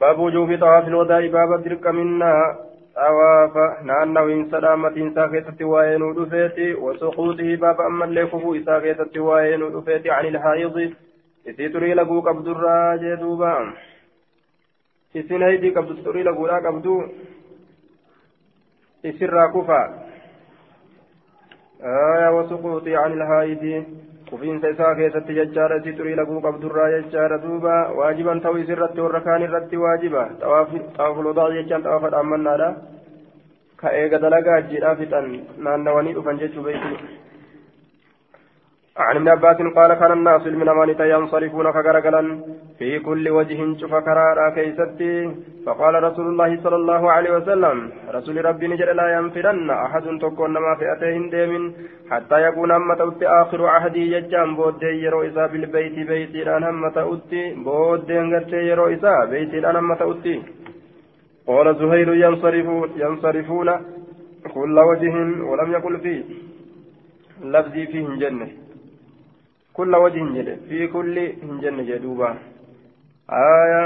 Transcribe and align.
باب 0.00 0.18
وجوب 0.18 0.58
طواف 0.60 0.88
الوداع 0.88 1.26
باب 1.26 1.52
الدرك 1.52 1.86
منا 1.86 2.34
طواف 2.96 3.56
نانو 3.82 4.28
إن 4.28 4.50
سلامة 4.50 4.96
إن 4.96 5.14
ساكتة 5.14 5.64
وين 5.64 6.02
ودفيتي 6.02 6.74
وسقوطه 6.74 7.56
باب 7.56 7.80
أما 7.80 8.04
اللي 8.04 8.26
كفو 8.26 8.54
إساكتة 8.54 9.20
وين 9.20 9.62
ودفيتي 9.62 10.10
عن 10.10 10.26
الحائض 10.26 10.92
إسي 11.48 11.68
تري 11.68 11.94
لقو 11.94 12.20
قبض 12.20 12.48
الراجي 12.48 13.16
دوبا 13.16 13.72
إسي 15.16 15.38
نهيدي 15.38 15.70
قبض 15.70 16.04
تري 16.04 16.22
لقو 16.22 16.46
لا 16.46 16.56
قبضو 16.56 17.02
إسي 19.06 19.24
الراكفة 19.24 19.80
آية 21.82 22.38
وسقوطه 22.38 22.96
عن 22.96 23.12
الحائض 23.12 23.84
kufiinsa 24.32 24.72
isaa 24.74 24.92
keessatti 25.00 25.34
jechaadha 25.38 25.76
isii 25.82 25.94
xurii 25.98 26.16
laguu 26.20 26.40
qabdurraa 26.46 26.88
jechaadha 26.96 27.38
duuba 27.46 27.74
waajiban 28.00 28.40
ta'uu 28.46 28.60
isirratti 28.64 29.04
warra 29.06 29.20
kaan 29.28 29.46
irratti 29.48 29.82
waajiba 29.84 30.22
xawaafuloodaa 30.44 31.48
jechaan 31.58 31.84
xawaafa 31.88 32.12
dhaammannaadha 32.16 32.68
ka 33.82 33.92
eega 34.02 34.22
dalagaa 34.26 34.56
ajjiidhaa 34.62 34.94
fixan 35.02 35.28
naannawanii 35.66 36.14
dhufan 36.20 36.40
jechuu 36.44 36.64
beeku 36.68 36.94
عن 39.08 39.16
ابن 39.16 39.28
عباس 39.28 39.56
قال 39.76 39.94
كان 39.94 40.12
الناس 40.12 40.46
من 40.46 40.68
أمانة 40.68 41.00
ينصرفون 41.14 41.66
في 42.78 42.98
كل 42.98 43.28
وجه 43.28 43.58
شوف 43.80 43.94
كرارا 43.94 44.50
كيستي. 44.56 45.14
فقال 45.66 45.94
رسول 46.02 46.26
الله 46.26 46.50
صلى 46.64 46.76
الله 46.76 47.02
عليه 47.12 47.30
وسلم 47.36 47.76
رسول 48.16 48.44
ربي 48.44 48.66
نجر 48.68 48.92
لا 48.92 49.06
ينفرن 49.16 49.70
أحد 49.70 50.04
تكون 50.22 50.52
ما 50.52 50.74
فئتين 50.80 51.30
ديم 51.30 51.72
حتى 52.10 52.36
يكون 52.46 52.70
أما 52.70 52.94
تؤتي 52.94 53.26
آخر 53.26 53.66
عهدي 53.66 54.12
يجام. 54.12 54.56
بود 54.56 54.82
يرو 54.82 55.20
بالبيت 55.52 55.96
بيت 56.08 56.34
الآن 56.34 56.64
أما 56.64 56.88
تؤتي 56.88 57.54
بود 57.54 58.10
يرو 58.70 58.86
إسا 58.94 59.24
بيت 59.30 59.54
الآن 59.54 59.76
أما 59.76 59.94
تؤتي 59.94 60.42
قال 61.46 61.66
زهير 61.80 62.14
ينصرفون 62.14 62.88
ينصرفون 62.96 63.68
كل 64.54 64.78
وجه 64.78 65.14
ولم 65.48 65.72
يقل 65.72 65.98
فيه 65.98 66.22
لفظي 67.44 67.86
فيه 67.86 68.06
جنة. 68.22 68.61
كل 69.76 69.92
وجه 69.96 70.22
جد. 70.36 70.48
في 70.68 70.86
كل 70.86 71.16
هنجن 71.42 71.78
جدوبا. 71.88 72.30
آية 73.30 73.84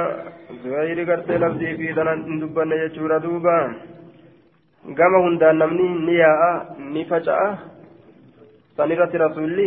زهير 0.65 0.99
قرت 1.11 1.31
لفظي 1.31 1.71
في 1.77 1.93
دنا 1.97 2.15
دبنا 2.41 2.75
يجورا 2.85 3.19
دوبا. 3.19 3.59
gama 4.95 5.19
hundaan 5.19 5.59
namni 5.59 5.87
ni 6.07 6.15
yaa'a 6.15 6.79
ni 6.95 7.03
faca'a 7.11 7.47
sanirratti 8.79 9.19
rasuulli 9.19 9.67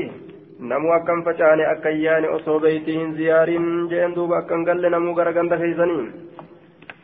namuu 0.71 0.93
akkam 0.95 1.23
faca'ane 1.27 1.63
akka 1.71 1.91
yaane 1.91 2.27
osoo 2.37 2.59
beeyti 2.63 2.95
hin 2.95 3.11
ziyaarin 3.19 3.67
jeen 3.91 4.15
duuba 4.15 4.43
akkan 4.43 4.63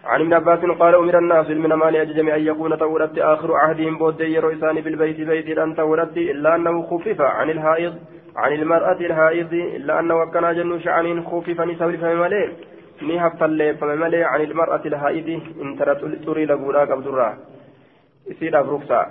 عن 0.05 0.21
ابن 0.21 0.33
عباس 0.33 0.59
قال 0.59 0.95
أمر 0.95 1.17
الناس 1.17 1.49
من 1.49 1.73
مال 1.73 1.95
أججم 1.95 2.29
أن 2.29 2.41
يكون 2.45 2.77
تورت 2.77 3.17
آخر 3.17 3.53
عهدهم 3.53 3.97
بود 3.97 4.21
يرو 4.21 4.49
بالبيت 4.85 5.19
بيت 5.21 5.57
أن 5.57 5.75
تورت 5.75 6.17
إلا 6.17 6.55
أنه 6.55 6.81
خفف 6.89 7.21
عن 7.21 7.49
الحائض 7.49 7.93
عن 8.35 8.53
المرأة 8.53 8.99
الحائض 8.99 9.53
إلا 9.53 9.99
أنه 9.99 10.25
كان 10.25 10.55
جن 10.55 10.79
شعن 10.79 11.23
خفف 11.23 11.61
نسوي 11.61 11.97
فمملئ 11.97 12.49
نهف 13.01 13.43
فمملئ 13.79 14.23
عن 14.23 14.41
المرأة 14.41 14.81
الحائض 14.85 15.41
إن 15.61 15.77
ترى 15.77 15.95
تري 16.25 16.45
لقولا 16.45 16.79
قبضرا. 16.79 17.37
يصير 18.27 18.59
أبركسا 18.59 19.01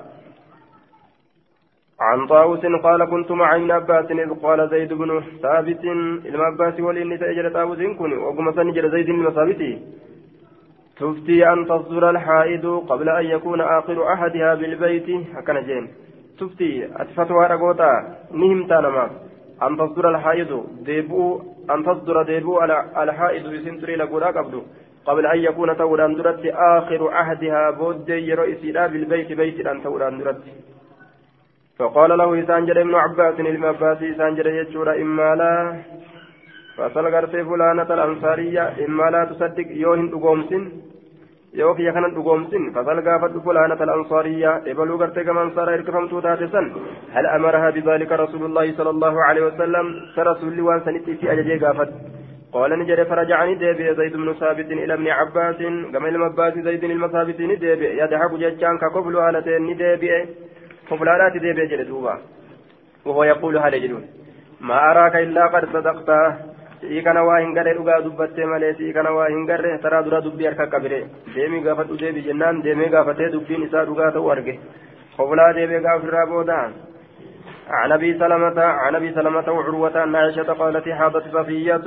عن 2.00 2.26
طاووس 2.26 2.66
قال 2.82 3.04
كنت 3.04 3.30
مع 3.32 3.56
ابن 3.56 3.70
عباس 3.70 4.10
إذ 4.10 4.30
قال 4.42 4.68
زيد 4.70 4.92
بن 4.92 5.22
ثابت 5.42 5.84
المعباس 6.24 6.80
ولإني 6.80 7.18
تأجل 7.18 7.52
طاووس 7.52 7.78
كن 7.78 8.12
وقم 8.12 8.52
سنجل 8.52 8.90
زيد 8.90 9.08
المثابتي 9.08 9.78
تفتي 10.96 11.52
أن 11.52 11.66
تصدر 11.66 12.10
الحائض 12.10 12.66
قبل 12.88 13.08
أن 13.08 13.26
يكون 13.26 13.60
آخر 13.60 14.12
أحدها 14.12 14.54
بالبيت 14.54 15.08
هكذا 15.34 15.60
جين. 15.60 15.88
تفتي 16.38 16.88
أتفتوها 16.96 17.46
رقوتا 17.46 17.90
نهمتا 18.32 18.80
نما 18.80 19.10
أن 19.62 19.76
تصدر 19.76 20.08
الحائض 20.10 20.66
ديبو 20.86 21.42
أن 21.70 21.84
تصدر 21.84 22.22
ديبو 22.22 22.64
الحائض 23.02 23.52
يسنتري 23.52 23.96
لقولا 23.96 24.26
قبل 24.26 24.62
قبل 25.06 25.26
أن 25.26 25.38
يكون 25.38 25.76
توران 25.76 26.14
درت 26.14 26.46
آخر 26.46 27.10
عهدها 27.10 27.70
بود 27.70 28.08
يرئيسي 28.08 28.72
بالبيت 28.72 29.32
بيت 29.32 29.66
أن 29.66 29.82
توران 29.82 30.18
درت 30.18 30.42
فقال 31.78 32.18
له 32.18 32.44
إسانجر 32.44 32.80
ابن 32.80 32.94
عباس 32.94 33.34
ابن 33.34 33.64
عباس 33.64 34.02
إسانجر 34.02 34.46
يجور 34.46 34.88
إما 35.02 35.34
لا 35.34 35.52
فصل 36.76 37.04
فلانة 37.50 37.88
الأنصارية 37.94 38.86
إما 38.86 39.10
لا 39.10 39.24
تصدق 39.24 39.68
يوهن 39.70 40.08
أقومسن 40.14 40.62
yoo 41.60 41.74
kiyya 41.78 41.92
kanan 41.96 42.14
dhugoomsin 42.16 42.72
fasal 42.76 43.00
gaafadhu 43.08 43.44
fulaanata 43.46 43.84
al-ansaariyyaa 43.86 44.56
ebaluu 44.72 44.98
gartee 45.02 45.24
gama 45.28 45.42
ansaaraa 45.46 45.76
hirkifamtuu 45.76 46.22
taate 46.26 46.48
san 46.54 46.66
hal 47.14 47.26
amaraha 47.36 47.72
bidaalika 47.76 48.20
rasuulullaahi 48.24 48.76
sala 48.78 48.90
allahu 48.96 49.24
alehi 49.28 49.46
wasalam 49.50 49.94
sa 50.16 50.26
rasuulli 50.30 50.66
waan 50.68 50.84
sanitti 50.88 51.16
isii 51.16 51.32
ajajee 51.36 51.58
gaafadhu 51.66 51.96
قال 52.54 52.70
نجد 52.80 53.02
فرجعني 53.10 53.54
ديبي 53.54 53.94
زيد 53.94 54.16
بن 54.16 54.32
ثابت 54.40 54.68
إلى 54.72 54.94
ابن 54.94 55.08
عباس 55.18 55.58
كما 55.92 56.08
إلى 56.08 56.18
عباس 56.24 56.54
زيد 56.66 56.84
المثابت 56.84 57.40
نديبي 57.40 57.86
يضحك 58.00 58.32
ججان 58.42 58.78
كقبل 58.82 59.14
هالتين 59.16 59.62
نديبي 59.70 60.10
قبلات 60.90 61.32
ديبي 61.44 61.66
جلدوبا 61.70 62.14
وهو 63.06 63.24
يقول 63.32 63.54
هل 63.58 63.74
يجلون 63.74 64.04
ما 64.68 64.76
أراك 64.90 65.14
إلا 65.26 65.44
قد 65.54 65.64
صدقت 65.74 66.10
si'ii 66.83 67.01
kana 67.07 67.23
waa 67.29 67.39
hin 67.43 67.53
garre 67.57 67.73
dhugaa 67.77 68.01
dubbattee 68.05 68.45
malee 68.51 68.73
si'ii 68.81 68.93
kana 68.97 69.15
waa 69.17 69.29
hin 69.33 69.45
garre 69.49 69.77
taraa 69.85 70.03
dura 70.03 70.21
dubbii 70.27 70.49
harka 70.49 70.67
qabire 70.75 70.99
deemii 71.35 71.63
gaafadhu 71.69 71.97
deebi 72.03 72.27
jennaan 72.27 72.61
deemee 72.67 72.91
gaafatee 72.97 73.31
dubbiin 73.37 73.65
isaa 73.69 73.85
dhugaa 73.89 74.11
ta'u 74.17 74.29
arge 74.35 74.59
qoflaa 75.17 75.49
deebee 75.59 75.81
gaafirraa 75.89 76.29
booda 76.35 76.59
عن 77.69 77.91
ابي 77.91 78.13
سلمة 78.19 78.61
عن 78.61 78.95
ابي 78.95 79.13
سلمة 79.13 79.51
وعروة 79.51 80.03
ان 80.03 80.15
عائشة 80.15 80.53
قالت 80.53 80.89
حاضت 80.89 81.23
صفية 81.33 81.85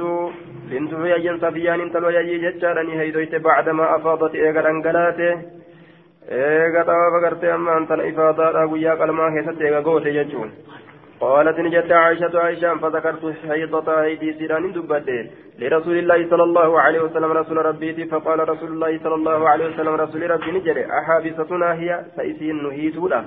بنت 0.70 0.94
هيي 0.94 1.38
صفيان 1.38 1.80
انت 1.80 1.96
لو 1.96 2.08
يجي 2.08 2.38
جتشارني 2.38 3.00
هيدويت 3.00 3.34
بعدما 3.34 3.96
افاضت 3.96 4.34
ايغا 4.34 4.70
انقلاته 4.70 5.32
ايغا 6.30 6.82
طواف 6.82 7.14
قرتي 7.24 7.54
اما 7.54 7.78
انت 7.78 7.92
الافاضة 7.92 8.64
ويا 8.72 8.92
قلما 8.94 9.26
هيست 9.34 9.62
ايغا 9.62 9.80
قوتي 9.80 10.10
جتشون 10.16 10.50
قالت 11.19 11.59
نجت 11.59 11.91
عائشة 11.91 12.39
عائشة 12.39 12.75
فذكرت 12.81 13.23
حيضة 13.49 13.87
أيدي 14.03 14.33
سيران 14.33 14.71
دبته 14.71 15.29
لرسول 15.59 15.97
الله 15.97 16.29
صلى 16.29 16.43
الله 16.43 16.79
عليه 16.81 16.99
وسلم 16.99 17.31
رسول 17.31 17.57
ربي 17.65 18.05
فقال 18.05 18.49
رسول 18.49 18.71
الله 18.71 18.99
صلى 19.03 19.15
الله 19.15 19.49
عليه 19.49 19.65
وسلم 19.69 19.93
رسول 20.03 20.21
ربي 20.31 20.51
نجري 20.51 20.83
أحابستنا 20.99 21.73
هي 21.73 22.05
سيسين 22.15 22.63
نهيتولا 22.63 23.21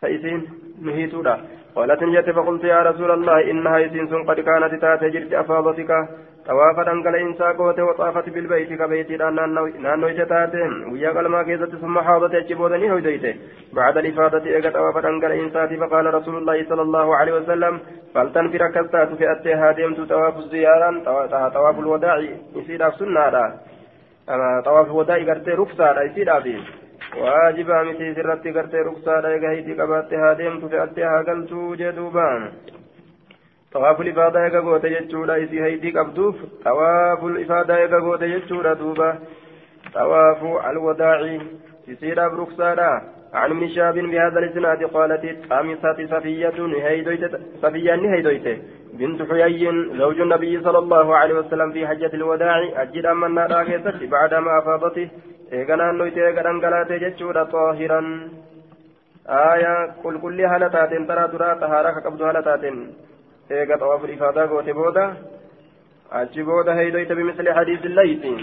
سيسين 0.00 0.40
نهيتولا 0.82 1.34
قالت 1.76 2.02
نجت 2.02 2.30
فقلت 2.30 2.64
يا 2.64 2.82
رسول 2.82 3.10
الله 3.10 3.50
إنها 3.50 3.78
يسين 3.78 4.24
قد 4.28 4.40
كانت 4.40 4.72
تاتي 4.82 5.08
جرت 5.14 5.32
أفاضتك. 5.42 5.90
طوافا 6.46 6.92
أنقل 6.92 7.16
إنسا 7.16 7.52
قوته 7.52 7.84
وطافت 7.84 8.28
بالبيت 8.28 8.72
كبيت 8.72 9.10
نانو 9.84 10.08
جتاته 10.08 10.92
ويا 10.92 11.10
قلما 11.10 11.42
كيزت 11.42 11.76
ثم 11.76 11.98
حاضت 12.00 12.34
أجبودني 12.34 12.92
هديته 12.92 13.34
بعد 13.72 13.96
الإفادة 13.98 14.44
إيقا 14.46 14.70
طوافا 14.70 15.08
أنقل 15.08 15.32
إنساتي 15.32 15.76
فقال 15.76 16.14
رسول 16.14 16.36
الله 16.36 16.64
صلى 16.68 16.82
الله 16.82 17.16
عليه 17.16 17.32
وسلم 17.32 17.80
فلتنفر 18.14 18.62
كستات 18.74 19.08
في 19.18 19.32
أتيها 19.32 19.72
ديمت 19.72 20.00
طواف 20.00 20.36
الزيارة 20.38 20.90
طواف 21.48 21.78
الوداع 21.78 22.16
يصير 22.56 22.90
سنة 22.90 23.54
طواف 24.64 24.86
الوداع 24.86 25.16
قرتي 25.28 25.50
رخصة 25.50 26.02
يصير 26.02 26.36
أبي 26.36 26.56
واجبا 27.18 27.82
متي 27.82 28.14
سرتي 28.14 28.50
قرتي 28.50 28.76
رخصة 28.76 29.28
إيقا 29.28 29.50
هيتي 29.50 29.72
قباتها 29.80 30.32
ديمت 30.32 30.64
في 30.64 30.82
أتيها 30.84 31.22
قلتو 31.28 31.74
جدوبان 31.74 32.42
طواف 33.72 34.00
الإفادة 34.00 34.46
يقا 34.46 34.60
قوة 34.60 34.86
يجورا 34.86 35.44
إسي 35.44 35.62
هيدي 35.62 35.90
قبدوف 35.98 36.36
طواف 36.64 37.24
الإفادة 37.24 37.78
يقا 37.78 37.98
قوة 38.00 38.24
يجورا 38.24 38.74
دوبا 38.74 39.18
طواف 39.94 40.42
الوداع 40.70 41.38
يسير 41.88 42.28
بركسارا 42.28 43.02
عن 43.34 43.50
ابن 43.50 43.68
شاب 43.68 43.94
بهذا 43.94 44.38
الإسناد 44.38 44.84
قالت 44.84 45.24
خامسة 45.50 46.06
صفية 46.10 46.58
هيدويت 46.86 47.30
صفية 47.62 47.94
هيدويت 48.14 48.46
بنت 48.98 49.22
حيي 49.22 49.72
زوج 49.98 50.20
النبي 50.20 50.60
صلى 50.60 50.78
الله 50.78 51.16
عليه 51.16 51.34
وسلم 51.34 51.72
في 51.72 51.86
حجة 51.86 52.10
الوداع 52.14 52.82
أجد 52.82 53.06
أما 53.06 53.26
النار 53.26 53.52
بعدما 54.12 54.58
أفاضته 54.58 55.08
إيقنا 55.52 55.92
نويت 55.92 56.18
إيقنا 56.18 56.50
انقلات 56.50 56.92
جتشورا 56.92 57.44
طاهرا 57.44 58.00
آية 59.28 59.74
كل 60.02 60.20
كل 60.20 60.40
هالتات 60.40 60.90
ترى 61.08 61.28
ترى 61.32 61.54
طهارة 61.62 61.90
قبض 62.04 62.22
هالتات 62.22 62.64
eega 63.58 63.78
xawaaful 63.82 64.10
ifaadaa 64.16 64.46
goote 64.52 64.72
booda 64.80 65.04
achi 66.20 66.42
booda 66.50 66.74
heydoyta 66.80 67.14
bimisli 67.20 67.56
hadiisi 67.58 67.88
laysi 68.00 68.34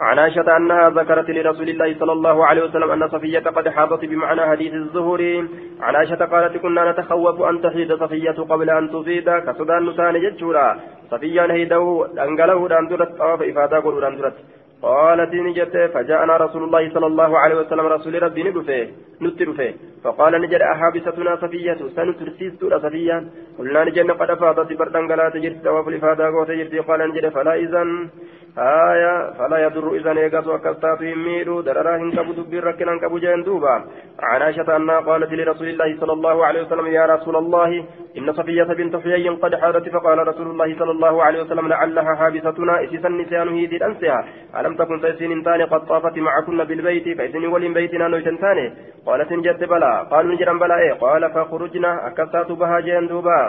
عن 0.00 0.18
عائشة 0.18 0.56
أنها 0.56 0.90
ذكرت 0.90 1.30
لرسول 1.30 1.68
الله 1.68 1.98
صلى 2.00 2.12
الله 2.12 2.46
عليه 2.46 2.62
وسلم 2.64 2.90
أن 2.90 3.08
صفية 3.08 3.38
قد 3.38 3.68
حاضت 3.68 4.04
بمعنى 4.04 4.42
حديث 4.50 4.72
الزهري 4.74 5.34
عن 5.80 5.96
عائشة 5.96 6.24
قالت 6.24 6.56
كنا 6.56 6.90
نتخوف 6.90 7.42
أن 7.42 7.62
تحيد 7.62 7.90
صفية 7.94 8.38
قبل 8.52 8.70
أن 8.70 8.90
تفيد 8.90 9.30
كسودان 9.46 9.86
نسان 9.86 10.14
جتشورا 10.24 10.68
صفيا 11.10 11.52
هيده 11.52 11.84
أنقله 12.26 12.78
أندرت 12.78 13.10
طواف 13.18 13.40
إفادة 13.42 13.78
قل 13.84 14.04
أندرت 14.04 14.36
قالت 14.82 15.34
نجت 15.34 15.76
فجاءنا 15.94 16.36
رسول 16.36 16.62
الله 16.64 16.90
صلى 16.94 17.06
الله 17.06 17.38
عليه 17.38 17.56
وسلم 17.56 17.86
رسول 17.86 18.22
ربي 18.22 18.42
ندفه 18.42 18.88
نترفه. 19.22 19.74
فقال 20.04 20.32
نجد 20.40 20.60
أحابستنا 20.60 21.36
صفية 21.36 21.80
سنترسيست 21.96 22.64
صفيا 22.64 23.28
قلنا 23.58 23.84
نجد 23.84 24.10
قد 24.10 24.30
أفاضت 24.30 24.72
بردن 24.72 25.12
قلات 25.12 25.36
جرت 25.36 25.64
طواف 25.64 25.88
الإفادة 25.88 26.24
قوت 26.26 26.50
قال 26.88 27.00
نجد 27.10 27.28
فلا 27.28 27.54
إذن. 27.54 28.08
آية 28.58 29.30
فلا 29.38 29.58
يضر 29.58 29.94
إذا 29.94 30.12
نيقظ 30.12 30.48
وكستات 30.48 31.00
يميرو 31.00 31.60
دررا 31.60 31.96
إن 31.96 32.10
كبو 32.12 32.32
دبير 32.32 32.64
ركنا 32.64 32.98
كبو 32.98 33.18
جين 33.18 33.42
دوبا 33.42 33.74
عن 34.22 34.42
عائشة 34.42 34.76
أنها 34.76 35.00
قالت 35.00 35.32
لرسول 35.32 35.68
الله 35.68 35.96
صلى 36.00 36.12
الله 36.12 36.46
عليه 36.46 36.62
وسلم 36.62 36.86
يا 36.86 37.06
رسول 37.06 37.36
الله 37.36 37.84
إن 38.18 38.32
صفية 38.32 38.62
بنت 38.62 38.96
حيي 38.96 39.28
قد 39.28 39.54
حادت 39.54 39.88
فقال 39.88 40.28
رسول 40.28 40.46
الله 40.50 40.78
صلى 40.78 40.90
الله 40.90 41.22
عليه 41.22 41.42
وسلم 41.42 41.68
لعلها 41.68 42.14
حابستنا 42.14 42.84
إسيسا 42.84 43.08
نسيان 43.08 43.48
هيدي 43.48 43.76
الأنسها 43.76 44.24
ألم 44.60 44.74
تكن 44.76 45.00
تيسين 45.00 45.32
انتاني 45.32 45.64
قد 45.64 45.86
طافت 45.86 46.18
معكن 46.18 46.64
بالبيت 46.64 47.18
فإذن 47.18 47.46
ولين 47.46 47.74
بيتنا 47.74 48.08
نويتنتاني 48.08 48.72
قالت 49.06 49.32
إن 49.32 49.42
جدت 49.42 49.64
بلا 49.64 50.02
قالوا 50.10 50.34
نجرا 50.34 50.52
بلا 50.52 50.78
إيه 50.78 50.92
قال 50.92 51.30
فخرجنا 51.34 52.06
أكستات 52.06 52.52
بها 52.52 52.80
جين 52.80 53.06
دوبا 53.06 53.40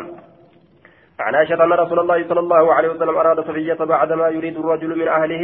عن 1.21 1.35
عائشة 1.35 1.63
أن 1.63 1.73
رسول 1.73 1.99
الله 1.99 2.27
صلى 2.29 2.39
الله 2.39 2.73
عليه 2.73 2.89
وسلم 2.89 3.15
أراد 3.17 3.39
صفية 3.39 3.79
بعدما 3.93 4.27
يريد 4.29 4.57
الرجل 4.57 4.99
من 4.99 5.07
أهله. 5.07 5.43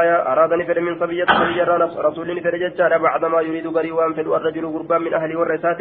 آية 0.00 0.16
أراد 0.32 0.52
نفر 0.52 0.80
من 0.80 0.94
صفية 1.00 1.24
صفية 1.24 1.64
رسول 2.08 2.36
نفر 2.36 2.56
ججار 2.56 2.98
بعدما 2.98 3.40
يريد 3.40 3.66
قريبا 3.76 4.12
في 4.12 4.20
الرجل 4.20 4.64
قربا 4.74 4.98
من 4.98 5.14
أهله 5.14 5.38
والرسات 5.38 5.78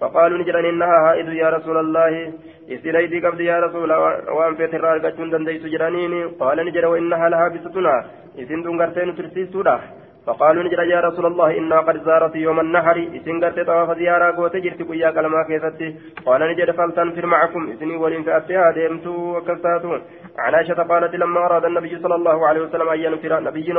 فقالوا 0.00 0.38
نجرا 0.38 0.60
إنها 0.60 0.96
هائد 1.10 1.28
يا 1.28 1.48
رسول 1.56 1.76
الله. 1.84 2.32
إسرائيل 2.70 3.26
قبل 3.26 3.40
يا 3.40 3.60
رسول 3.60 3.92
وأن 4.36 4.54
في 4.54 4.66
ترى 4.66 4.92
القشون 4.96 5.30
دنديت 5.30 5.66
جرانين 5.66 6.12
قال 6.40 6.56
نجرا 6.66 6.86
وإنها 6.86 7.28
لها 7.28 7.48
بستنا. 7.48 8.04
إذن 8.38 8.62
دنقرتين 8.62 9.16
ترسيستونا 9.16 9.80
فقالوا 10.26 10.62
نجد 10.62 10.78
يا 10.78 11.00
رسول 11.00 11.26
الله 11.26 11.58
إنا 11.58 11.80
قد 11.80 11.96
زارت 12.04 12.36
يوم 12.36 12.60
النحر. 12.60 12.96
إسن 13.16 13.44
قرت 13.44 13.60
طواف 13.66 13.98
زيارة 13.98 14.36
قوت 14.36 14.56
جرت 14.56 14.82
قيا 14.88 15.10
كلمة 15.10 15.42
كيستي 15.48 15.88
قال 16.26 16.40
نجد 16.50 16.70
فلتنفر 16.70 17.26
معكم. 17.26 17.70
إسني 17.70 17.96
ولين 17.96 18.22
فأتيها 18.22 18.70
ديمتو 18.70 19.36
وكستاتو 19.36 19.92
عن 20.38 20.54
عائشة 20.54 20.82
قالت 20.90 21.14
لما 21.14 21.40
أراد 21.46 21.64
النبي 21.64 21.98
صلى 22.02 22.14
الله 22.14 22.46
عليه 22.48 22.60
وسلم 22.60 22.88
أن 22.88 23.00
ينفر 23.00 23.40
نبي 23.40 23.72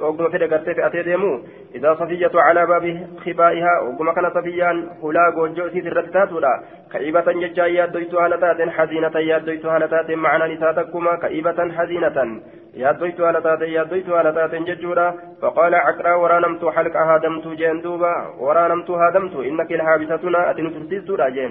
وقم 0.00 0.28
في 0.30 0.38
قرت 0.38 0.70
فأتي 0.70 1.02
ديمو. 1.02 1.40
إذا 1.74 1.94
صفية 1.94 2.34
على 2.34 2.66
باب 2.66 2.84
خبائها 3.24 3.72
وقم 3.80 4.12
كان 4.12 4.30
صفيان 4.30 4.76
هلا 5.02 5.24
قوجو 5.36 5.68
سيد 5.68 5.86
الرتاتو 5.86 6.40
كئيبة 6.92 7.26
ججا 7.32 7.66
يادويت 7.66 8.14
هالتات 8.14 8.68
حزينة 8.68 9.18
يادويت 9.30 9.66
هالتات 9.66 10.10
معنى 10.10 10.54
نساتكما 10.54 11.16
كئيبة 11.22 11.58
حزينة. 11.76 12.40
يادويت 12.78 13.20
هالتات 13.20 13.62
يادويت 13.62 14.08
هالتات 14.08 14.54
ججورا 14.68 15.08
فقال 15.42 15.74
عقرا 15.74 16.14
ورانمت 16.22 16.64
حلق 16.64 16.96
هادمت 16.96 17.46
جين 17.60 17.80
دوبا. 17.82 18.14
ورانمت 18.44 18.90
هادمت 18.90 19.34
إنك 19.48 19.70
الحابستنا 19.72 20.50
أتن 20.50 20.66
ترسيست 20.74 21.10
راجين 21.10 21.50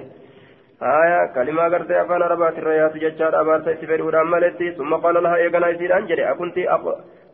آية 0.81 1.19
كلمة 1.35 1.63
قرت 1.63 1.91
أفان 1.91 2.21
ربات 2.21 2.57
الرياض 2.57 2.93
ججار 3.03 3.41
أبارت 3.41 3.67
استفيد 3.67 4.01
ملتي. 4.33 4.71
ثم 4.77 4.93
قال 5.03 5.23
لها 5.23 5.35
إيقنا 5.35 5.67
يسير 5.69 5.97
أنجري 5.97 6.31
أكنت 6.31 6.57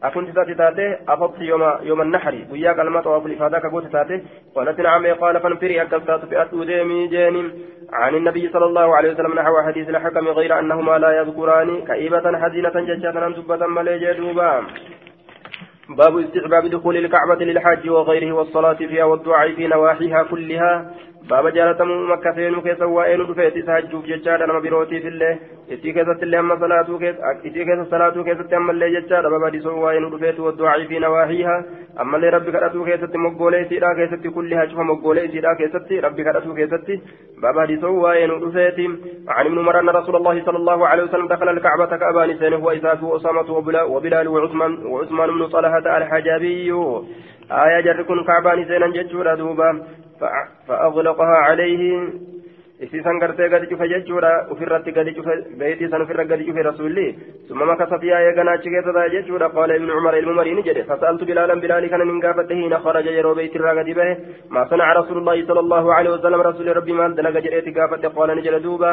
أكنت 0.03 0.29
تاتي 0.35 0.53
تاتي 0.53 0.87
أفضت 1.13 1.39
يوم 1.41 1.63
يوم 1.81 2.01
النحر. 2.01 2.35
ويا 2.51 2.73
كلمة 2.73 3.01
طواف 3.01 3.25
الإفادة 3.25 3.59
كقوت 3.59 3.85
تاتي. 3.93 4.17
قالت 4.55 4.79
نعم 4.79 5.05
قال 5.21 5.39
فانفري 5.39 5.81
أكلتات 5.81 6.25
في 6.25 6.41
أتوديمي 6.41 7.07
جين 7.07 7.35
عن 7.93 8.15
النبي 8.15 8.49
صلى 8.49 8.65
الله 8.65 8.95
عليه 8.95 9.13
وسلم 9.13 9.33
نحو 9.33 9.61
حديث 9.61 9.89
الحكم 9.89 10.27
غير 10.27 10.59
أنهما 10.59 10.97
لا 10.97 11.21
يذكران 11.21 11.85
كئيبة 11.85 12.37
حزينة 12.41 12.75
ججارا 12.75 13.29
دبة 13.29 13.67
ملي 13.67 14.13
دوبا. 14.13 14.63
باب 15.89 16.17
استحباب 16.17 16.67
دخول 16.67 16.97
الكعبة 16.97 17.45
للحاج 17.45 17.89
وغيره 17.89 18.31
والصلاة 18.31 18.73
فيها 18.73 19.03
والدعاء 19.03 19.53
في 19.55 19.67
نواحيها 19.67 20.23
كلها. 20.23 20.91
كيسا 22.61 22.85
وائل 22.85 23.27
دفيت 23.27 23.65
سهجوف 23.65 24.05
ججارا 24.05 24.45
نما 24.45 24.59
بروتي 24.59 24.99
في 24.99 25.07
الله 25.07 25.39
اتي 25.71 25.91
كيسا 25.93 26.11
اللي 26.23 26.39
أما 26.39 26.55
صلاة 26.59 26.97
كيس 26.99 27.15
اتي 27.45 27.49
كيسا 27.67 27.83
صلاة 27.91 28.23
كيسا 28.23 28.57
أما 28.57 28.71
اللي 28.71 28.99
ججارا 29.01 29.29
باب 29.29 29.51
دي 29.51 29.59
سوى 29.59 29.79
وائل 29.83 30.09
دفيت 30.13 30.39
والدعاء 30.39 30.85
في 30.87 30.99
نواحيها 30.99 31.65
أما 32.01 32.15
اللي 32.17 32.29
ربي 32.29 32.51
كراتو 32.51 32.85
كيسا 32.85 33.17
مقولي 33.25 33.65
سيرا 33.69 33.93
كيسا 33.93 34.29
كلها 34.35 34.65
شوف 34.65 34.79
مقولي 34.79 35.27
سيرا 35.27 35.53
كيسا 35.53 36.07
ربي 36.07 36.23
كراتو 36.23 36.53
كيسا 36.55 36.77
باب 37.41 37.67
دي 37.67 37.75
سوى 37.81 37.97
وائل 38.03 38.31
دفيت 38.45 38.79
عن 39.35 39.45
ابن 39.45 39.57
عمر 39.59 39.95
رسول 39.95 40.15
الله 40.15 40.45
صلى 40.45 40.57
الله 40.57 40.87
عليه 40.87 41.03
وسلم 41.03 41.27
دخل 41.27 41.49
الكعبة 41.49 41.85
كأبان 41.85 42.37
سنه 42.39 42.65
وإساف 42.65 43.03
وأسامة 43.03 43.51
وبلال 43.93 44.27
وعثمان 44.27 44.71
وعثمان 44.85 45.29
بن 45.29 45.47
طلحة 45.47 45.97
الحجابي 45.97 46.71
آية 47.51 47.81
جركن 47.81 48.23
كعبان 48.23 48.65
سينا 48.65 48.87
ججورا 48.87 49.35
دوبا 49.35 49.69
فأغلقها 50.67 51.37
عليه 51.37 52.09
isiisan 52.85 53.19
gartee 53.23 53.49
gadi 53.53 53.67
cufe 53.71 53.87
jechuudha 53.93 54.31
ofirratti 54.53 54.91
gadi 54.97 55.13
cufe 55.17 55.33
beeytii 55.61 55.89
san 55.93 56.01
ofirra 56.05 56.25
gadi 56.31 56.45
cufe 56.47 56.61
rasuulli 56.69 57.05
summa 57.49 57.65
makasa 57.71 57.99
fiyaa 58.03 58.21
eegana 58.27 58.55
achi 58.57 58.73
keessa 58.73 58.93
taa'e 58.97 59.11
jechuudha 59.15 59.49
qaala 59.57 59.77
ibnu 59.79 59.93
cumar 59.97 60.15
ilmu 60.21 60.33
marii 60.39 60.55
ni 60.59 60.63
jedhe 60.67 60.83
fasa'altu 60.91 61.27
bilaalan 61.29 61.61
bilaalii 61.65 61.91
kana 61.93 62.07
nin 62.09 62.19
gaafadhe 62.25 62.57
hiina 62.59 62.79
kharaja 62.85 63.15
yeroo 63.17 63.33
beeytirraa 63.39 63.75
gadi 63.79 63.93
bahe 63.99 64.13
maa 64.57 64.65
sanaca 64.71 64.97
rasuulullaahi 64.99 65.45
sala 65.49 65.63
allahu 65.65 65.93
alehi 65.97 66.13
wasalam 66.15 66.43
rasuuli 66.49 66.75
rabbi 66.79 66.97
maal 66.99 67.15
dalaga 67.19 67.43
jedheeti 67.47 67.75
gaafadhe 67.79 68.13
qaala 68.17 68.35
ni 68.39 68.45
jedhe 68.47 68.61
duuba 68.65 68.91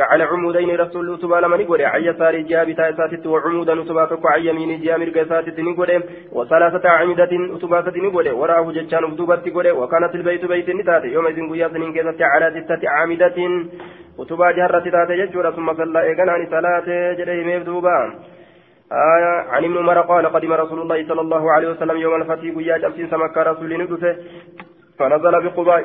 jacala 0.00 0.28
cumuudayni 0.32 0.76
rasuulli 0.82 1.14
utubaa 1.16 1.40
lama 1.46 1.60
ni 1.62 1.68
godhe 1.72 1.88
cayya 1.94 2.14
saarii 2.22 2.44
ji'a 2.52 2.64
bitaa 2.70 2.90
isaatitti 2.94 3.32
wa 3.34 3.42
cumuudan 3.46 3.82
utubaa 3.84 4.06
tokko 4.12 4.28
cayyamiini 4.28 4.78
ji'a 4.84 5.00
mirga 5.04 5.26
isaatitti 5.28 5.66
ni 5.70 5.74
godhe 5.80 5.98
wa 6.38 6.46
salaasata 6.54 6.94
acmidatin 6.98 7.48
utubaa 7.58 7.82
sadi 7.88 8.06
ni 8.06 8.14
godhe 8.18 8.36
waraahu 8.42 8.76
jechaan 8.78 9.08
uf 9.10 9.16
duubatti 9.22 9.56
godhe 9.58 9.74
wa 9.82 9.90
kaanat 9.94 10.14
ilbeytu 10.20 10.52
beeytin 10.54 10.80
ni 10.82 10.88
taate 10.92 11.12
yooma 11.16 11.34
isin 11.36 11.50
guyyaa 11.52 11.72
saniin 11.74 11.92
keessatti 11.98 12.24
calaa 12.32 12.52
sittati 12.58 12.86
caamida 12.94 13.31
utubaa 14.18 14.52
jaharratti 14.52 14.90
taate 14.90 15.16
jechuudha. 15.16 15.52
Summa 15.52 15.74
sallaa 15.74 16.04
eeganaani 16.04 16.50
salaate 16.50 17.16
jedhe 17.16 17.40
himeef 17.40 17.64
duuba. 17.64 17.96
آية 18.92 19.50
عن 19.50 19.64
ابن 19.64 19.78
عمر 19.78 20.00
قال 20.00 20.26
قدم 20.26 20.52
رسول 20.52 20.80
الله 20.80 21.08
صلى 21.08 21.20
الله 21.20 21.52
عليه 21.52 21.68
وسلم 21.68 21.96
يوم 21.96 22.14
الفتح 22.14 22.40
قيا 22.40 22.76
جمسين 22.78 23.10
سمكة 23.10 23.42
رسول 23.42 23.82
ندفه 23.82 24.16
فنزل 24.98 25.42
بقباء 25.44 25.84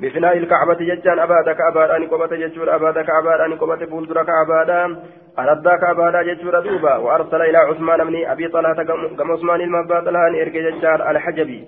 بفناء 0.00 0.36
الكعبة 0.36 0.74
ججان 0.74 1.18
أبادك 1.18 1.60
أبادان 1.60 2.06
قبة 2.06 2.36
ججور 2.36 2.74
أبادك 2.74 3.10
أبادان 3.10 3.54
قبة 3.58 3.86
فولدرك 3.86 4.28
أبادان 4.44 4.96
أرداك 5.38 5.82
أبادا 5.84 6.22
ججور 6.22 6.60
دوبا 6.60 6.96
وأرسل 6.96 7.42
إلى 7.42 7.58
عثمان 7.58 8.04
بن 8.04 8.24
أبي 8.26 8.48
طلحة 8.48 8.82
كم 9.18 9.32
عثمان 9.32 9.60
المباد 9.60 10.08
لهان 10.08 10.34
إرقى 10.34 10.70
ججار 10.70 11.10
الحجبي 11.10 11.64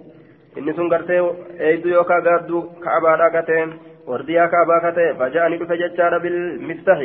إني 0.59 0.73
سنقرتي 0.73 1.31
أيدو 1.61 1.89
يوكا 1.89 2.15
قادو 2.25 2.69
كأبادا 2.85 3.41
كتين 3.41 3.79
ورديا 4.07 4.47
كابا 4.47 4.91
كتئ 4.91 5.15
فجاءني 5.19 5.57
دفع 5.59 5.75
جتشار 5.75 6.19
بالمفتاح 6.19 6.99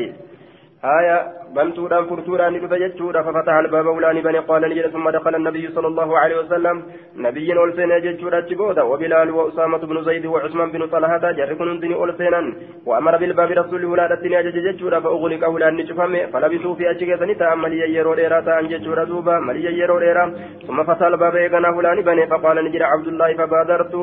آية 0.84 1.28
بنتودان 1.56 2.06
فرتودان 2.06 2.62
دفع 2.62 2.78
جتشورا 2.78 3.22
ففتح 3.22 3.54
الباب 3.54 3.86
ولاني 3.86 4.22
بني 4.22 4.40
قال 4.40 4.62
نجد 4.62 4.88
ثم 4.88 5.10
دخل 5.10 5.36
النبي 5.36 5.68
صلى 5.76 5.88
الله 5.88 6.20
عليه 6.20 6.38
وسلم. 6.40 6.84
نبي 7.18 7.58
أولسين 7.58 8.02
جتشورا 8.02 8.40
تشبودا 8.42 8.82
وبلال 8.82 9.32
وأسامة 9.32 9.78
بن 9.78 10.04
زيد 10.04 10.26
وعثمان 10.26 10.72
بن 10.72 10.88
طلحة 10.88 11.32
جركن 11.32 11.80
دني 11.80 11.96
أولسينا 11.96 12.54
وأمر 12.86 13.18
بالباب 13.18 13.52
رسول 13.52 13.86
ولادة 13.86 14.40
أجج 14.40 14.58
جتشورا 14.68 15.00
فأغلق 15.00 15.44
أولان 15.44 15.76
نشفهم 15.76 16.14
فلبثوا 16.32 16.76
في 16.76 16.90
أجهزة 16.92 17.26
نتا 17.26 17.56
ملي 17.56 17.96
يرو 17.96 18.14
ديرا 18.16 18.40
تان 18.42 18.68
جتشورا 18.68 19.04
دوبا 19.04 19.40
ملي 19.40 19.80
يرو 19.80 20.00
ديرا. 20.00 20.26
ثم 20.68 20.84
فتح 20.84 21.02
الباب 21.02 21.36
يغنى 21.36 21.70
ولاني 21.78 22.02
بني 22.02 22.28
فقال 22.28 22.58
نجد 22.66 22.82
عبد 22.82 23.08
الله 23.08 23.34
فبادرت 23.34 23.94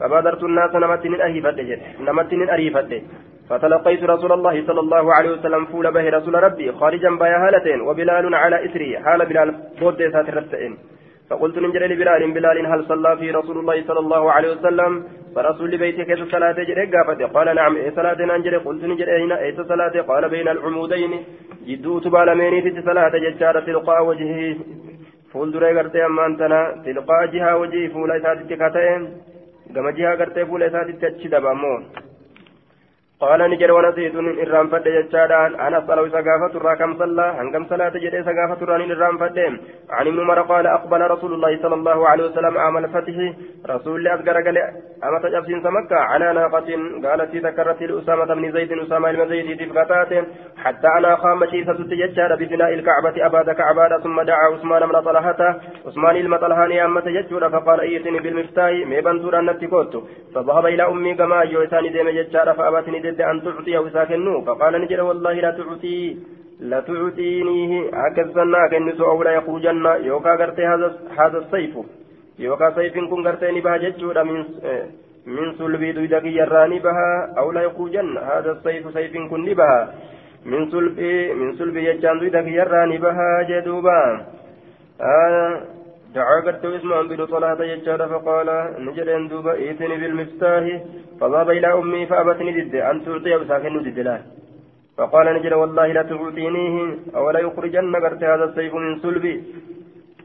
فبادرت 0.00 0.42
الناس 0.44 0.74
نمتن 0.74 1.14
أهيفت 1.20 1.58
نمتن 2.00 2.48
أريفت 2.54 2.92
فتلقيت 3.50 4.02
رسول 4.04 4.32
الله 4.32 4.66
صلى 4.66 4.80
الله 4.80 5.14
عليه 5.14 5.30
وسلم 5.30 5.64
فول 5.66 5.92
به 5.92 6.08
رسول 6.08 6.34
ربي 6.34 6.72
خارجا 6.72 7.10
بيا 7.10 7.38
هالتين 7.44 7.80
وبلال 7.80 8.34
على 8.34 8.64
إثري 8.66 8.98
حال 8.98 9.26
بلال 9.26 9.54
بود 9.80 10.00
ساترتين 10.12 10.72
فقلت 11.30 11.58
نجر 11.58 11.82
لبلال 11.86 12.22
بلال 12.36 12.66
هل 12.66 12.84
صلى 12.84 13.16
في 13.20 13.30
رسول 13.30 13.58
الله 13.58 13.84
صلى 13.88 14.00
الله 14.04 14.32
عليه 14.32 14.50
وسلم 14.52 15.04
فرسول 15.34 15.76
بيتي 15.76 16.04
كيف 16.04 16.20
صلاة 16.32 16.52
جري 16.68 16.86
قال 17.34 17.54
نعم 17.54 17.76
إيه 17.76 17.90
صلاة 17.90 18.18
ننجر 18.30 18.58
قلت 18.58 18.84
نجر 18.84 19.08
أين 19.16 19.32
إيه 19.32 19.56
صلاة 19.72 19.94
قال 20.08 20.28
بين 20.28 20.48
العمودين 20.48 21.12
جدو 21.68 21.98
تبالمين 21.98 22.54
في 22.64 22.82
صلاة 22.82 23.12
ججارة 23.24 23.60
تلقاء 23.60 24.04
وجهه 24.08 24.56
فول 25.32 25.52
دري 25.52 25.78
قرتي 25.78 26.06
أما 26.06 26.26
أنتنا 26.26 26.60
تلقاء 26.84 27.26
جهة 27.34 27.56
وجهه 27.56 27.88
فول 27.94 28.10
ساتي 28.22 28.44
كتين 28.50 29.00
كما 29.74 29.90
جهة 29.90 30.14
قرتي 30.20 30.46
فول 30.46 30.62
ساتي 30.72 30.92
تتشدب 30.92 31.44
أمون 31.54 31.82
قال 33.20 33.50
نجر 33.50 33.72
ونسيت 33.72 34.14
إرام 34.14 34.66
فد 34.68 34.84
جتشادان. 34.96 35.60
أنا 35.66 35.80
صلوا 35.86 36.08
سقافة 36.08 36.52
الرا 36.58 36.74
كم 36.74 36.98
صلى. 36.98 37.26
هنكم 37.38 37.64
صلاة 37.64 37.94
جدي 38.04 38.22
سقافة 38.22 38.60
الرا 38.62 38.76
إرام 38.76 39.18
فد 39.18 39.38
عن 39.90 40.06
ابن 40.06 40.20
عمر 40.20 40.40
قال 40.40 40.66
أقبل 40.66 41.00
رسول 41.10 41.32
الله 41.34 41.58
صلى 41.62 41.74
الله 41.74 42.08
عليه 42.08 42.24
وسلم 42.24 42.58
عام 42.58 42.76
الفتح 42.76 43.16
رسول 43.70 43.96
الله 43.96 44.14
أذكر 44.14 44.36
قال 44.46 44.58
أما 45.04 45.18
تجبسين 45.22 45.62
سمكة. 45.62 45.96
على 45.96 46.32
ناقة 46.32 46.68
قالت 47.04 47.36
ذكرت 47.36 47.82
لأسامة 47.82 48.34
بن 48.34 48.52
زيد 48.52 48.72
أسامة 48.72 49.12
بن 49.12 49.28
زيد 49.28 49.48
تفقتات 49.60 50.12
حتى 50.64 50.88
أنا 50.98 51.16
خام 51.16 51.46
شيسة 51.46 51.72
تجتشاد 51.72 52.32
ببناء 52.40 52.74
الكعبة 52.74 53.26
أباد 53.26 53.50
كعباد 53.50 54.02
ثم 54.04 54.22
دعا 54.22 54.46
عثمان 54.52 54.82
بن 54.86 55.00
طلحة. 55.00 55.40
عثمان 55.86 56.16
المطلهاني 56.16 56.84
أما 56.84 57.00
تجتشود 57.00 57.48
فقال 57.48 57.80
إيتني 57.80 58.18
بالمفتاح. 58.18 58.70
ميبان 58.92 59.18
سورة 59.22 59.40
نتكوت 59.40 59.94
فذهب 60.34 60.66
إلى 60.66 60.82
أمي 60.92 61.14
كما 61.14 61.42
يوساني 61.42 61.88
ديم 61.88 62.08
جتشاد 62.08 62.52
فأبتني 62.52 63.05
ضد 63.10 63.20
أن 63.20 63.42
تعطيه 63.42 63.78
وساكنه 63.78 64.40
فقال 64.40 64.72
نجد 64.82 65.00
والله 65.00 65.32
لا 65.32 65.50
تعطي 65.50 66.16
لا 66.60 66.80
تعطينيه 66.80 67.90
أكذبنا 68.06 68.68
كنس 68.70 69.00
أو 69.00 69.22
لا 69.22 69.30
يخرجن. 69.30 69.86
يوكا 70.10 70.32
غرتي 70.40 70.66
هذا 70.66 70.88
هذا 71.18 71.38
السيف. 71.38 71.74
يوكا 72.38 72.70
سيف 72.74 72.94
كن 73.10 73.26
غرتي 73.26 73.60
بها 73.60 73.76
جتشورا 73.76 74.22
من 74.22 74.44
من 75.26 75.46
سلبي 75.58 75.92
دويدك 75.92 76.24
يراني 76.24 76.78
بها 76.78 77.34
أو 77.38 77.52
لا 77.52 77.62
يخرجن. 77.62 78.18
هذا 78.18 78.50
السيف 78.52 78.84
سيف 78.94 79.12
كن 79.30 79.44
بها. 79.44 79.94
من 80.46 80.70
سلبي 80.70 81.34
من 81.34 81.48
سلبي 81.58 81.84
يجان 81.88 82.18
دويدك 82.18 82.46
يراني 82.46 82.98
بها 82.98 83.30
جدوبا. 83.50 84.00
آه 85.00 85.60
دعا 86.16 86.40
قد 86.46 86.64
اسمه 86.64 87.02
بن 87.02 87.20
طلحة 87.32 87.60
يجار 87.72 88.00
فقال 88.12 88.48
نجد 88.86 89.08
دوبا 89.30 89.52
ائتني 89.52 89.96
بالمفتاح 90.00 90.64
فذهب 91.20 91.48
إلى 91.50 91.68
أمي 91.80 92.06
فأبتني 92.10 92.50
ضد 92.56 92.74
أن 92.90 92.96
تعطي 93.04 93.36
وساكن 93.36 93.74
ضد 93.86 93.98
له. 94.06 94.20
فقال 94.98 95.26
نجد 95.36 95.52
والله 95.52 95.86
لا 95.96 96.02
تعطينيه 96.10 96.76
أو 97.16 97.30
لا 97.30 97.40
يخرجن 97.46 97.96
قرت 98.04 98.22
هذا 98.32 98.44
السيف 98.44 98.74
من 98.74 98.98
صلبي. 99.04 99.34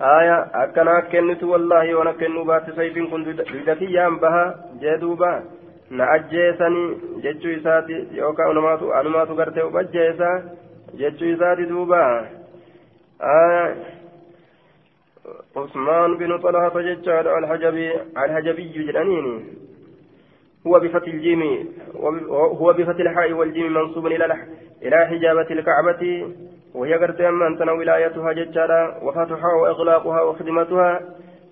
آية 0.02 0.38
أكنا 0.64 1.00
كنت 1.12 1.44
والله 1.44 1.86
وأنا 1.96 2.12
كن 2.20 2.38
بات 2.50 2.66
سيف 2.78 2.96
كنت 3.12 3.28
ضدتي 3.28 3.98
بها 4.22 4.46
جدوبا 4.82 5.32
نأجيسني 5.98 6.84
جتشو 7.24 7.50
إساتي 7.58 7.98
يوكا 8.20 8.44
أنماتو 8.52 8.86
أنماتو 9.00 9.34
قرتي 9.40 9.62
وبجيسا 9.62 10.32
جتشو 11.00 11.26
إساتي 11.34 11.64
دوبا. 11.72 12.04
آية 13.22 14.01
عثمان 15.58 16.18
بن 16.18 16.38
طلحة 16.38 16.82
ججال 16.82 17.28
الحجبي 17.28 17.94
الحجبي 18.18 18.64
جلانيني 18.70 19.44
هو 20.68 20.80
بفتح 20.80 21.08
الجيم 21.08 21.42
هو 22.62 22.74
بفتح 22.74 23.00
الحاء 23.00 23.34
والجيم 23.34 23.74
منصوب 23.74 24.08
إلى 24.08 24.26
إلى 24.84 25.06
حجابة 25.06 25.48
الكعبة. 25.52 26.34
وهي 26.74 26.94
قرت 26.94 27.22
أما 27.22 27.48
أنت 27.48 27.62
ولايتها 27.62 28.32
ججالا 28.34 28.98
وفتحها 29.04 29.54
وإغلاقها 29.62 30.22
وخدمتها. 30.22 31.02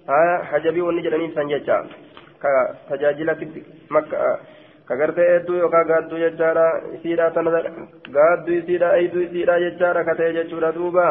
ها 0.10 0.44
حجبي 0.44 0.82
والنجلانين 0.82 1.32
سنججا 1.36 1.86
كتجاجلة 2.90 3.48
مكة. 3.92 4.40
kagartee 4.90 5.26
hedduu 5.32 5.58
yookaan 5.62 5.88
gaadduu 5.88 6.18
jechaadha 6.18 6.64
isiidha 6.96 7.26
tana 7.32 7.52
gaadduu 8.16 8.56
isiidha 8.60 8.88
eeyduu 8.98 9.22
isiidha 9.22 9.60
jechaadha 9.64 10.04
katee 10.08 10.30
jechuudha 10.38 10.72
duuba 10.78 11.06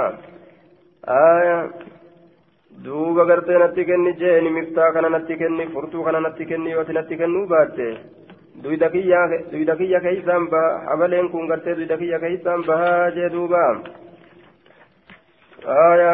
duuba 2.85 3.25
gartee 3.25 3.59
natti 3.59 3.85
kenni 3.85 4.15
jeeni 4.21 4.51
miftaa 4.51 4.93
kana 4.93 5.09
natti 5.09 5.37
kenni 5.37 5.67
furtuu 5.75 6.05
kana 6.05 6.21
natti 6.21 6.47
kenni 6.47 6.71
yoo 6.71 6.85
natti 6.99 7.17
kennuu 7.21 7.47
baatte 7.53 7.87
duyda 8.63 8.89
kiyya 8.91 10.01
keeysaan 10.01 10.49
baha 10.53 10.71
habaleen 10.91 11.31
kun 11.31 11.49
gartee 11.49 11.77
duyda 11.77 11.97
kiyya 11.97 12.19
keeysaan 12.25 12.67
bahaa 12.67 13.11
jee 13.17 13.31
duuba 13.37 13.63
aya 15.79 16.13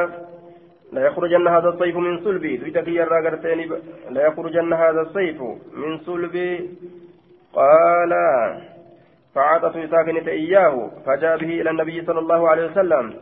لا 0.94 1.06
يخرجن 1.06 1.48
هذا 1.48 1.68
الصيف 1.68 1.96
من 1.96 2.24
صلبي 2.24 2.56
دويتا 2.56 2.80
كي 2.80 2.94
يرى 2.94 3.26
قرتين 3.26 3.70
لا 4.10 4.26
يخرجن 4.26 4.72
هذا 4.72 5.00
الصيف 5.00 5.42
من 5.74 5.98
صلبي 5.98 6.70
قال 7.54 8.12
فعطت 9.34 9.90
ساكنة 9.90 10.28
إياه 10.28 10.90
فجاء 11.06 11.38
به 11.38 11.60
إلى 11.60 11.70
النبي 11.70 12.04
صلى 12.04 12.18
الله 12.18 12.48
عليه 12.48 12.64
وسلم 12.70 13.14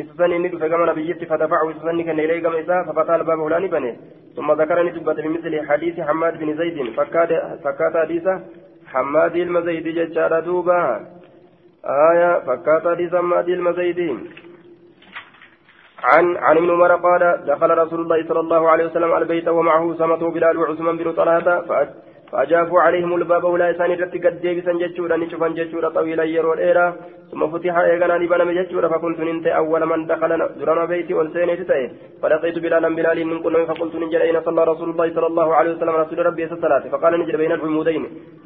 إسساني 0.00 0.38
ندف 0.38 0.64
كما 0.64 0.86
نبيت 0.90 1.20
فدفعه 1.30 1.70
إسساني 1.70 2.02
كان 2.04 2.18
إليه 2.20 2.42
كما 2.42 2.60
إساه 2.60 2.82
ففتح 2.86 3.14
الباب 3.14 3.40
هلاني 3.40 3.68
بني 3.68 3.92
ثم 4.36 4.52
ذكرني 4.52 4.90
دبت 4.90 5.18
بمثل 5.24 5.68
حديث 5.68 6.00
حماد 6.00 6.34
بن 6.38 6.56
زيد 6.60 6.76
فكات 7.64 7.94
حديث 7.96 8.26
حماد 8.92 9.36
المزيد 9.36 9.86
ججار 9.98 10.40
دوبا 10.40 10.80
آية 12.10 12.30
فكات 12.46 12.84
حديث 12.88 13.14
حماد 13.14 13.48
المزيد 13.48 14.00
عن 16.04 16.36
عن 16.36 16.56
ابن 16.56 16.70
عمر 16.70 16.92
قال 17.06 17.22
دخل 17.46 17.70
رسول 17.78 18.00
الله 18.00 18.28
صلى 18.28 18.40
الله 18.40 18.70
عليه 18.70 18.84
وسلم 18.86 19.16
البيت 19.16 19.48
ومعه 19.48 19.94
سمته 19.98 20.30
بلال 20.30 20.56
وعثمان 20.58 20.96
بن 20.96 21.12
طلحة 21.12 21.60
فأجافوا 22.32 22.80
عليهم 22.80 23.14
الباب 23.14 23.44
ولا 23.44 23.66
يسان 23.70 23.90
رت 24.00 24.14
قد 24.24 24.40
ديبسا 24.42 24.72
جتشورا 24.82 25.16
نشوفا 25.16 25.48
جتشورا 25.58 25.88
طويلا 25.96 26.24
يرو 26.36 26.52
الإيرا 26.56 26.86
ثم 27.30 27.42
فتح 27.52 27.74
إيغانا 27.78 28.18
نبانا 28.22 28.52
جتشورا 28.58 28.88
فكنت 28.92 29.18
ننت 29.28 29.46
أول 29.60 29.82
من 29.90 30.00
دخل 30.10 30.30
درنا 30.60 30.84
بيتي 30.90 31.14
والسين 31.18 31.50
تتأي. 31.60 31.84
فلقيت 32.22 32.56
بلالا 32.64 32.88
بلال 32.98 33.18
من 33.30 33.38
كنا 33.44 33.64
فقلت 33.70 33.94
ننجل 34.02 34.20
أين 34.26 34.36
صلى 34.46 34.62
رسول 34.72 34.88
الله 34.90 35.06
صلى 35.16 35.28
الله 35.32 35.48
عليه 35.58 35.70
وسلم 35.74 35.94
رسول 36.02 36.18
ربي 36.28 36.44
الصلاة 36.44 36.84
فقال 36.92 37.12
نجل 37.20 37.36
بين 37.42 37.52
العمودين 37.52 38.02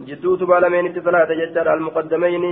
جدوت 0.09 0.43
بالمين 0.51 0.87
الصلاة 0.97 1.31
جتشار 1.41 1.69
المقدمين. 1.79 2.45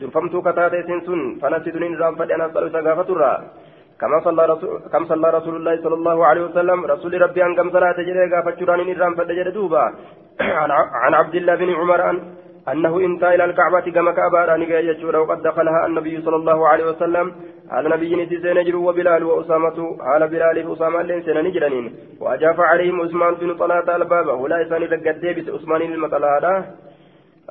درفمت 0.00 0.34
كتاتي 0.46 0.80
سنسن 0.88 1.20
فنسيت 1.40 1.76
ننزام 1.82 2.12
فدأنا 2.18 2.46
صلى 2.52 2.78
الله 2.80 3.63
كما 4.04 4.20
صلى 4.24 4.42
رسول 4.52 4.80
كم 4.92 5.04
صلى 5.04 5.30
رسول 5.38 5.54
الله 5.56 5.74
صلى 5.84 5.94
الله 5.94 6.26
عليه 6.26 6.42
وسلم 6.44 6.84
رسول 6.84 7.22
ربي 7.22 7.40
أن 7.46 7.54
كم 7.56 7.70
صلاة 7.70 7.96
جريغا 8.08 8.26
غافتشوران 8.36 8.80
نرام 8.86 9.14
فدجر 9.14 9.50
دوبا. 9.56 9.84
عن 11.04 11.14
عبد 11.14 11.34
الله 11.34 11.54
بن 11.54 11.70
عمر 11.80 12.10
أن 12.10 12.16
أنه 12.72 12.94
انتهى 13.00 13.34
إلى 13.34 13.44
الكعبة 13.44 13.86
كما 13.96 14.12
كعبة 14.12 14.54
يجور 14.90 15.16
وقد 15.16 15.42
دخلها 15.42 15.86
النبي 15.86 16.14
صلى 16.26 16.36
الله 16.36 16.68
عليه 16.68 16.84
وسلم. 16.90 17.26
على 17.70 17.88
نبي 17.88 18.10
نسي 18.16 18.52
نجر 18.58 18.76
وبلال 18.76 19.24
وأسامة 19.24 19.78
على 20.00 20.26
بلال 20.28 20.72
أسامة 20.72 21.02
لين 21.02 21.22
سنجرنين 21.22 21.96
وأجاف 22.20 22.60
عليهم 22.60 23.00
عثمان 23.00 23.34
بن 23.34 23.54
طلحة 23.54 23.96
الباب 23.96 24.26
ولا 24.40 24.60
يساني 24.60 24.86
لقد 24.86 25.20
بس 25.36 25.48
عثمان 25.48 25.82
المطلعة 25.82 26.64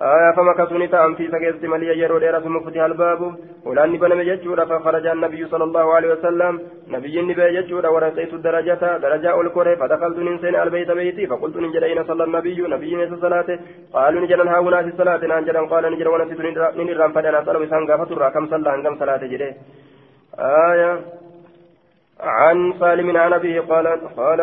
آية 0.01 0.31
فمكثوا 0.35 0.77
نتام 0.77 1.15
في 1.15 1.27
سكيت 1.27 1.65
مليا 1.65 1.93
يرو 1.93 2.17
ديرا 2.17 2.39
ثم 2.39 2.57
الباب 2.85 3.21
ولاني 3.65 3.97
بنم 3.97 4.21
ججورا 4.21 4.65
فخرج 4.65 5.05
النبي 5.07 5.45
صلى 5.45 5.63
الله 5.63 5.93
عليه 5.95 6.09
وسلم 6.13 6.53
نبي 6.87 7.19
النبي 7.19 7.61
ججورا 7.61 7.89
ورقيت 7.89 8.33
الدرجة 8.33 8.97
درجة 8.97 9.41
الكره 9.41 9.75
فدخلت 9.75 10.17
ننسين 10.17 10.55
البيت 10.55 10.91
بيتي 10.91 11.27
فقلت 11.27 11.57
نجد 11.57 11.83
أين 11.83 12.03
صلى 12.03 12.23
النبي 12.23 12.61
نبي 12.73 12.95
نسى 12.95 13.13
الصلاة 13.13 13.49
قالوا 13.93 14.21
نجد 14.21 14.39
ها 14.39 14.59
هنا 14.59 14.81
في 14.81 14.89
الصلاة 14.93 15.21
نانجد 15.31 15.57
قال 15.71 15.83
نجد 15.93 16.07
ونسيت 16.07 16.39
ننرام 16.77 17.11
فدنا 17.15 17.43
صلوا 17.45 17.65
سانغا 17.71 17.95
فترى 17.97 18.29
كم 18.35 18.45
صلى 18.51 18.71
كم 18.83 18.95
صلاة 19.01 19.23
جده 19.31 19.49
آية 20.69 20.91
عن 22.19 22.73
سالم 22.79 23.17
عن 23.17 23.33
أبيه 23.33 23.61
قال 23.61 23.87
قال 24.17 24.41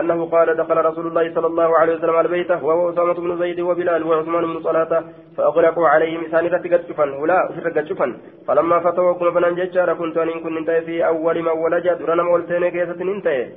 أنه 0.00 0.26
قال 0.26 0.56
دخل 0.56 0.76
رسول 0.76 1.06
الله 1.06 1.34
صلى 1.34 1.46
الله 1.46 1.78
عليه 1.78 1.94
وسلم 1.94 2.16
على 2.16 2.28
بيته 2.28 2.54
هو 2.54 2.86
وأسامة 2.86 3.12
بن 3.12 3.38
زيد 3.38 3.60
وبلال 3.60 4.02
وعثمان 4.02 4.44
بن 4.44 4.62
صلاة 4.62 5.04
فأغلقوا 5.36 5.88
عليه 5.88 6.18
إنسان 6.18 6.46
رتقت 6.46 6.88
شفا 6.88 7.16
ولا 7.20 7.50
أشرقت 7.50 7.86
شفا 7.88 8.16
فلما 8.48 8.80
فتوى 8.80 9.14
كن 9.14 9.34
فنان 9.34 9.54
ججار 9.54 9.94
كنت 9.94 10.16
أن 10.18 10.40
كنت 10.40 10.70
في 10.70 11.06
أول 11.06 11.42
ما 11.42 11.52
ولج 11.52 11.88
درنا 11.88 12.22
مولتين 12.22 12.68
كيسة 12.68 13.02
انتهي 13.02 13.48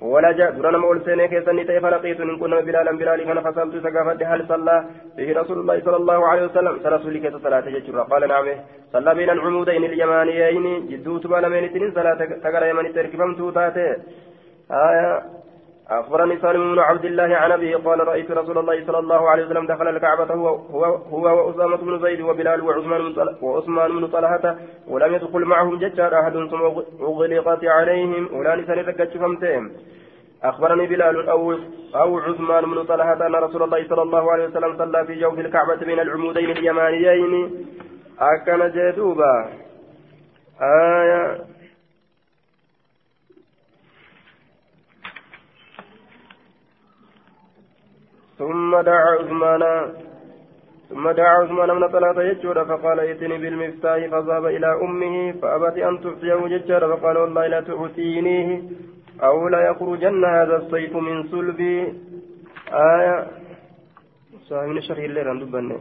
ولج 0.00 0.40
درنا 0.42 0.78
مولتين 0.78 1.26
كيسة 1.26 1.50
انتهي 1.50 1.80
فلقيت 1.80 2.20
إن 2.20 2.38
كنا 2.38 2.60
بلالا 2.60 2.92
بلال 2.92 3.24
كان 3.24 3.40
فسألت 3.40 3.74
سقافت 3.86 4.22
هل 4.22 4.40
صلى. 4.48 4.84
به 5.16 5.40
رسول 5.40 5.58
الله 5.60 5.80
صلى 5.80 5.96
الله 5.96 6.26
عليه 6.26 6.44
وسلم. 6.44 6.78
فرسول 6.78 7.18
كيسة 7.18 7.38
صلاة 7.38 7.60
ججر 7.60 8.00
قال 8.02 8.28
نعم. 8.28 8.46
صلى 8.92 9.14
بين 9.14 9.30
العمودين 9.30 9.84
اليمانيين. 9.84 10.86
جدوت 10.88 11.26
بالمين 11.26 11.72
تنين 11.72 11.90
صلاة 11.94 12.20
تقرى 12.44 12.68
يمن 12.70 12.94
تركبم 12.94 13.34
توتاته 13.34 13.96
آية. 14.70 15.43
أخبرني 16.00 16.36
سالم 16.38 16.74
بن 16.74 16.78
عبد 16.78 17.04
الله 17.04 17.36
عن 17.36 17.52
أبيه 17.52 17.76
قال 17.76 18.08
رأيت 18.08 18.30
رسول 18.30 18.58
الله 18.58 18.86
صلى 18.86 18.98
الله 18.98 19.30
عليه 19.30 19.46
وسلم 19.46 19.66
دخل 19.66 19.88
الكعبة 19.88 20.34
هو 20.34 20.48
هو 20.48 20.84
هو 20.84 21.46
وأسامة 21.46 21.76
بن 21.76 21.98
زيد 21.98 22.20
وبلال 22.20 22.60
وعثمان 22.62 23.14
وعثمان 23.42 23.90
بن 23.96 24.06
طلحة 24.06 24.56
ولم 24.88 25.14
يدخل 25.14 25.44
معهم 25.44 25.78
ججار 25.78 26.20
أحد 26.20 26.32
ثم 26.32 26.62
أغلقت 27.02 27.64
عليهم. 27.64 28.28
ولا 28.36 28.56
نسان 28.56 28.78
ركتشفمتهم 28.78 29.70
أخبرني 30.44 30.86
بلال 30.86 31.28
أو 31.28 31.52
أو 31.94 32.18
عثمان 32.18 32.64
بن 32.64 32.84
طلحة 32.84 33.26
أن 33.26 33.34
رسول 33.34 33.62
الله 33.62 33.88
صلى 33.88 34.02
الله 34.02 34.32
عليه 34.32 34.44
وسلم 34.44 34.78
صلى 34.78 35.06
في 35.06 35.14
جوف 35.20 35.38
الكعبة 35.38 35.76
بين 35.76 36.00
العمودين 36.00 36.50
اليمانيين. 36.50 37.50
akkana 38.18 38.70
jee 38.70 38.92
duuba 38.92 39.48
ثم 48.38 48.80
دعا 48.80 49.04
عثمان 49.20 49.62
ثم 50.88 51.10
دعا 51.10 51.28
عثمان 51.28 51.68
بن 51.78 51.88
طلحة 51.88 52.22
يجور 52.22 52.64
فقال 52.64 53.00
ائتني 53.00 53.38
بالمفتاح 53.38 54.06
فذهب 54.06 54.46
إلى 54.46 54.68
أمه 54.82 55.32
فأبت 55.32 55.76
أن 55.78 56.00
تعطيه 56.00 56.56
ججار 56.56 56.96
فقال 56.96 57.16
والله 57.18 57.46
لا 57.46 57.60
تعطينيه 57.60 58.62
أو 59.22 59.48
لا 59.48 59.70
يخرجن 59.70 60.24
هذا 60.24 60.56
السيف 60.56 60.96
من 60.96 61.22
صلبي. 61.22 61.94
آية. 62.72 63.26
صاحب 64.48 64.80
شرح 64.80 64.98
الليل 64.98 65.28
عن 65.28 65.38
دبنة. 65.38 65.80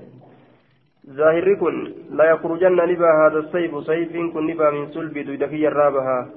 ظاهر 1.09 1.53
كن 1.53 1.93
لا 2.11 2.25
يخرجن 2.31 2.75
نبا 2.75 3.09
هذا 3.21 3.39
السيف 3.39 3.83
سيف 3.83 4.11
كن 4.33 4.47
نبا 4.47 4.69
من 4.69 4.87
صلبي 4.87 5.23
دويدك 5.23 5.53
يرابها. 5.53 6.29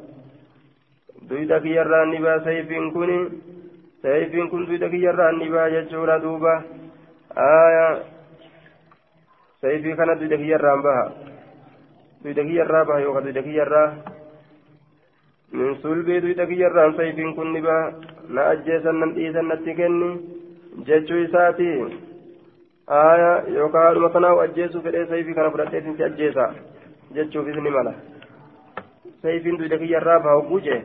دويدك 1.28 1.64
يرى 1.64 2.00
نبا 2.18 2.44
سيف 2.44 2.68
كن. 2.94 3.28
سيف 4.02 4.32
كن 4.50 4.64
دويدك 4.66 4.94
يرى 4.94 5.26
نبا 5.38 5.68
ججور 5.68 6.18
دوبا 6.18 6.54
آية 7.36 8.16
sayfii 9.62 9.96
kana 9.96 10.14
duyda 10.20 10.36
kiyyarraan 10.36 10.82
baha 10.84 11.04
duyda 12.24 12.42
kiyyarraa 12.48 12.84
baha 12.88 13.00
yookaan 13.00 13.24
duyda 13.24 13.42
kiyyarraa 13.42 13.88
min 15.52 15.74
sulbii 15.82 16.20
duyda 16.24 16.46
kiyyarraan 16.50 16.92
sayfiin 16.98 17.32
kun 17.36 17.52
ni 17.54 17.62
baha 17.66 17.92
na 18.28 18.44
ajjeesan 18.52 19.00
nan 19.00 19.14
dhiisan 19.16 19.48
natti 19.48 19.74
kenni 19.78 20.10
jechuu 20.86 21.20
isaati 21.24 21.68
yookaan 23.56 23.84
haadhuma 23.86 24.10
kanaaf 24.16 24.44
ajjeesuu 24.44 24.84
fedhee 24.86 25.06
sayfii 25.12 25.34
kana 25.38 25.50
fudhadhee 25.54 25.82
sinti 25.86 26.06
ajjeesa 26.08 26.46
jechuufis 27.16 27.58
ni 27.66 27.70
mala 27.78 27.94
sayfiin 29.22 29.58
duyda 29.62 29.78
kiyyarraa 29.84 30.20
baha 30.26 30.36
hogguu 30.40 30.60
jee 30.68 30.80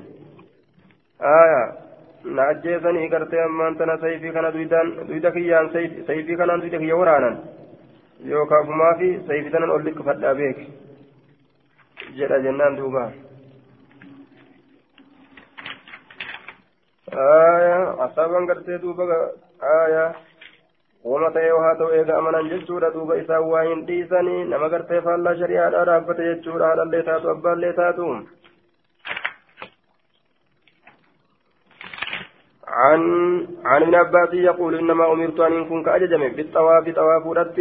na 2.23 2.47
ajjeesanii 2.47 3.07
gartee 3.09 3.41
ammaan 3.43 3.75
tana 3.77 3.97
sayfii 3.97 4.31
kana 4.31 4.51
duyda 4.51 5.31
kiyyaan 5.31 5.71
sayfii 5.73 6.37
kanaan 6.37 6.61
duyda 6.61 6.77
kiyya 6.83 6.95
waraanan 7.01 7.37
yookaan 8.25 8.65
fumaa 8.65 8.93
fi 8.99 9.09
sayfitanan 9.27 9.69
ol 9.75 9.83
liqqifadhaa 9.85 10.33
beek 10.35 10.57
jedha 12.17 12.39
jennaan 12.47 12.77
duuba 12.77 13.05
asaaban 18.07 18.45
gartee 18.51 18.81
duuba 18.81 19.03
aayaa 19.77 20.11
wama 21.03 21.31
ta'ee 21.37 21.55
haa 21.63 21.75
ta'u 21.79 21.89
eega 22.01 22.17
amanan 22.17 22.49
jechuudha 22.51 22.93
duuba 22.93 23.17
isaan 23.23 23.49
waa 23.53 23.63
hin 23.69 23.81
dhiisanii 23.87 24.43
nama 24.53 24.69
gartee 24.75 25.01
faallaa 25.07 25.35
shari'aadhaa 25.41 25.85
dhaabbate 25.89 26.29
jechuudha 26.29 26.67
haadhallee 26.67 27.03
taatu 27.09 27.33
abbaallee 27.33 27.73
taatu. 27.81 28.07
عن 32.71 33.01
عن 33.65 33.81
ابن 33.83 33.95
عباس 33.95 34.33
يقول 34.33 34.75
إنما 34.79 35.11
أمرت 35.11 35.39
أن 35.39 35.65
كن 35.69 35.83
كاججم 35.83 36.23
بالطواف 36.37 36.89
طواف 36.89 37.25
ودت 37.25 37.57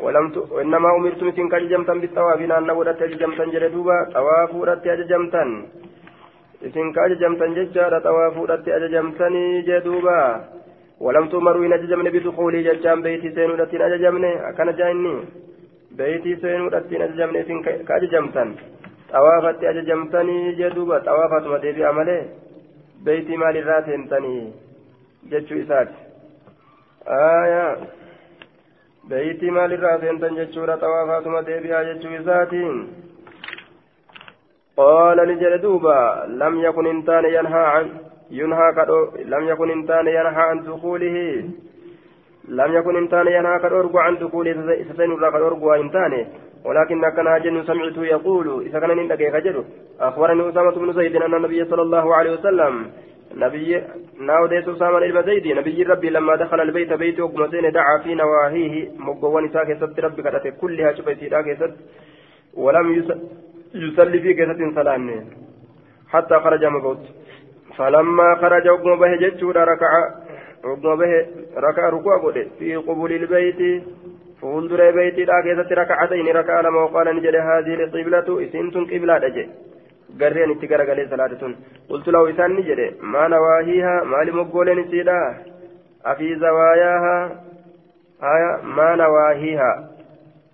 ولم 0.00 0.26
ت... 0.34 0.36
إنما 0.62 0.88
أمرت 0.96 1.22
مثل 1.22 1.48
كاججمتا 1.52 1.94
بالطواف. 1.94 2.40
لأن 2.40 2.70
ودت 2.70 3.02
اججمتا 3.02 3.44
جلدوبا 3.44 3.96
طواف 4.14 4.54
ودت 4.54 4.86
اججمتا 4.86 5.44
isin 6.64 6.92
ka 6.96 7.04
ajajamtan 7.04 7.52
jechaadha 7.56 8.00
xawaa 8.00 8.30
fuudhatti 8.36 8.72
ajajamtanii 8.72 9.62
jeduuba 9.68 10.18
ولم 11.00 11.28
تمروا 11.28 11.66
إن 11.66 11.72
أججمن 11.72 12.10
بدخولي 12.14 12.62
ججام 12.62 13.02
بيتي 13.02 13.30
سينو 13.34 13.54
دتين 13.54 13.82
أججمن. 13.82 14.24
أكن 14.24 14.68
جايني. 14.78 15.14
بيتي 15.98 16.36
سينو 16.36 16.68
دتين 16.68 17.02
أججمن 17.02 17.36
إسن 17.36 17.58
كأججمتن 17.88 18.48
طوافت 19.12 19.64
أججمتني 19.64 20.52
جدوبا 20.58 20.98
طوافت 20.98 21.44
مديبي 21.52 21.84
عمله 21.84 22.18
beeytii 23.04 23.36
maalirraa 23.42 23.82
seentanii 23.88 24.44
jechuu 25.30 25.58
isaati 25.64 25.94
aayaa 27.20 27.72
beeytii 29.08 29.50
maalirraa 29.56 29.96
seentan 30.04 30.36
jechuudha 30.40 30.76
xawaafaatuma 30.84 31.46
deebi'aa 31.48 31.84
jechuu 31.90 32.14
isaatiin 32.20 32.78
قال 34.76 35.18
نجل 35.28 35.58
دوبا 35.58 36.24
لم 36.28 36.54
يكن 36.60 36.86
انتان 36.86 37.24
ينهى 37.24 37.64
عن 37.74 37.90
ينهى 38.30 38.72
كدو 38.76 39.00
لم 39.24 39.48
يكن 39.48 39.70
انتان 39.70 40.06
ينهى 40.06 40.42
عن 40.50 40.58
دخوله 40.64 41.16
لم 42.48 42.72
يكن 42.72 42.96
انتان 42.96 43.26
ينهى 43.26 43.58
كدورغو 43.58 43.98
عن 43.98 44.14
دخوله 44.18 44.52
سسين 44.88 45.12
الرا 45.12 45.30
كدورغو 45.30 45.74
انتان 45.74 46.26
ولكن 46.64 47.00
كان 47.16 47.42
جن 47.42 47.62
سمعت 47.64 47.96
يقول 47.96 48.66
إذا 48.66 48.80
كان 48.80 48.90
عندك 48.98 49.20
يخجل 49.20 49.64
أخبرني 50.00 50.48
أسامة 50.48 50.70
بن 50.70 50.92
زيد 50.92 51.16
أن 51.16 51.34
النبي 51.34 51.64
صلى 51.64 51.82
الله 51.82 52.14
عليه 52.14 52.32
وسلم 52.32 52.90
نبي 53.36 53.82
ناوديت 54.20 54.68
أسامة 54.68 54.98
بن 54.98 55.22
زيد 55.22 55.46
نبي 55.58 55.82
ربي 55.82 56.10
لما 56.10 56.36
دخل 56.36 56.60
البيت 56.60 56.92
بيت 56.92 57.20
وقمتين 57.20 57.72
دعا 57.72 57.98
في 58.02 58.14
نواهيه 58.14 58.90
مقوان 58.98 59.48
ساك 59.52 59.76
ست 59.76 60.00
ربي 60.00 60.22
كتت 60.22 60.46
كلها 60.60 60.92
شبيتي 60.92 61.28
لا 61.28 61.42
كست 61.42 61.74
ولم 62.54 62.86
يصلي 63.74 64.18
في 64.20 64.34
كست 64.34 64.60
سلام 64.74 65.04
حتى 66.12 66.34
خرج 66.44 66.64
مبوت. 66.64 67.02
فلما 67.76 68.34
خرج 68.34 68.68
وقم 68.68 68.96
به 69.00 69.16
جتشور 69.16 69.56
ركع 69.56 69.90
وقم 70.64 70.96
به 70.96 71.26
ركع 71.56 71.88
ركوع 71.88 72.32
في 72.58 72.76
قبول 72.76 73.12
البيت 73.12 73.82
فولدر 74.40 74.90
بيتي 74.90 75.24
لا 75.24 75.40
كيست 75.44 75.72
ركعتين 75.72 76.26
ركع 76.36 76.60
لما 76.60 76.80
وقال 76.84 77.16
نجد 77.16 77.36
هذه 77.36 77.74
القبلة 77.74 78.28
إسنتم 78.44 78.84
قبلة 78.92 79.18
دجي 79.18 79.44
قرين 80.20 80.50
اتقر 80.50 80.80
قال 80.88 81.10
صلاة 81.10 81.54
قلت 81.90 82.06
له 82.08 82.30
إسان 82.30 82.50
نجد 82.58 82.80
ما 83.12 83.28
نواهيها 83.28 84.04
ما 84.04 84.20
لمقولين 84.26 84.78
سيدا 84.90 85.20
أفي 86.10 86.28
زواياها 86.44 87.16
آية 88.34 88.52
ما 88.76 88.88
نواهيها 89.02 89.72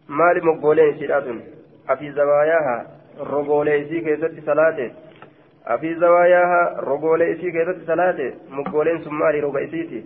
ما 0.09 0.29
لمقولين 0.37 0.99
سيدا 0.99 1.40
أفي 1.92 2.12
زواياها 2.12 2.79
رقولي 3.20 3.85
سي 3.88 4.01
كيست 4.01 4.46
صلاة 4.46 4.90
أفي 5.70 5.94
زواياها 5.94 6.80
رقولي 6.80 7.35
سي 7.35 7.50
كيست 7.50 7.78
صلاة 7.87 8.18
مقولين 8.50 8.98
سماري 9.04 9.40
رقيسيتي 9.40 10.04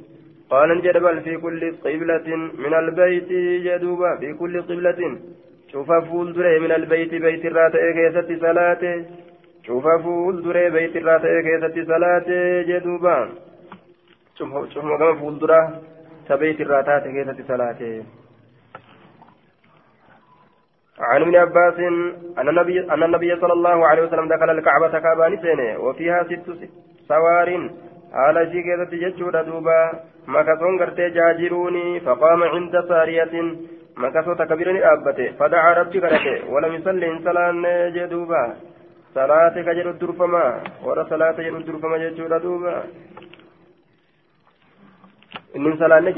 قال 0.50 0.70
انجد 0.70 0.96
بل 0.96 1.20
في 1.20 1.37
كل 1.37 1.61
قبلة 1.85 2.29
من 2.64 2.74
البيت 2.74 3.29
جدوبا 3.66 4.16
في 4.20 4.33
كل 4.40 4.62
قبلة. 4.62 5.00
شوف 5.72 5.92
فول 5.92 6.33
دري 6.33 6.59
من 6.61 6.72
البيت 6.72 7.14
بيت 7.14 7.44
الرات 7.44 7.72
كيست 7.96 8.29
صلاة 8.40 9.05
شوف 9.66 9.85
فول 10.05 10.42
دري 10.44 10.70
بيت 10.70 10.96
الرات 10.96 11.24
كيست 11.46 11.77
صلاة 11.92 12.29
جدوبا 12.68 13.29
شوف 14.38 14.85
مقام 14.85 15.18
فول 15.18 15.38
درا 15.38 15.61
تبيت 16.29 16.61
الراتات 16.61 17.05
كيست 17.14 17.48
صلاة 17.48 17.81
عن 20.98 21.22
ابن 21.22 21.37
عباس 21.37 21.78
أن 22.38 22.48
النبي 22.48 22.80
أن 22.80 23.02
النبي 23.02 23.37
صلى 23.37 23.52
الله 23.52 23.87
عليه 23.87 24.02
وسلم 24.02 24.28
دخل 24.28 24.50
الكعبة 24.50 24.98
كعبان 24.98 25.38
سنة 25.42 25.78
وفيها 25.78 26.22
ست 26.22 26.46
سوار 27.09 27.48
haala 28.14 28.42
ishii 28.46 28.62
keessatti 28.62 28.98
jechuudha 28.98 29.40
duuba 29.46 29.76
makasoon 30.35 30.76
gartee 30.80 31.11
jaajiruuni 31.16 32.00
faqaama 32.04 32.50
cinda 32.52 32.83
saariyatin 32.90 33.48
makasoo 34.04 34.37
takka 34.40 34.59
bira 34.61 34.74
ni 34.76 34.83
dhaabbate 34.85 35.26
fadacaa 35.40 35.72
rabbi 35.80 36.02
kadhate 36.04 36.35
walam 36.52 36.76
yusalli 36.76 37.09
hin 37.11 37.18
salaanne 37.24 37.72
jee 37.96 38.07
duuba 38.12 38.42
salaate 39.18 39.66
ka 39.68 39.74
jedhu 39.78 39.96
durfama 40.02 40.44
warra 40.87 41.09
salaate 41.11 41.46
jedhu 41.46 41.64
durfama 41.70 42.02
jechuudha 42.04 42.42
duuba 42.46 42.74
inni 45.54 45.76
salaanne 45.83 46.14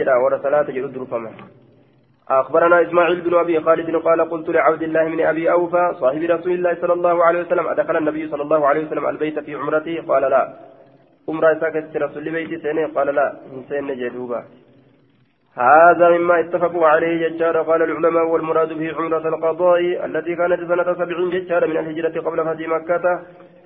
أخبرنا 2.30 2.82
إسماعيل 2.82 3.20
بن 3.20 3.34
أبي 3.34 3.60
خالد 3.60 3.96
قال 3.96 4.30
قلت 4.30 4.48
لعبد 4.48 4.82
الله 4.82 5.04
بن 5.04 5.20
أبي 5.26 5.50
أوفى 5.50 5.92
صاحب 6.00 6.22
رسول 6.22 6.52
الله 6.52 6.74
صلى 6.80 6.92
الله 6.92 7.24
عليه 7.24 7.40
وسلم 7.40 7.66
أدخل 7.66 7.96
النبي 7.96 8.28
صلى 8.28 8.42
الله 8.42 8.66
عليه 8.66 8.86
وسلم 8.86 9.06
البيت 9.08 9.38
في 9.38 9.54
عمرته 9.54 10.02
قال 10.08 10.22
لا. 10.22 10.42
عمرة 11.28 11.58
ساكت 11.60 11.96
رسول 11.96 12.30
بيتي 12.30 12.58
سنة 12.58 12.86
قال 12.94 13.14
لا. 13.14 13.26
سنة 13.68 13.94
جدوبا 13.94 14.44
هذا 15.56 16.08
مما 16.18 16.40
اتفقوا 16.40 16.86
عليه 16.86 17.28
ججار 17.28 17.62
قال 17.62 17.82
العلماء 17.82 18.26
والمراد 18.26 18.72
به 18.72 18.94
عمرة 18.98 19.28
القضاء 19.28 19.80
التي 20.06 20.36
كانت 20.36 20.60
سنة 20.70 20.94
سبع 21.00 21.18
ججار 21.34 21.66
من 21.66 21.76
الهجرة 21.76 22.20
قبل 22.20 22.38
فتح 22.44 22.68
مكة. 22.68 23.04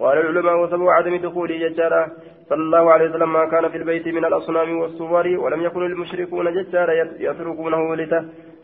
قال 0.00 0.18
العلماء 0.18 0.56
وسبب 0.62 0.88
عدم 0.88 1.16
دخول 1.16 1.48
ججار. 1.48 2.08
صلى 2.48 2.62
الله 2.62 2.90
عليه 2.92 3.10
وسلم 3.10 3.32
ما 3.32 3.44
كان 3.52 3.68
في 3.68 3.76
البيت 3.76 4.08
من 4.08 4.24
الأصنام 4.24 4.78
والصور 4.78 5.26
ولم 5.38 5.60
يكن 5.62 5.82
المشركون 5.86 6.46
ججار 6.54 6.88
يتركونه 7.18 7.96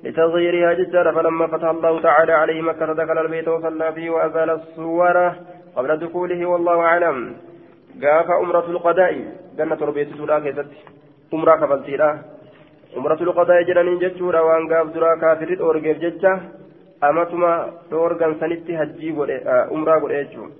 لتغييرها 0.05 0.73
ججار 0.73 1.13
فلما 1.13 1.47
فتح 1.47 1.69
الله 1.69 2.01
تعالى 2.01 2.33
عليه 2.33 2.63
مكة 2.63 2.93
دخل 2.93 3.19
البيت 3.19 3.49
وصلى 3.49 3.93
فيه 3.93 4.11
وأزال 4.11 4.51
الصور 4.51 5.17
قبل 5.77 5.91
دخوله 5.97 6.47
والله 6.47 6.81
أعلم 6.81 7.19
gaafa 8.01 8.39
umratul 8.45 8.79
qadaa'i 8.85 9.25
ganna 9.57 9.77
torbeessituudha 9.77 10.41
keessatti 10.45 10.77
umraa 11.33 11.57
kafaltiidha 11.63 12.09
umratul 13.01 13.33
qadaa'i 13.39 13.65
jedhaniin 13.69 14.03
jechuudha 14.03 14.43
waan 14.45 14.69
gaaf 14.73 14.93
duraa 14.95 15.17
kaafirri 15.23 15.57
dhoorgeef 15.61 15.99
jecha 16.05 16.33
amatuma 17.09 17.53
dhoorgan 17.91 18.37
sanitti 18.41 18.77
hajjii 18.81 19.13
godhe 19.19 19.39
umraa 19.79 19.99
godhe 20.05 20.19
jechuudha 20.25 20.55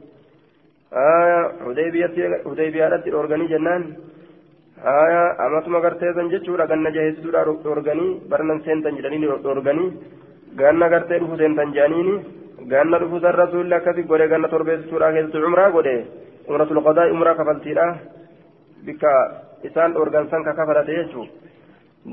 hudaybiyaadhatti 2.49 3.15
dhoorganii 3.17 3.53
jennaan 3.55 3.85
haya 4.85 5.23
amatuma 5.47 5.81
gartee 5.81 6.13
san 6.15 6.31
jechuudha 6.31 6.67
ganna 6.67 6.91
jaheessituudha 6.97 7.45
dhorganii 7.65 8.11
barnan 8.29 8.61
seentan 8.65 8.97
jedhanii 8.97 9.39
dhorganii 9.45 9.89
ganna 10.61 10.89
gartee 10.89 11.19
dhufu 11.21 11.39
seentan 11.39 11.73
jedhaniini 11.73 12.15
ganna 12.73 12.99
dhufu 12.99 13.21
san 13.21 13.35
rasuulli 13.43 13.75
akkasi 13.75 14.03
godhe 14.11 14.29
ganna 14.29 14.49
torbeessituudha 14.49 15.13
keessatti 15.13 15.49
umraa 15.51 15.71
godhe 15.77 15.97
umratul 16.49 16.83
qadaa 16.89 17.11
umraa 17.17 17.35
kafaltiidha 17.41 17.87
bikka 18.87 19.13
isaan 19.69 19.95
dhorgan 19.95 20.29
san 20.31 20.45
ka 20.45 20.53
kafalate 20.53 20.93
jechuudha. 20.99 21.33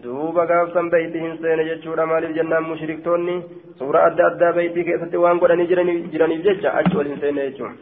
duuba 0.03 0.45
gaafsan 0.45 0.89
beeyti 0.89 1.19
hin 1.19 1.37
seene 1.41 1.65
jechuudha 1.65 2.05
maaliif 2.05 2.35
jennaan 2.35 2.63
mushriktoonni 2.69 3.35
suura 3.79 4.05
adda 4.09 4.27
addaa 4.27 4.53
beeytii 4.57 4.85
keessatti 4.87 5.21
waan 5.23 5.41
godhanii 5.41 5.67
jiraniif 6.13 6.45
jecha 6.47 6.73
achi 6.79 6.97
ol 6.97 7.11
hin 7.11 7.19
seene 7.23 7.49
jechuudha. 7.49 7.75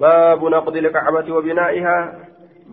baabu 0.00 0.48
naqdi 0.54 0.84
liqacbati 0.86 1.36
wabinaa'ihaa 1.36 2.00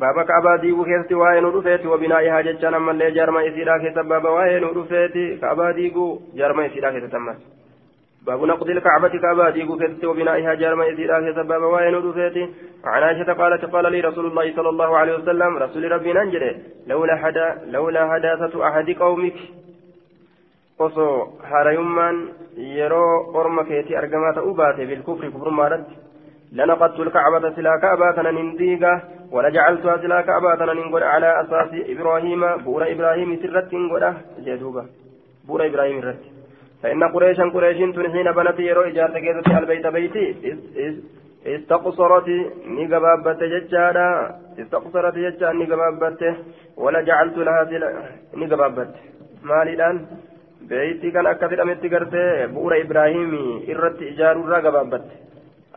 ka'abaa 0.02 0.58
diiguu 0.66 0.86
keessatti 0.90 1.22
waa'ee 1.22 1.42
nu 1.42 1.54
dhufeeti 1.56 1.88
wabinaa'ihaa 1.94 2.44
jechaan 2.50 2.78
ammallee 2.82 3.12
jaarma 3.18 3.48
isiidhaa 3.50 3.80
keessa 3.80 4.04
baaba 4.04 4.36
waa'ee 4.38 4.60
nu 4.60 4.76
dhufeeti 4.78 5.26
ka'abaa 5.42 5.74
diiguu 5.80 6.12
jaarma 6.36 6.66
isiidhaa 6.70 6.92
keessatti 6.92 7.20
ammas. 7.24 7.42
باب 8.26 8.44
نقض 8.44 8.70
الكعبة 8.70 9.10
كعبة 9.10 9.50
ديقو 9.50 9.78
كتت 9.78 10.06
وبنائها 10.06 10.54
جارما 10.54 10.84
إذا 10.84 11.32
كتب 11.32 11.48
باب 11.48 11.62
وين 11.62 11.96
رفيتي 11.96 12.50
عن 12.86 13.04
عائشة 13.04 13.34
قالت 13.34 13.66
قال 13.66 13.92
لي 13.92 14.00
رسول 14.02 14.26
الله 14.26 14.56
صلى 14.56 14.70
الله 14.70 14.98
عليه 14.98 15.14
وسلم 15.18 15.58
رسول 15.58 15.92
ربي 15.92 16.14
ننجري 16.14 16.52
لولا 16.88 17.16
حدا 17.16 17.62
لولا 17.66 18.14
حداثة 18.14 18.68
أحد 18.68 18.90
قومك 18.90 19.34
osoo 20.82 21.38
harayummaan 21.50 22.18
yeroo 22.78 23.32
orma 23.40 23.64
keetii 23.70 23.98
argamaa 24.02 24.34
ta'uu 24.38 24.54
baate 24.62 24.86
bilkufri 24.92 25.30
kufrummaadhatti 25.34 26.01
لنقضت 26.52 27.00
الكعبة 27.00 27.56
سلا 27.56 27.80
كعبة 27.82 28.32
ننديقة 28.32 29.02
ولجعلتها 29.32 29.98
سلا 29.98 30.22
كعبة 30.22 30.74
ننقل 30.74 31.04
على 31.04 31.42
أساس 31.42 31.72
إبراهيم 31.90 32.58
بورا 32.66 32.92
إبراهيم 32.92 33.40
سرت 33.42 33.74
نقول 33.74 34.14
جدوبة 34.40 34.86
بورا 35.48 35.66
إبراهيم 35.66 36.00
رت. 36.00 36.24
فإن 36.84 37.04
قريشا 37.04 37.44
قريش 37.44 37.78
حين 37.78 38.32
بنت 38.38 38.60
يرو 38.60 38.82
إجارة 38.82 39.20
كيسة 39.20 39.58
البيت 39.60 39.88
بيتي. 39.88 40.26
استقصرت 41.46 42.30
نقبابت 42.68 43.44
ججارا 43.44 44.10
استقصرت 44.60 45.16
ججارا 45.16 45.54
نقبابت 45.54 46.36
ولا 46.78 47.02
جعلت 47.02 47.38
لها 47.38 47.64
نقبابت 48.36 48.94
مالي 49.44 49.74
الآن 49.74 50.06
بيتي 50.70 51.12
كان 51.12 51.26
أكثر 51.26 51.62
أمتي 51.62 51.88
قرتي 51.90 52.48
بورا 52.48 52.82
إبراهيم 52.82 53.32
إرت 53.70 54.02
إجار 54.02 54.38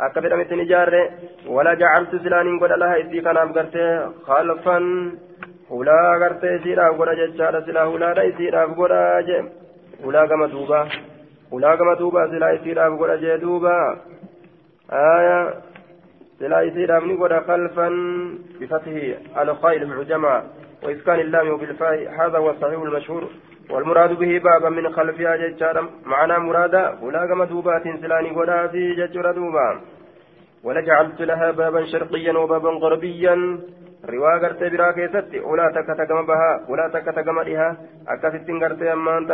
الرقبابت 0.01 0.33
أكثر 0.33 0.35
أمتي 0.35 0.55
نجار 0.55 1.11
ولا 1.47 1.75
جعلت 1.75 2.11
سلان 2.11 2.59
قد 2.59 2.73
لها 2.73 2.97
إذي 2.97 3.21
كان 3.21 3.37
أبقرتي 3.37 4.09
خلفا 4.27 4.79
hulaa 5.69 6.19
gartee 6.19 6.57
isiidhaaf 6.57 6.97
godha 6.97 7.15
jechaadha 7.17 7.63
silaa 7.67 7.87
hulaadha 7.89 8.25
isiidhaaf 8.31 8.75
godha 8.79 9.23
jee 9.29 9.45
hulaa 10.05 10.27
gama 10.27 10.49
duuba 10.49 10.81
hulaa 11.53 11.77
gama 11.77 11.95
duuba 12.01 12.29
silaa 12.33 12.51
isiidhaaf 12.57 12.99
godha 13.01 13.17
jee 13.23 13.39
duuba 13.45 13.73
aya 14.99 15.39
silaa 16.39 16.61
isiidhaaf 16.69 17.05
ni 17.05 17.17
godha 17.23 17.41
kalfan 17.49 17.97
bifatihi 18.59 19.15
alkhayl 19.35 19.87
mucjama 19.87 20.35
وإسكان 20.85 21.21
اللام 21.21 21.49
وبالفاء 21.51 22.09
هذا 22.21 22.39
هو 22.39 22.51
الصحيح 22.51 22.81
المشهور 22.81 23.25
والمراد 23.71 24.13
به 24.19 24.39
بابا 24.39 24.69
من 24.69 24.93
خلفها 24.93 25.37
ججارا 25.37 25.89
معنى 26.07 26.39
مرادا 26.39 26.99
ولا 27.03 27.27
كما 27.27 27.45
دوبات 27.45 27.83
سلاني 27.83 28.31
ولا 28.31 28.67
في 28.69 28.95
ججر 28.95 29.33
دوبا. 29.33 29.81
ولجعلت 30.65 31.21
لها 31.23 31.51
بابا 31.51 31.85
شرقيا 31.85 32.33
وبابا 32.39 32.71
غربيا. 32.71 33.59
riwaa 34.05 34.39
gartee 34.39 34.71
biraa 34.71 34.93
keessatti 34.93 35.41
ulaa 35.41 35.73
takka 35.73 35.95
tagama 35.97 36.23
bahaa 36.31 36.61
ulaa 36.69 36.89
takka 36.93 37.13
tagama 37.13 37.45
dhihaa 37.45 37.77
akkasittiin 38.07 38.59
gartee 38.61 38.91
ammaan 38.93 39.25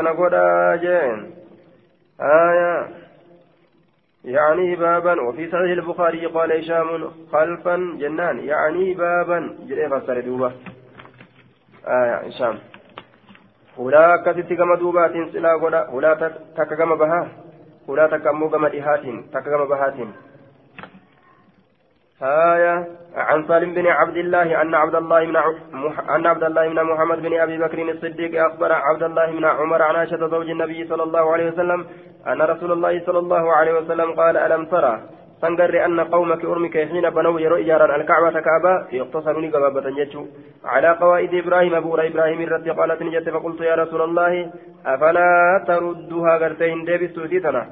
آية. 2.20 2.88
يعني 4.24 4.76
بابا. 4.76 5.20
وفي 5.20 5.46
صحيح 5.46 5.70
البخاري 5.70 6.26
قال 6.26 6.52
هشام 6.52 7.10
خلفا 7.32 7.76
جنان. 8.00 8.38
يعني 8.38 8.94
بابا. 8.94 9.56
جري 9.68 9.88
فسر 9.88 10.20
دوبا. 10.20 10.52
آية. 11.86 12.14
هشام. 12.14 12.58
كتت 14.24 14.52
كما 14.52 14.74
دوبات 14.76 15.14
سلا 15.32 15.52
غدا 15.62 15.80
ولا 15.94 16.14
تك 16.56 16.70
كما 16.78 16.94
بها 16.94 17.28
ولا 17.88 18.06
تك 18.06 18.26
مو 18.26 18.50
كما 18.50 18.68
دهات 18.68 19.04
تك 19.32 19.44
كما 19.44 19.64
بهات 19.64 19.94
آية 22.22 22.86
عن 23.16 23.48
سالم 23.48 23.74
بن 23.74 23.86
عبد 23.86 24.16
الله 24.16 24.62
أن 24.62 24.74
عبد 24.74 24.94
الله 24.94 25.24
بن 25.24 25.36
أن 26.16 26.26
عبد 26.26 26.44
الله 26.44 26.68
بن 26.68 26.82
محمد 26.84 27.22
بن 27.22 27.40
أبي 27.40 27.58
بكر 27.58 27.78
الصديق 27.90 28.44
أخبر 28.44 28.72
عبد 28.72 29.02
الله 29.02 29.26
بن 29.30 29.44
عمر 29.44 29.82
عن 29.82 29.96
عائشة 29.96 30.26
زوج 30.28 30.50
النبي 30.50 30.88
صلى 30.88 31.02
الله 31.02 31.32
عليه 31.32 31.46
وسلم 31.52 31.86
أن 32.26 32.42
رسول 32.42 32.72
الله 32.72 33.06
صلى 33.06 33.18
الله 33.18 33.52
عليه 33.52 33.72
وسلم 33.78 34.12
قال 34.12 34.36
ألم 34.36 34.64
ترى 34.66 35.00
فانقر 35.42 35.85
أن 35.85 36.00
قومك 36.00 36.44
أرمك 36.44 36.76
حين 36.88 37.11
بنوا 37.11 37.40
يروا 37.40 37.59
إجارا 37.59 37.96
الكعبة 37.96 38.40
كعبة 38.40 38.72
يقتصرني 38.92 39.48
قبابة 39.48 39.90
جتشو 39.98 40.22
على 40.64 40.90
قواعد 41.00 41.35
إبراهيم 41.35 41.74
أبو 41.74 41.96
إبراهيم 41.96 42.40
الرد 42.40 42.68
قالت 42.68 43.03
نجت 43.03 43.29
فقلت 43.35 43.61
يا 43.61 43.74
رسول 43.74 44.03
الله 44.09 44.33
أفلا 44.87 45.31
تردها 45.68 46.33
قرتين 46.42 46.85
ديبس 46.85 47.14
تيتنا؟ 47.14 47.62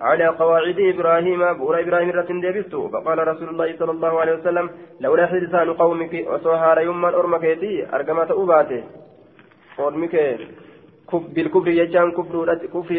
على 0.00 0.26
قواعد 0.40 0.78
إبراهيم 0.92 1.40
بورا 1.58 1.80
إبراهيم 1.80 2.10
رتن 2.10 2.40
ديبستو. 2.40 2.88
فقال 2.92 3.18
رسول 3.28 3.48
الله 3.48 3.68
صلى 3.80 3.92
الله 3.96 4.20
عليه 4.20 4.34
وسلم 4.38 4.66
لولا 5.00 5.26
حدثان 5.26 5.68
قومك 5.82 6.14
وصهار 6.30 6.78
يوما 6.80 7.08
أرمكيتي 7.20 7.72
أرقمة 7.94 8.30
أباته 8.42 8.82
أرمك 9.86 10.14
بالكفر 11.34 11.68
يجان 11.68 12.08
كفر 12.16 12.98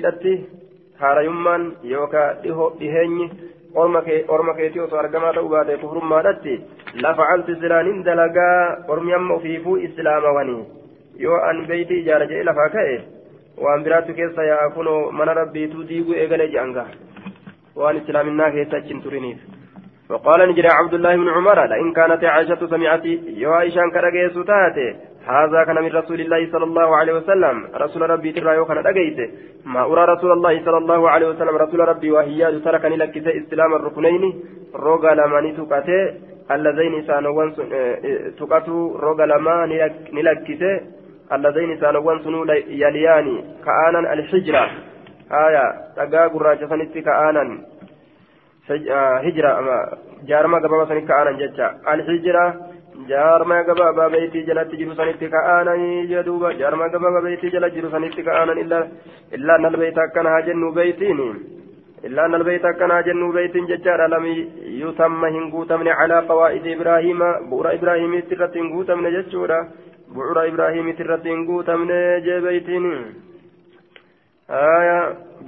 haara 1.00 1.22
yummaan 1.24 1.66
yookaan 1.84 2.38
dhiheenyi 2.80 3.28
orma 3.76 4.54
keetii 4.58 4.80
osoo 4.80 5.00
argamaa 5.00 5.34
ta'uu 5.34 5.50
baate 5.50 6.60
lafa 7.04 7.26
calti 7.30 7.56
silaanin 7.62 8.04
dalagaa 8.04 8.86
ormi 8.88 9.14
amma 9.14 9.34
ofiifuu 9.36 9.78
islaamawanii. 9.78 10.66
Yoo 11.20 11.38
an 11.50 11.66
beeyti 11.68 12.00
ijaara 12.00 12.26
jedhee 12.26 12.44
lafaa 12.44 12.70
ka'e 12.70 12.98
waan 13.64 13.84
biraattu 13.84 14.14
keessa 14.14 14.44
yaa 14.44 14.70
kunoo 14.70 15.12
mana 15.12 15.34
rabbiituu 15.34 15.84
diiguu 15.88 16.14
eegalee 16.14 16.48
je'anga 16.54 16.86
waan 17.76 17.98
islaaminaa 18.02 18.52
keessa 18.52 18.78
achiin 18.78 19.02
turiniif 19.02 19.40
وقال 20.10 20.50
نجري 20.50 20.68
عبد 20.68 20.94
الله 20.94 21.16
بن 21.16 21.30
عمر 21.30 21.66
لئن 21.66 21.94
كانت 21.94 22.24
عائشة 22.24 22.68
سمعت 22.68 23.06
يا 23.06 23.50
عائشة 23.50 23.82
كرجيس 23.94 24.34
تاتي 24.34 24.96
هذا 25.28 25.64
كان 25.68 25.78
من 25.84 25.92
رسول 25.92 26.20
الله 26.22 26.52
صلى 26.52 26.64
الله 26.64 26.96
عليه 26.98 27.14
وسلم. 27.14 27.68
رسول 27.76 28.10
ربي 28.10 28.32
ترى 28.32 28.56
يوكان 28.56 28.78
أجيت 28.88 29.20
ما 29.66 29.82
أرى 29.92 30.04
رسول 30.14 30.32
الله 30.32 30.66
صلى 30.66 30.78
الله 30.78 31.10
عليه 31.10 31.28
وسلم 31.28 31.56
رسول 31.56 31.80
ربي 31.80 32.12
وهي 32.12 32.60
تركني 32.60 32.96
لك 32.96 33.18
استلام 33.18 33.74
الركنين 33.74 34.24
روغا 34.76 35.14
لماني 35.14 35.52
تقاتي 35.58 36.00
اللذين 36.52 37.04
سانوان 37.08 37.50
تقاتو 38.40 38.96
روغا 39.06 39.26
لما 39.26 39.56
نلكته 40.14 40.82
اللذين 41.34 41.78
سانوان 41.82 42.20
سنو 42.24 42.44
يلياني 42.84 43.36
كآنا 43.66 44.14
الحجرة. 44.14 44.70
آية 45.32 45.66
تقا 45.96 46.28
قراجة 46.34 46.66
سنتي 46.66 47.02
كآنا. 47.02 47.46
هجرة 49.26 49.52
جارما 50.30 50.58
قبابا 50.58 50.86
سنتي 50.86 51.08
كآنا 51.08 51.32
جتا 51.32 51.68
الحجرة 51.94 52.46
jaarmaa 53.08 53.64
gabaabaa 53.64 54.10
beeytii 54.14 54.44
jalatti 54.48 54.78
jiru 54.80 54.96
sanitti 54.96 55.30
ka'aananii 55.34 56.08
jedhuuba 56.10 56.50
jaarmaa 56.62 56.90
gabaabaa 56.96 57.22
beeytii 57.26 57.52
jala 57.54 57.70
jiru 57.76 57.92
sanitti 57.94 58.26
ka'aanan 58.28 58.60
illaa 59.38 59.58
nal 59.66 59.78
beeyta 59.82 60.04
akkana 60.08 60.34
haa 60.34 60.42
jennu 60.48 60.72
beeytiin 60.78 61.22
illaa 62.10 62.28
nal 62.34 62.44
beeyta 62.50 62.74
akkana 62.74 62.98
haa 62.98 63.08
jennu 63.08 63.32
beeytiin 63.38 63.70
jechaadha 63.72 64.10
lam 64.16 64.28
yutamma 64.82 65.32
hin 65.38 65.48
guutamne 65.56 65.96
calaa 66.02 66.22
qawaa'idi 66.32 66.76
ibraahiima 66.78 67.30
bu'ura 67.54 67.74
ibraahimiitti 67.80 68.38
irratti 68.38 68.64
hin 68.64 68.72
guutamne 68.76 69.16
jechuudha 69.18 69.60
bu'ura 70.18 70.46
ibraahimiitti 70.52 71.08
irratti 71.08 71.36
hin 71.36 71.46
guutamne 71.52 72.00
jee 72.28 72.40
beeytiin 72.48 72.88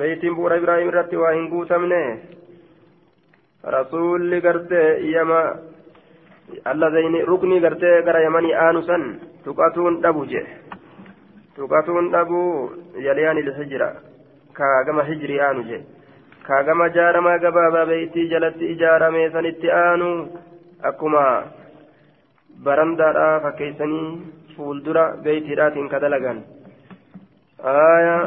beeytiin 0.03 0.39
bu'ura 0.39 0.61
ibraahim 0.63 0.93
irratti 0.93 1.23
waa 1.25 1.33
hin 1.39 1.49
guutamne 1.55 2.03
rasuulli 3.63 4.41
gartee 4.41 5.11
yama 5.11 5.57
allazayni 6.65 7.25
rukni 7.25 7.59
gartee 7.59 8.01
gara 8.03 8.21
yamanii 8.21 8.53
aanu 8.53 8.83
san 8.83 9.19
tuqatuun 9.43 10.01
dhabu 10.01 10.25
jee. 10.25 10.45
Tuqatuun 11.55 12.11
dhabu 12.11 12.71
yaliyaani 12.99 13.43
kaa 14.53 14.83
gama 14.83 15.03
hijirii 15.03 15.39
aanu 15.39 15.63
jee. 15.63 15.83
Kaa 16.47 16.63
kaagama 16.63 16.89
jaaramaa 16.89 17.37
gabaabaa 17.39 17.85
beeytii 17.85 18.29
jalatti 18.29 18.71
ijaaramee 18.73 19.29
sanitti 19.29 19.71
aanu 19.71 20.07
akkuma 20.89 21.43
barandaadhaa 22.63 23.39
fakkeessanii 23.43 24.21
fuuldura 24.55 25.03
beeytiidhaatiin 25.23 25.89
kadalagan. 25.89 26.41
Aaya 27.63 28.17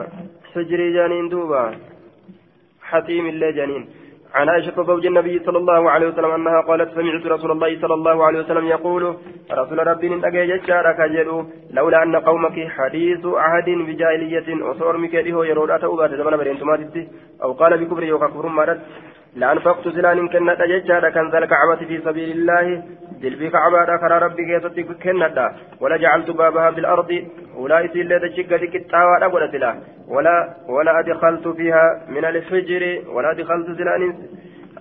hijirii 0.55 0.93
janiin 0.95 1.31
duuba. 1.31 1.73
Haxiimillee 2.91 3.53
janiin 3.53 3.89
عن 4.35 4.49
عائشة 4.49 4.83
زوج 4.83 5.07
النبي 5.07 5.39
صلى 5.47 5.59
الله 5.59 5.91
عليه 5.91 6.07
وسلم 6.09 6.31
أنها 6.31 6.61
قالت 6.61 6.95
سمعت 6.95 7.27
رسول 7.27 7.51
الله 7.51 7.81
صلى 7.81 7.95
الله 7.95 8.25
عليه 8.25 8.39
وسلم 8.39 8.67
يقول 8.67 9.17
رسول 9.53 9.87
ربي 9.87 10.09
نتقي 10.09 10.47
جلو 11.15 11.47
لولا 11.71 12.03
أن 12.03 12.17
قومك 12.17 12.69
حديث 12.77 13.27
عهد 13.27 13.69
بجاهلية 13.89 14.65
وصور 14.65 14.97
مكيده 14.99 15.45
يرود 15.47 15.71
أتوبات 15.71 16.11
زمن 16.11 16.37
برينتماتي 16.37 17.09
أو 17.43 17.53
قال 17.53 17.85
بكبر 17.85 18.03
يوكا 18.03 18.27
مرت 18.59 18.81
لأنفقت 19.37 19.89
سلان 19.89 20.29
كنت 20.29 20.61
ججارة 20.71 21.09
كان 21.11 21.31
ذلك 21.31 21.49
كعبة 21.49 21.77
في 21.89 22.01
سبيل 22.05 22.31
الله. 22.31 22.83
دلبي 23.23 23.51
كعبة 23.51 23.97
كرى 23.97 24.19
ربي 24.19 24.45
كيست 24.45 24.81
كنت 24.81 25.53
ولا 25.81 25.97
جعلت 25.97 26.31
بابها 26.31 26.71
بالأرض 26.71 27.11
أولئك 27.57 27.97
اللي 27.97 28.19
تشك 28.19 28.53
لكتاوى 28.53 29.15
أقول 29.23 29.43
ولا 30.09 30.55
ولا 30.69 30.99
أدخلت 31.01 31.49
فيها 31.49 31.85
من 32.09 32.25
الحجر. 32.25 32.83
ولا 33.15 33.31
أدخلت 33.31 33.79
سلان 33.79 34.03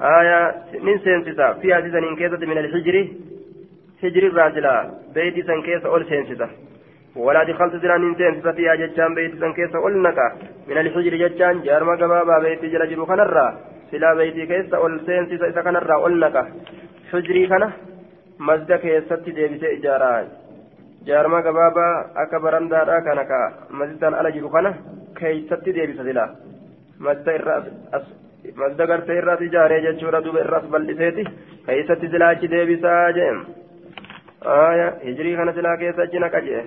آية 0.02 0.56
ننسين 0.86 1.20
ستا 1.26 1.54
فيها 1.54 1.82
سنين 1.82 2.16
كيست 2.16 2.44
من 2.44 2.58
الحجر. 2.58 2.96
حجر 4.02 4.24
الراجلة. 4.28 4.92
بيتي 5.16 5.42
سن 5.42 5.62
كيس 5.62 5.86
أول 5.86 6.06
سينستا 6.06 6.50
ولا 7.16 7.44
دخلت 7.44 7.74
سلان 7.82 8.02
ننسين 8.02 8.42
ستا 8.42 8.52
فيها 8.52 8.76
جتشان 8.76 9.16
بيتي 9.16 9.38
سن 9.42 9.54
كيس 9.54 9.76
أول 9.76 10.02
نكا. 10.02 10.28
من 10.68 10.78
الحجر 10.78 11.13
جتشان 11.22 11.62
جارما 11.62 11.94
قبابا 12.02 12.39
بيتي 12.39 12.68
جلجل 12.74 13.06
خنرا. 13.06 13.73
Silaa 13.93 14.15
beeytii 14.19 14.47
keessa 14.53 14.79
ol 14.86 14.95
seensisa 15.10 15.49
isa 15.53 15.63
kanarraa 15.69 15.99
ol 16.08 16.15
naqa 16.25 16.43
hujrii 17.12 17.47
kana 17.53 17.67
masda 18.49 18.77
keessatti 18.86 19.36
deebisee 19.39 19.71
ijaaraa 19.79 20.17
jaarmaa 21.10 21.41
gabaabaa 21.47 21.93
akka 22.23 22.39
barandaadhaa 22.47 23.01
kana 23.08 23.23
ka 23.32 23.39
masjidaan 23.82 24.19
ala 24.19 24.32
jiru 24.38 24.49
kana 24.58 24.71
keeysatti 25.19 25.75
deebisa 25.79 26.03
silaa 26.10 26.29
masda 27.08 27.36
irraas 27.39 27.65
masda 28.62 28.86
gartee 28.91 29.17
irraas 29.21 29.41
ijaaree 29.49 29.82
jechuudha 29.88 30.21
duuba 30.27 30.39
irraas 30.45 30.65
bal'iseeti 30.75 31.23
keeysatti 31.67 32.08
silaa 32.15 32.32
achi 32.38 32.47
deebisaa 32.56 33.01
jee 33.19 33.32
hijrii 35.06 35.36
kana 35.41 35.53
silaa 35.60 35.77
keessa 35.84 36.01
achi 36.08 36.19
naqa 36.25 36.41
jee 36.47 36.63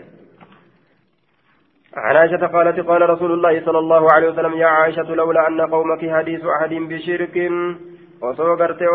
عن 1.97 2.17
عائشة 2.17 2.47
قالت 2.47 2.81
قال 2.81 3.11
رسول 3.11 3.33
الله 3.33 3.65
صلى 3.65 3.79
الله 3.79 4.13
عليه 4.13 4.29
وسلم 4.31 4.55
يا 4.55 4.67
عائشة 4.67 5.15
لولا 5.15 5.49
أن 5.49 5.61
قومك 5.61 6.03
حديث 6.17 6.43
أحد 6.45 6.73
بشرك 6.75 7.37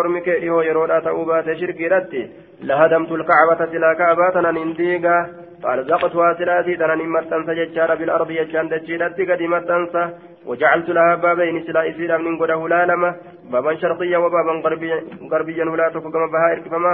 ormi 0.02 0.22
kee 0.26 0.40
dhihoo 0.42 0.62
yeroodhaa 0.66 1.02
ta'uu 1.02 1.26
baate 1.26 1.56
shirkiidhatti 1.60 2.22
lahadamtu 2.70 3.18
lkacbata 3.22 3.68
silaa 3.72 3.96
ka'abaatanan 3.96 4.58
hin 4.58 4.74
diiga 4.78 5.16
فألزقتها 5.64 6.34
سلاسي 6.34 6.76
تناني 6.76 7.04
متنسى 7.04 7.54
ججارة 7.60 7.94
بالأرض 7.96 8.32
يجان 8.32 8.70
دجيلتي 8.70 9.24
قد 9.30 9.42
متنسى 9.42 10.04
وجعلت 10.46 10.90
لها 10.90 11.16
بابين 11.16 11.64
سلا 11.68 11.90
إسيرا 11.90 12.18
من 12.18 12.38
قده 12.42 12.68
لالمة 12.68 13.16
بابا 13.52 13.76
شرقيا 13.76 14.18
وبابا 14.18 14.54
غربيا 14.66 14.98
غربيا 15.32 15.66
ولا 15.66 15.90
تقوم 15.90 16.32
بها 16.34 16.48
إركفما 16.54 16.94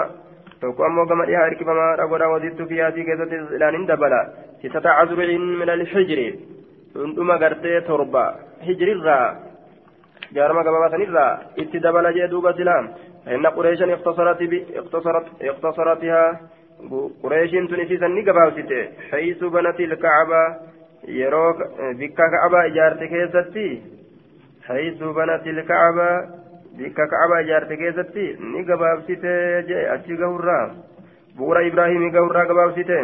tokko 0.62 0.86
ammoo 0.86 1.06
gama 1.06 1.26
dhihaa 1.30 1.46
hirkifamaadha 1.46 2.08
godha 2.12 2.28
wazittu 2.34 2.66
fiyaasii 2.70 3.04
keessatti 3.08 3.38
ilaanin 3.58 3.84
dabala 3.90 4.22
sitata 4.62 4.96
cazrucin 5.00 5.46
min 5.60 5.70
alhijri 5.70 6.28
hundhuma 6.96 7.38
gartee 7.44 7.82
torba 7.90 8.24
hijrirraa 8.68 9.26
jaarama 10.36 10.64
gabaabatanirraa 10.68 11.32
itti 11.64 11.80
dabala 11.80 12.14
jee 12.18 12.32
duuba 12.34 12.54
silaa 12.54 12.82
فإن 13.28 13.48
قريشا 13.48 13.94
اقتصرت 13.94 14.42
اقتصرت 14.80 15.26
اقتصرتها 15.42 16.24
قريش 17.24 17.52
تنسيسا 17.52 18.08
نقباوسته 18.08 18.84
حيث 19.12 19.44
بنت 19.44 19.80
الكعبة 19.80 20.44
يروك 21.08 21.58
بك 22.00 22.20
كعبة 22.34 22.60
إجارت 22.66 23.02
كيستي 23.12 23.70
حيث 24.68 25.00
بنت 25.18 25.48
الكعبة 25.48 26.10
ka'abaa 26.78 27.42
ijaarte 27.42 27.78
keessatti 27.78 28.38
ni 28.40 28.64
gabaabsite 28.64 29.32
jee 29.68 29.86
achi 29.94 30.18
gahurraa 30.18 30.66
bu'uura 31.38 31.64
ibraahimii 31.70 32.12
gahurraa 32.12 32.46
gabaabsite 32.46 32.98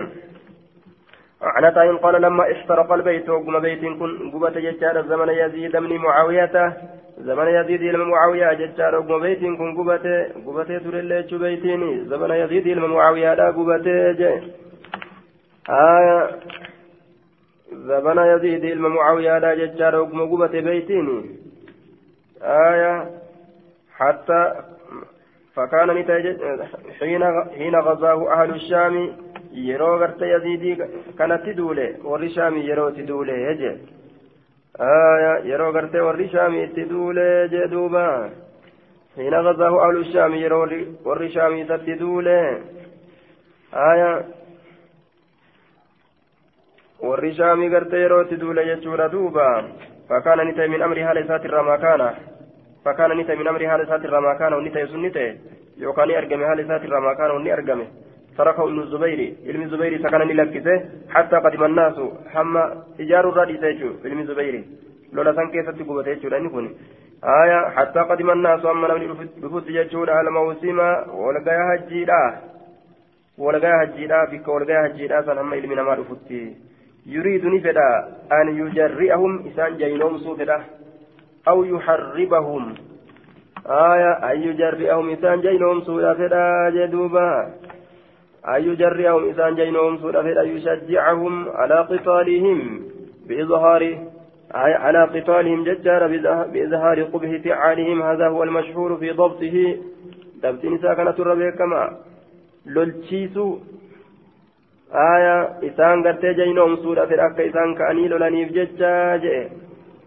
عن 1.43 1.65
عطاء 1.65 1.95
قال 1.95 2.21
لما 2.21 2.51
احترق 2.51 2.91
البيت 2.91 3.29
وقم 3.29 3.59
بيت 3.59 3.81
كن 3.81 4.31
قبت 4.31 4.57
ججار 4.57 5.01
زمن 5.01 5.29
يزيد 5.29 5.77
بن 5.77 5.97
معاوية. 5.97 6.77
زمن 7.17 7.47
يزيد 7.47 7.81
بن 7.81 8.01
معاوية 8.01 8.53
ججار 8.53 8.95
وقم 8.95 9.19
بيت 9.21 9.39
كن 9.39 9.69
قبت 9.77 10.05
قبت 10.47 10.67
ترلج 10.67 11.35
بيتيني 11.35 12.05
زمن 12.05 12.31
يزيد 12.31 12.67
بن 12.77 12.85
معاوية 12.85 13.33
لا 13.33 13.47
قبت 13.51 13.87
آية 15.69 16.29
زمن 17.71 18.17
يزيد 18.17 18.77
بن 18.77 18.87
معاوية 18.87 19.37
لا 19.37 19.55
ججار 19.55 19.95
وقم 19.95 20.21
قبت 20.31 20.55
بيتيني 20.55 21.19
آية 22.41 23.09
حتى 23.97 24.53
فكان 25.55 25.89
حين 26.99 27.23
حين 27.57 27.75
غزاه 27.75 28.33
أهل 28.33 28.49
الشام 28.55 29.15
yeroo 29.53 29.97
garte 29.99 30.29
yaziidii 30.33 30.77
kanatti 31.17 31.57
duule 31.57 31.85
warri 32.03 32.29
shaamii 32.35 32.67
yeroo 32.69 32.89
itti 32.89 33.07
duule 33.07 33.55
je 33.61 33.71
yeroo 35.49 35.71
gartee 35.73 36.07
warri 36.07 36.29
shaamii 36.29 36.63
itti 36.63 36.89
duule 36.89 37.27
je 37.49 37.67
duuba. 37.75 38.07
حين 39.15 39.33
غزاه 39.33 39.89
أهل 39.89 39.97
الشام 39.97 40.33
يرو 40.33 40.61
ور 41.05 41.21
الشام 41.21 41.53
يسددوا 41.57 42.21
آية 43.73 44.25
ور 46.99 47.23
الشام 47.23 47.59
قرت 47.73 47.93
يرو 47.93 48.23
تدول 48.23 48.57
يجور 48.57 49.07
دوبا 49.07 49.49
فكان 50.09 50.47
نتي 50.47 50.67
من 50.67 50.81
أمرها 50.81 51.13
ليست 51.13 51.45
الرما 51.45 51.75
كان 51.77 52.01
فكان 52.85 53.17
نتا 53.17 53.35
من 53.35 53.47
أمر 53.47 53.75
هذا 53.75 53.85
ساتر 53.85 54.19
ما 54.19 54.33
كان 54.33 54.53
ونتا 54.53 54.79
يسنته 54.79 55.37
يوكان 55.77 56.11
أرجم 56.11 56.43
هذا 56.43 56.67
ساتر 56.67 56.99
ما 56.99 57.13
كان 57.13 57.31
وني 57.31 57.53
أرجم 57.53 57.81
تركه 58.37 58.63
ابن 58.63 58.79
الزبير. 58.79 59.33
علم 59.47 59.61
الزبير 59.61 60.01
سكن 60.03 60.17
لكسه 60.17 60.85
حتى 61.09 61.35
قدم 61.35 61.63
الناس. 61.63 61.93
حما 62.33 62.83
إجار 62.99 63.29
الرادي 63.29 63.57
تيجو 63.57 63.89
علم 64.05 64.19
الزبير. 64.19 64.63
لولا 65.13 65.33
سان 65.33 65.47
كيف 65.51 65.69
تقوم 65.69 66.01
تيجو 66.01 66.29
لأني 66.29 66.49
كوني. 66.49 66.69
آية. 67.23 67.69
حتى 67.75 67.99
قدم 67.99 68.29
الناس. 68.31 68.65
أما 68.65 68.87
نبني 68.87 69.07
بفوت 69.41 69.67
يجو 69.69 70.03
على 70.03 70.31
موسم. 70.31 70.79
ولقى 71.23 71.55
هجيرا 71.69 72.23
ولقى 73.37 73.71
هجيرا 73.83 74.25
بك 74.31 74.47
ولقى 74.47 74.75
هجيرا 74.85 75.21
سان 75.21 75.37
أما 75.37 75.55
علم 75.55 75.73
نما 75.73 76.05
يريد 77.05 77.45
نفدا 77.45 77.89
أن 78.31 78.47
يجرئهم. 78.61 79.47
إسان 79.47 79.77
جينوم 79.77 80.17
سوفدا 80.17 80.57
أو 81.47 81.63
يحربهم. 81.63 82.75
آية. 83.67 84.11
أن 84.31 84.37
يجرئهم. 84.47 85.09
إنسان 85.09 85.41
جينهم 85.41 85.81
سودا 85.81 86.13
فدا. 86.13 86.69
جدوبا. 86.75 87.29
أن 88.47 88.63
يجرئهم 88.69 89.23
إنسان 89.29 89.55
جينهم 89.55 89.97
سودا 89.97 90.21
فدا 90.21 90.43
يشجعهم 90.43 91.49
على 91.49 91.75
قتالهم 91.75 92.81
بإظهار 93.27 93.97
على 94.53 95.03
قتالهم 95.03 95.63
ججار 95.63 96.07
بإظهار 96.53 97.03
قبه 97.03 97.37
فعالهم. 97.37 98.01
هذا 98.01 98.27
هو 98.27 98.43
المشهور 98.43 98.97
في 98.97 99.11
ضبطه. 99.11 99.77
ضبط 100.41 100.65
نساء 100.65 100.93
كانت 100.93 101.19
الربيع 101.19 101.49
كما 101.49 101.97
لولتشيسو 102.65 103.57
آية 104.93 105.35
إسان 105.67 106.03
قرتي 106.03 106.33
جينهم 106.33 106.75
سودا 106.75 107.05
فدا 107.05 107.27
كإسان 107.37 107.75
كأني 107.75 108.07
لولانيف 108.07 108.51
ججا 108.51 109.49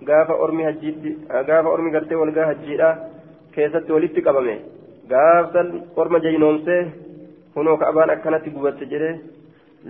gaafa 0.05 0.35
ormi 0.45 0.65
hajjiitti 0.65 1.11
gaafa 1.49 1.69
ormi 1.69 1.91
gartee 1.91 2.19
walgaa 2.23 2.47
hajjiidha 2.47 2.89
keessatti 3.55 3.93
walitti 3.93 4.25
qabame 4.27 4.55
gaafsan 5.13 5.69
orma 6.03 6.21
jaynoomsee 6.27 6.81
kunoo 7.57 7.77
kaabaan 7.83 8.15
akkanatti 8.15 8.55
gubatte 8.55 8.89
jedhee 8.93 9.15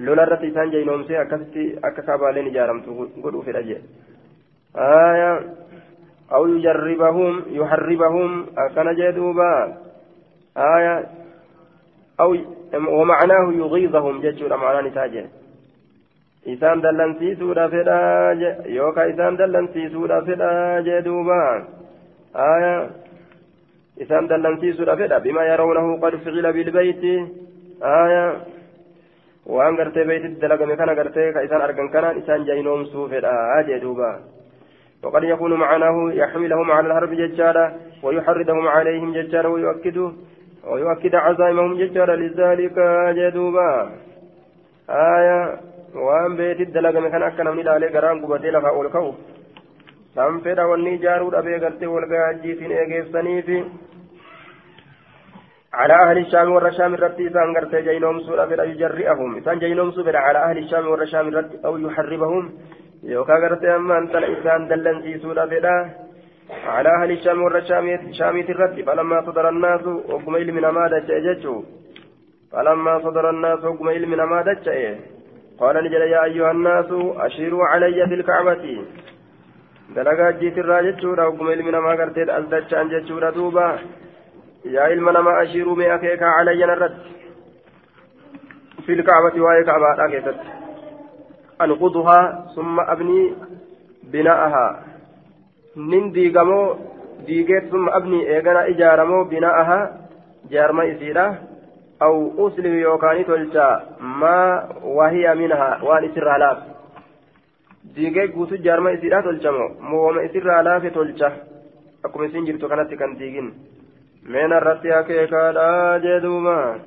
lola 0.08 0.26
irratti 0.28 0.52
isaan 0.54 0.72
jaynoomsee 0.74 1.22
akkasitti 1.24 1.68
akka 1.90 2.08
kaabaaleen 2.10 2.50
ijaaramtu 2.54 2.98
godhuu 3.22 3.46
fedha 3.50 3.68
jedhe 3.70 3.84
أو 6.34 6.46
يجربهم 6.46 7.42
يحربهم 7.48 8.46
أكن 8.58 8.94
جدوبا 8.94 9.52
آية 10.56 10.94
أو 12.20 12.36
ومعناه 12.74 13.52
يغيظهم 13.52 14.20
جدّ 14.20 14.52
معناه 14.52 14.80
نتاجه 14.80 15.26
isaan 16.46 16.78
dallansiisuudha 16.82 17.66
fedha 17.70 17.98
yookaan 18.70 19.10
isaan 19.10 19.38
dallansiisuudha 19.38 20.22
fedha 20.26 20.50
jee 20.86 21.00
duuba 21.06 21.38
isaan 24.04 24.28
dallansiisuudha 24.30 24.96
fedha 25.00 25.18
bima 25.26 25.42
yarawnahu 25.50 25.98
qad 26.04 26.14
ficila 26.22 26.52
bilbeyti 27.80 28.56
waan 29.46 29.76
gartee 29.76 30.04
beeytitti 30.04 30.40
dalagame 30.40 30.76
kana 30.76 30.94
gartee 30.94 31.32
ka 31.32 31.44
isaan 31.46 31.62
argan 31.62 31.88
kanaan 31.94 32.18
isaan 32.18 32.46
jaynoomsuu 32.48 33.08
fedha 33.08 33.62
jee 33.68 33.80
وقد 35.02 35.24
يكون 35.24 35.54
معناه 35.54 36.12
يحملهم 36.12 36.70
على 36.70 36.86
الحرب 36.88 37.12
ججارا 37.12 37.72
ويحردهم 38.02 38.68
عليهم 38.68 39.12
ججارا 39.12 39.48
ويؤكد 39.48 39.98
ويؤكد 40.70 41.14
عزائمهم 41.14 41.72
ججارا 41.78 42.16
لذلك 42.16 42.78
جدوبا 43.18 43.90
آية 44.90 45.58
dalagame 46.74 47.08
kan 47.10 47.22
akka 47.22 47.44
namni 47.44 47.62
ilaalee 47.62 47.90
garaan 47.92 48.20
gubatee 48.20 48.52
lafaa 48.52 48.76
ol 48.76 48.88
ka'u 48.90 49.14
san 50.14 50.40
fedha 50.44 50.68
wanni 50.68 50.94
ijaaruu 50.98 51.30
dhabee 51.34 51.58
gartee 51.64 51.88
walgaajjiitiin 51.94 52.72
eegeessaniifi 52.80 53.58
على 55.80 55.94
أهل 56.04 56.18
الشام 56.24 56.48
والرشام 56.54 56.94
الرتي 56.94 57.22
إسان 57.28 57.48
قرتي 57.56 57.80
جينوم 57.88 58.16
سورة 58.26 58.44
فلا 58.50 58.64
يجرئهم. 58.64 59.30
إسان 59.38 59.58
جينوم 59.58 59.90
سورة 59.96 60.18
على 60.26 60.38
أهل 60.46 60.58
الشام 60.58 60.84
والرشام 60.90 61.28
الرتي 61.28 61.56
أو 61.66 61.72
يحربهم. 61.84 62.44
يوكا 63.14 63.34
قرتي 63.42 63.68
أما 63.76 63.98
أنت 63.98 64.14
إسان 64.16 64.68
دلن 64.68 64.96
في 65.04 65.12
سورة 65.18 65.46
فلا 65.50 65.76
على 66.74 66.88
أهل 66.98 67.10
الشام 67.10 67.42
والرشام 67.42 68.12
شاميت 68.18 68.50
الرتي 68.50 68.82
فلما 68.82 69.18
صدر 69.26 69.48
الناس 69.48 69.86
وقميل 69.86 70.54
من 70.54 70.64
أمادة 70.64 71.08
جيجو 71.26 71.56
فلما 72.52 72.98
صدر 73.04 73.30
الناس 73.30 73.64
وقميل 73.64 74.08
من 74.08 74.20
أمادة 74.20 74.66
قال 75.60 75.74
نجل 75.84 76.02
يا 76.14 76.24
أيها 76.24 76.50
الناس 76.50 76.90
أشيروا 77.26 77.64
علي 77.70 78.06
في 78.08 78.14
الكعبة 78.14 78.64
دلقا 79.96 80.30
جيت 80.30 80.58
الراجل 80.58 81.00
شورا 81.02 81.24
وقميل 81.26 81.62
من 81.62 81.74
أما 81.74 81.92
قرتي 82.00 82.38
أزدجان 82.38 82.88
جيجورا 82.88 83.30
دوبا 83.30 83.78
يا 84.65 84.93
إلما 84.93 85.11
نما 85.11 85.43
أشيروا 85.43 85.75
مي 85.75 85.95
أكيكا 85.95 86.25
علي 86.25 86.65
نرد 86.65 86.97
في 88.85 88.93
الكعبة 88.93 89.41
وهي 89.41 89.63
كعبة 89.63 90.05
أكيدت 90.05 90.39
أنقضها 91.61 92.45
ثم 92.55 92.79
أبني 92.79 93.33
بناءها 94.03 94.83
نين 95.77 96.11
ديغمو 96.11 96.75
ديغيت 97.25 97.65
ثم 97.71 97.89
أبني 97.89 98.19
إيغانا 98.29 98.67
إجارمو 98.67 99.23
بناءها 99.23 100.07
جارما 100.51 100.91
إسيرا 100.91 101.35
أو 102.01 102.47
أسلم 102.47 102.73
يوكاني 102.79 103.23
تلشا 103.23 103.67
ما 103.99 104.69
وهي 104.83 105.35
منها 105.35 105.83
وان 105.83 106.03
إسرها 106.05 106.37
لاف 106.37 106.57
diigee 107.95 108.27
guutuu 108.33 108.57
jaarma 108.65 108.91
isiidhaa 108.95 109.21
tolchamo 109.27 109.63
mooma 109.91 110.23
isirraa 110.27 110.61
laafe 110.67 110.89
tolcha 110.97 111.29
akkuma 112.05 112.27
isin 112.27 112.45
jirtu 112.49 112.69
kanatti 112.71 112.99
kan 112.99 113.15
diigin 113.19 113.47
من 114.28 114.52
الرت 114.52 114.86
أكيكا 114.86 115.98
جدوبا 115.98 116.78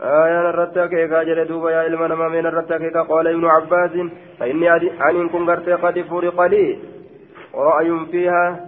آية 0.00 0.50
الرت 0.50 0.76
أكيكا 0.76 1.22
جدوبا 1.22 1.70
يا 1.70 1.86
إلما 1.86 2.08
نما 2.08 2.28
من 2.28 2.46
الرت 2.46 2.72
أكيكا 2.72 3.02
قال 3.02 3.26
ابن 3.28 3.44
عباس 3.44 3.90
فإني 4.38 4.74
أن 4.74 5.28
كن 5.28 5.50
قرت 5.50 5.68
قد 5.68 6.00
فرق 6.00 6.42
لي 6.42 6.78
رأي 7.54 8.06
فيها 8.10 8.66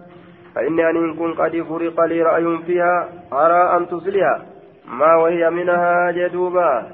فإني 0.55 0.91
أن 0.91 1.15
كن 1.15 1.35
قد 1.35 1.63
فرق 1.69 2.01
لي 2.05 2.23
رأي 2.23 2.59
فيها 2.67 3.09
أرى 3.33 3.77
أن 3.77 3.89
تصلها 3.89 4.47
ما 4.89 5.17
وهي 5.17 5.51
منها 5.51 6.11
جدوبا 6.11 6.87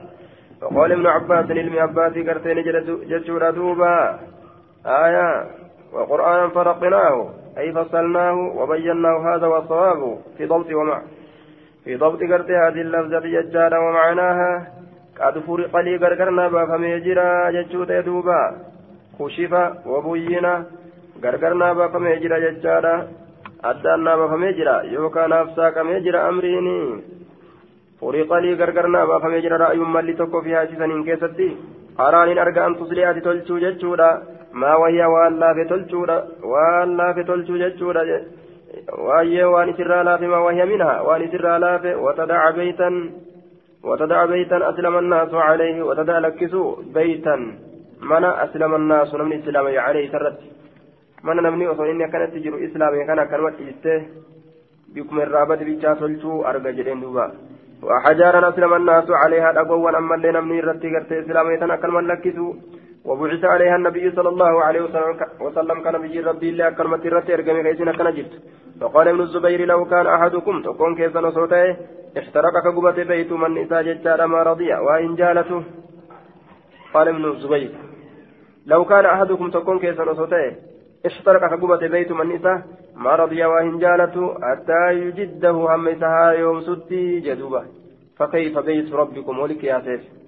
فقال 0.60 0.92
ابن 0.92 1.06
عباس 1.06 1.50
علم 1.50 1.78
عباس 1.78 2.12
قرتين 2.12 2.62
جدوبا 3.10 3.50
دوبا 3.50 4.18
آية 4.86 5.46
وقرآنا 5.92 6.48
فرقناه 6.48 7.39
أي 7.58 7.72
فصلناه 7.72 8.36
وبيناه 8.58 9.16
هذا 9.28 9.46
والصواب 9.46 10.18
في 10.38 10.46
ضبط 10.46 10.72
ومع 10.72 11.02
في 11.84 11.96
ضبط 11.96 12.20
قرت 12.30 12.50
هذه 12.50 12.80
اللفظة 12.80 13.20
ججارة 13.20 13.78
ومعناها 13.88 14.52
قد 15.20 15.38
فرق 15.38 15.76
لي 15.76 15.96
قرقرنا 15.96 16.48
بافمي 16.48 17.00
جرا 17.00 17.50
ججوت 17.50 17.90
يدوبا. 17.90 18.40
خشف 19.18 19.52
وبين 19.86 20.46
قرقرنا 21.22 21.72
بافمي 21.72 22.16
جرا 22.22 22.38
ججارة. 22.38 23.08
أدانا 23.64 24.16
بافمي 24.16 24.52
جرا 24.52 24.82
يوكا 24.82 25.26
نفسا 25.26 25.70
كمي 25.70 26.00
جرا 26.00 26.28
أمريني. 26.28 26.80
فرق 28.00 28.32
لي 28.42 28.50
قرقرنا 28.60 29.04
بافمي 29.04 29.40
جرا 29.40 29.56
رأي 29.56 29.78
مالي 29.78 30.12
تكو 30.12 30.40
في 30.40 30.54
هذه 30.56 30.74
سنين 30.78 31.04
كيستي. 31.04 31.50
أراني 32.00 32.42
أرجع 32.42 32.66
أن 32.66 32.76
تصلي 32.76 33.10
أتي 33.10 33.20
تلتو 33.20 33.56
وان 34.54 35.38
لا 35.40 35.54
في 35.54 35.64
تلجورا 35.64 36.18
وان 36.42 36.96
لا 36.96 37.12
في 37.12 37.22
تلجو 37.22 37.56
ججورا 37.56 38.02
وهي 38.98 39.44
وان 39.44 39.74
سر 39.76 40.02
لا 40.02 40.16
ما 40.16 40.38
وهي 40.38 40.64
منها 40.64 41.00
وان 41.00 41.30
سر 41.32 41.58
لا 41.58 41.78
في 41.78 41.94
وتدع 41.94 42.50
بيتا 42.50 42.90
وتدع 43.84 44.24
بيتا 44.24 44.70
أسلم 44.70 44.98
الناس 44.98 45.34
عليه 45.34 45.82
وتدع 45.82 46.18
لكسو 46.18 46.62
بيتا 46.94 47.36
من 48.10 48.24
أسلم 48.24 48.74
الناس 48.74 49.14
من 49.14 49.32
الإسلام 49.32 49.66
عليه 49.78 50.12
سرت 50.12 50.38
من 51.24 51.36
نمني 51.36 51.68
وصل 51.68 51.86
إني 51.86 52.08
كانت 52.12 52.30
تجر 52.34 52.54
إسلامي 52.66 53.04
كان 53.08 53.20
كلمة 53.30 53.56
إسته 53.70 53.98
بكم 54.94 55.20
الرابط 55.20 55.58
بيتشا 55.58 55.94
تلجو 55.94 56.42
أرجع 56.42 56.70
جدين 56.70 57.00
دوبا 57.00 57.26
وحجارا 57.82 58.48
أسلم 58.48 58.72
الناس 58.74 59.08
عليها 59.22 59.50
أقوى 59.60 59.90
أما 59.98 60.14
اللي 60.14 60.30
نمني 60.32 60.60
رتي 60.60 60.88
قرتي 60.94 61.20
إسلامي 61.20 61.56
كان 61.60 61.72
كلمة 61.82 62.00
لكسو 62.00 62.46
وبعث 63.04 63.44
عليها 63.44 63.76
النبي 63.76 64.10
صلى 64.10 64.28
الله 64.28 64.64
عليه 64.64 64.80
وسلم 65.40 65.82
كان 65.84 66.02
بجي 66.02 66.20
ربي 66.20 66.48
الله 66.50 66.70
كلمة 66.70 67.02
الرت 67.08 67.30
ارقمي 67.30 67.62
كيسنا 67.62 67.92
كان 67.92 68.14
جبت. 68.14 68.34
فقال 68.80 69.08
ابن 69.08 69.20
الزبير 69.20 69.60
لو 69.66 69.84
كان 69.84 70.06
أحدكم 70.06 70.62
تكون 70.62 70.96
كيف 70.96 71.16
نصوته؟ 71.16 71.76
احترق 72.18 72.54
كقبة 72.64 72.98
بيت 73.04 73.32
من 73.32 73.54
نساء 73.54 73.82
ججال 73.82 74.24
ما 74.24 74.42
رضي 74.42 74.72
وإن 74.74 75.14
جالته. 75.14 75.62
قال 76.94 77.08
ابن 77.08 77.24
الزبير 77.24 77.70
لو 78.66 78.84
كان 78.84 79.04
أحدكم 79.04 79.50
تكون 79.50 79.78
كيف 79.78 80.00
نصوته؟ 80.00 80.56
احترق 81.06 81.42
كقبة 81.50 81.88
بيت 81.88 82.12
من 82.12 82.28
نساء 82.34 82.62
ما 82.96 83.14
رضي 83.14 83.44
وإن 83.44 83.78
جالته 83.78 84.34
حتى 84.34 84.80
يجده 84.92 85.50
هم 85.50 85.88
يوم 86.42 86.60
ستي 86.60 87.20
جدوبة. 87.20 87.62
فكيف 88.18 88.58
بيت 88.58 88.92
ربكم؟ 88.92 89.38
ولك 89.38 89.64
يا 89.64 89.80
سيف. 89.80 90.19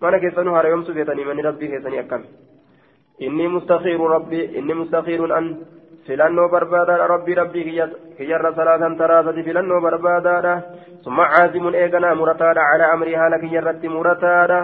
Mana 0.00 0.20
keessanuu 0.22 0.54
haarayomsuu 0.54 0.94
feetanii 0.98 1.24
manni 1.28 1.46
rabbii 1.48 1.70
keessanii 1.72 2.02
akkam 2.04 2.24
inni 3.26 3.48
mustakhiiru 3.54 4.08
rabbii 4.14 4.44
inni 4.60 4.74
mustakhiirun 4.80 5.32
an 5.38 5.48
filannoo 6.06 6.48
barbaadaadha 6.48 7.08
rabbii 7.14 7.38
rabbii 7.40 7.64
kiyyarra 8.18 8.52
salaatan 8.58 8.96
taraasati 9.00 9.46
filannoo 9.48 9.80
barbaadaadha 9.86 10.54
summa 11.06 11.26
caazimun 11.32 11.80
eeganaa 11.80 12.14
murataadha 12.20 12.68
calaa 12.70 12.92
amrii 12.98 13.18
haala 13.22 13.42
kiyyarratti 13.44 13.94
murataadha 13.96 14.60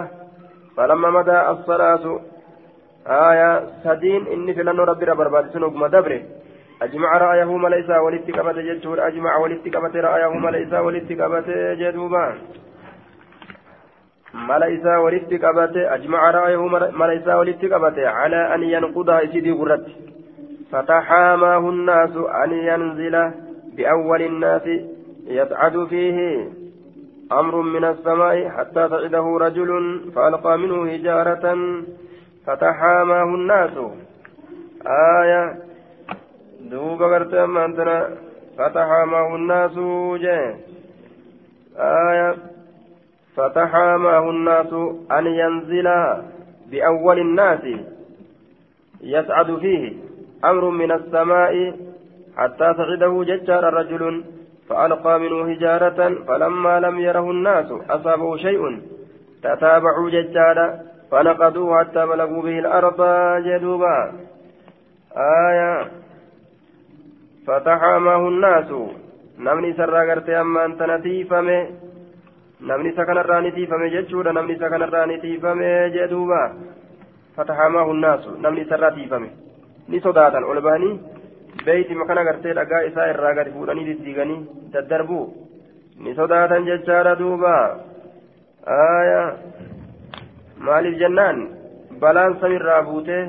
falamma 0.77 1.11
madaa 1.17 1.43
assalaatu 1.53 2.15
aya 3.19 3.51
sadiin 3.83 4.31
inni 4.37 4.57
filannoo 4.59 4.89
rabbira 4.91 5.19
barbaadisun 5.21 5.69
oguma 5.69 5.93
dabre 5.97 6.19
أجمع 6.81 7.17
رأيه 7.17 7.57
ملئسا 7.57 7.99
ولدت 7.99 8.29
قبته 8.37 8.61
جدور 8.61 9.07
أجمع 9.07 9.37
ولدت 9.37 9.75
قبته 9.75 9.99
رأيه 9.99 10.33
ملئسا 10.45 10.79
ولدت 10.79 11.11
قبته 11.21 11.73
جدوبا 11.73 12.25
mala 14.34 14.68
isaa 14.68 15.00
walitti 15.00 15.38
qabate 15.38 15.88
ajmaca 15.96 16.30
ra'ayahu 16.38 16.68
mala 16.70 17.14
isaa 17.14 17.40
walitti 17.42 17.68
qabate 17.68 18.06
calaa 18.18 18.46
an 18.54 18.62
yanqudaa 18.74 19.22
isidii 19.28 19.58
gurratti 19.62 20.10
فتحاماه 20.72 21.58
الناس 21.58 22.16
أن 22.16 22.52
ينزل 22.52 23.30
بأول 23.76 24.22
الناس 24.22 24.62
يسعد 25.26 25.84
فيه 25.84 26.48
أمر 27.32 27.54
من 27.62 27.84
السماء 27.84 28.48
حتى 28.48 28.88
صعده 28.88 29.36
رجل 29.40 30.00
فألقى 30.14 30.58
منه 30.58 30.92
هجارة 30.92 31.58
فتحاماه 32.46 33.24
الناس 33.24 33.70
آية 34.86 35.58
دوب 36.60 37.02
قرت 37.02 37.34
أنتنا 37.34 38.10
فتحاماه 38.58 39.34
الناس 39.34 39.74
جاء 40.20 40.58
آية 41.78 42.36
فتحاماه 43.35 44.29
الناس 44.29 44.73
أن 45.11 45.25
ينزل 45.25 45.89
بأول 46.71 47.19
الناس 47.19 47.59
يسعد 49.01 49.57
فيه 49.57 49.93
أمر 50.45 50.69
من 50.69 50.91
السماء 50.91 51.75
حتى 52.37 52.73
صعده 52.77 53.23
ججار 53.23 53.73
رجل 53.73 54.23
فألقى 54.69 55.19
منه 55.19 55.51
هجارة 55.51 56.23
فلما 56.27 56.79
لم 56.79 56.99
يره 56.99 57.31
الناس 57.31 57.65
أصابه 57.89 58.37
شيء 58.37 58.81
تتابعوا 59.43 60.09
ججارا 60.09 60.79
فنقضوه 61.11 61.79
حتى 61.79 62.05
بلغوا 62.05 62.41
به 62.41 62.59
الأرض 62.59 63.01
جدوبا. 63.43 64.11
آية. 65.17 65.87
فتحاماه 67.47 68.27
الناس 68.27 68.71
نمني 69.39 69.73
سرى 69.73 70.11
قرتي 70.11 70.41
أما 70.41 70.65
أنت 70.65 70.83
نتيفمه 70.83 71.67
namni 72.65 72.89
isa 72.89 73.05
kanarraa 73.05 73.41
ni 73.41 73.51
tiifame 73.51 73.89
jechuudha. 73.89 74.33
Namni 74.33 74.53
isa 74.53 74.69
kanarraa 74.69 75.05
ni 75.05 75.17
tiifame 75.21 75.91
jee 75.93 76.07
duuba. 76.07 76.41
Fatahamaahu 77.35 77.93
nnaasu 77.93 78.37
namni 78.41 78.61
isarraa 78.61 78.91
tiifame 78.91 79.29
ni 79.87 80.01
sodaatan. 80.01 80.43
Ol 80.43 80.61
bahanii 80.61 80.99
beeytima 81.65 82.05
kana 82.05 82.23
gartee 82.23 82.53
dhagaa 82.53 82.83
isaa 82.89 83.09
irraa 83.13 83.33
gadi 83.33 83.51
fuudhanii 83.51 83.85
diddiiganii 83.89 84.39
daddarbuu? 84.73 85.25
Ni 85.99 86.15
sodaatan 86.15 86.65
jechaadha 86.65 87.15
duuba. 87.15 87.53
Aya 88.65 89.21
maaliif 90.57 90.97
jennaan? 90.99 91.47
Balaan 91.99 92.39
samirraa 92.41 92.81
buutee 92.83 93.23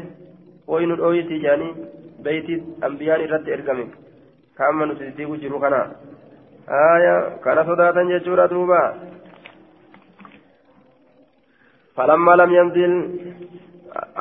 oynu 0.66 0.96
dhooyitii 0.96 1.42
jedhanii 1.44 1.74
beeyti 2.22 2.62
ambiyaan 2.82 3.20
irratti 3.26 3.50
ergame. 3.58 3.86
Ka 4.56 4.68
amma 4.68 4.86
nuti 4.86 5.04
diddiigu 5.04 5.36
jiru 5.36 5.60
kana 5.60 5.80
aya 6.66 7.14
kana 7.44 7.64
sodaatan 7.64 8.08
jechuudha 8.10 8.48
duuba 8.50 8.80
فلما 11.95 12.31
لم 12.31 12.53
ينزل 12.53 12.91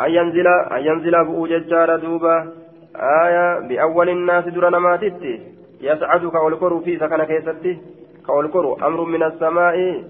أن 0.04 0.10
ينزل 0.10 0.46
أن 0.46 0.86
ينزل 0.86 1.24
بؤو 1.24 1.46
ججار 1.46 1.96
دوبا 1.96 2.52
آية 2.96 3.58
بأول 3.68 4.08
الناس 4.08 4.44
در 4.44 4.70
نماتت 4.70 5.40
يسعد 5.80 6.26
كأولكر 6.26 6.80
في 6.80 6.98
سكن 6.98 7.24
كيستي 7.24 7.78
كأولكر 8.26 8.86
أمر 8.86 9.04
من 9.04 9.22
السماء 9.22 10.04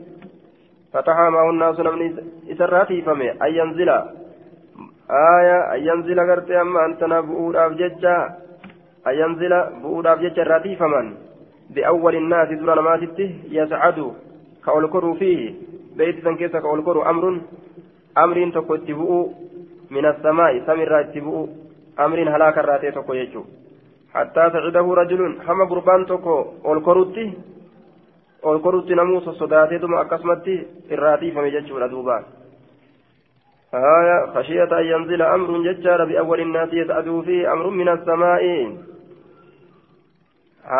فتح 0.92 1.16
معه 1.18 1.50
الناس 1.50 1.80
من 1.80 2.24
إسراتي 2.52 3.02
فمي 3.02 3.30
أن 3.30 3.54
ينزل 3.54 3.88
آية 5.38 5.74
أن 5.74 5.80
ينزل 5.88 6.20
قرت 6.20 6.50
أما 6.50 6.86
أنت 6.86 7.04
نبؤو 7.04 7.52
أفججا 7.52 8.16
أن 9.06 9.14
ينزل 9.14 9.52
بؤو 9.82 10.00
أفججا 10.00 10.42
راتي 10.42 10.76
فمن 10.76 11.14
بأول 11.70 12.14
الناس 12.16 12.48
در 12.48 12.80
نماتت 12.80 13.18
يسعد 13.50 14.12
كأولكر 14.64 15.14
فيه 15.14 15.54
بيت 15.97 16.23
سنكيس 16.23 16.51
كأولكر 16.51 17.09
أمر 17.09 17.23
أمر 18.17 18.37
تكو 18.55 18.75
من 19.91 20.05
السماء 20.05 20.53
سمر 20.67 20.99
اتبؤ 20.99 21.47
أمر 21.99 22.19
هلاك 22.35 22.57
الراتي 22.57 22.91
تكو 22.91 23.13
يجو 23.13 23.43
حتى 24.13 24.43
سعده 24.53 24.87
رجل 25.01 25.21
هم 25.47 25.59
قربان 25.69 26.05
تكو 26.05 26.37
والكروتي 26.63 27.33
والكروتي 28.43 28.93
نموس 28.93 29.27
الصداتي 29.27 29.79
ثم 29.79 29.93
أكسمتي 29.93 30.55
الراتي 30.91 31.31
فمججو 31.31 31.77
ردوبا 31.77 32.17
آية 33.73 34.25
خشية 34.33 34.71
أن 34.79 34.85
ينزل 34.85 35.21
أمر 35.21 35.49
ججار 35.67 36.05
بأول 36.05 36.39
الناس 36.41 36.69
يسعدوا 36.73 37.21
فيه 37.21 37.53
أمر 37.53 37.69
من 37.69 37.89
السماء 37.89 38.43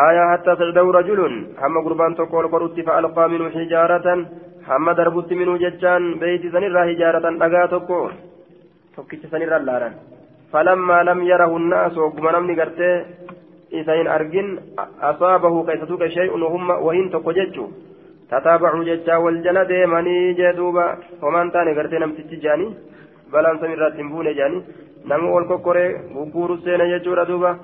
آية 0.08 0.24
حتى 0.32 0.56
سعده 0.56 0.82
رجل 0.98 1.20
هم 1.62 1.84
قربان 1.84 2.14
تكو 2.14 2.36
والكروتي 2.36 2.82
فألقى 2.82 3.28
منه 3.30 3.50
حجارة 3.50 4.26
هم 4.68 4.86
دربت 4.98 5.32
منه 5.32 5.56
ججان 5.64 6.02
بيت 6.20 6.42
سنرى 6.52 6.80
حجارة 6.88 7.26
أغا 7.46 7.66
تكو 7.72 8.00
tokkicha 8.96 9.28
sanirra 9.28 9.58
laalan 9.60 9.94
falammaa 10.52 11.04
lam 11.08 11.20
yarahu 11.30 11.58
nnaasu 11.62 11.98
ogguma 12.04 12.30
namni 12.34 12.54
gartee 12.60 12.94
isa 13.80 13.96
hin 13.98 14.08
argin 14.16 14.48
asaabahu 15.08 15.58
keessa 15.66 15.88
tuqe 15.90 16.08
shay'un 16.14 16.44
humma 16.54 16.78
wahin 16.86 17.10
tokko 17.14 17.34
jechu 17.38 17.64
tataabacuu 18.30 18.88
jechaa 18.88 19.18
wal 19.24 19.38
jala 19.46 19.66
deemanii 19.72 20.34
jee 20.38 20.52
duuba 20.60 20.84
homaan 21.24 21.52
taane 21.56 21.76
gartee 21.78 22.00
namtichi 22.04 22.40
jaanii 22.46 22.70
balaan 23.34 23.60
samirraatti 23.64 24.02
hin 24.02 24.12
buune 24.14 24.32
jaanii 24.40 24.64
nama 25.12 25.34
wal 25.36 25.48
kokkoree 25.52 25.88
gugguuru 26.16 26.58
seena 26.64 26.88
jechuudha 26.94 27.28
duuba 27.32 27.54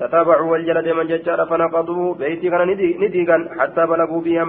tataabacuu 0.00 0.50
wal 0.54 0.66
jala 0.70 0.86
deeman 0.88 1.12
jechaadha 1.12 1.50
fanaqaduu 1.52 2.08
beeytii 2.22 2.54
kana 2.56 2.70
ni 2.72 3.12
diigan 3.16 3.48
hattaa 3.60 3.90
balaguu 3.92 4.24
bii 4.24 4.40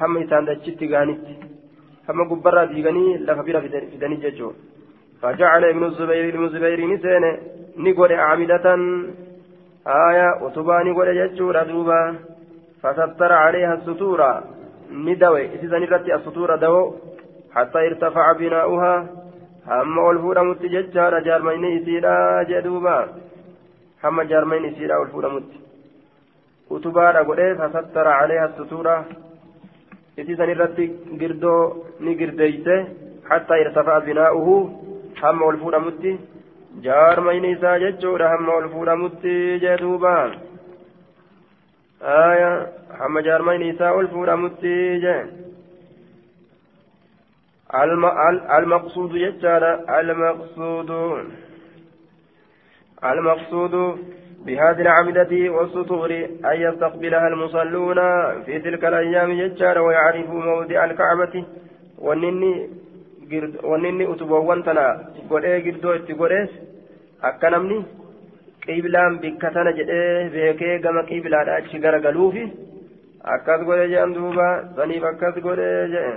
hamma 0.00 0.20
isaan 0.24 0.46
dachitti 0.46 0.88
gahanitti 0.94 1.36
هم 2.08 2.28
قبرة 2.30 2.64
ديغني 2.64 3.18
لف 3.26 3.38
بلا 3.46 3.60
فدني 3.60 4.16
ججو 4.16 4.52
فجعل 5.22 5.64
ابن 5.64 5.84
الزبير 5.84 6.24
ابن 6.28 6.44
الزبير 6.44 6.80
نسين 6.92 7.24
نقول 7.76 8.12
عامدة 8.12 8.66
آية 9.86 10.28
وتباني 10.42 10.90
قول 10.96 11.08
ججو 11.20 11.50
ردوبا 11.50 12.00
فستر 12.82 13.32
عليها 13.32 13.74
السطورة 13.74 14.30
ندوي 15.06 15.44
إذا 15.64 15.78
نرتي 15.78 16.14
السطورة 16.14 16.56
دو 16.56 16.94
حتى 17.54 17.78
ارتفع 17.86 18.32
بناؤها 18.32 18.94
هم 19.66 19.98
والفورة 19.98 20.42
متججار 20.42 21.12
جارمين 21.26 21.64
إسيرا 21.76 22.42
جدوبا 22.50 22.98
هم 24.04 24.22
جارمين 24.22 24.64
إسيرا 24.64 24.96
والفورة 24.98 25.28
مت 25.34 25.52
وتبارا 26.70 27.20
قول 27.28 27.40
فستر 27.58 28.08
عليها 28.08 28.46
السطورة 28.50 28.96
isiisan 30.22 30.50
irratti 30.54 30.84
girdoo 31.20 31.60
ni 32.04 32.12
girdeeyse 32.20 32.76
hattaa 33.30 33.58
irtafa'a 33.64 34.04
binaa'uhu 34.08 34.54
hamma 35.20 35.46
ol 35.50 35.58
fuudhamutti 35.62 36.12
jaarmayni 36.86 37.50
isaa 37.56 37.78
jechuudha 37.84 38.30
hamma 38.34 38.54
ol 38.60 38.68
fuudhamutti 38.74 39.34
jee 39.64 39.76
duuba 39.82 40.14
aya 42.20 42.50
hamma 43.00 43.24
jaarmayni 43.28 43.68
isaa 43.74 43.92
ol 43.98 44.08
fuudhamutti 44.14 44.76
jee 45.06 45.20
المقصود 48.58 49.14
يجعل 49.14 49.64
المقصود 50.00 50.90
المقصود 53.04 53.74
بهذه 54.46 54.80
العمدة 54.86 55.32
والسطور 55.56 56.10
أن 56.50 56.56
يستقبلها 56.66 57.28
المصلون 57.28 57.98
في 58.44 58.58
تلك 58.58 58.84
الأيام 58.84 59.32
ججار 59.40 59.78
ويعرفوا 59.78 60.40
موضع 60.50 60.84
الكعبة 60.84 61.44
ونني 61.98 62.52
itti 65.98 66.14
godhees 66.20 66.50
akka 67.28 67.50
namni 67.50 67.78
qiblaan 68.66 69.18
bikka 69.22 69.50
tana 69.54 69.72
jedhee 69.78 70.30
beekee 70.34 70.78
gama 70.84 71.02
qiblaadha 71.10 71.56
achi 71.60 71.82
garagaluufi 71.84 72.44
akkas 73.34 73.60
godhe 73.68 73.86
jedhan 73.92 74.14
duuba 74.16 74.48
saniif 74.76 75.04
akkas 75.10 75.36
godhe 75.46 75.68
jedhe 75.94 76.12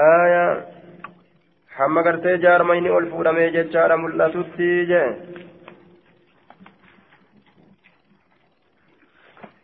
aya 0.00 0.44
hamma 1.78 2.02
gartee 2.06 2.36
jaarmayni 2.44 2.94
ol 2.96 3.06
fuudhamee 3.12 3.50
jechaadha 3.56 4.02
mul'atutti 4.04 4.68
jedhe 4.92 5.43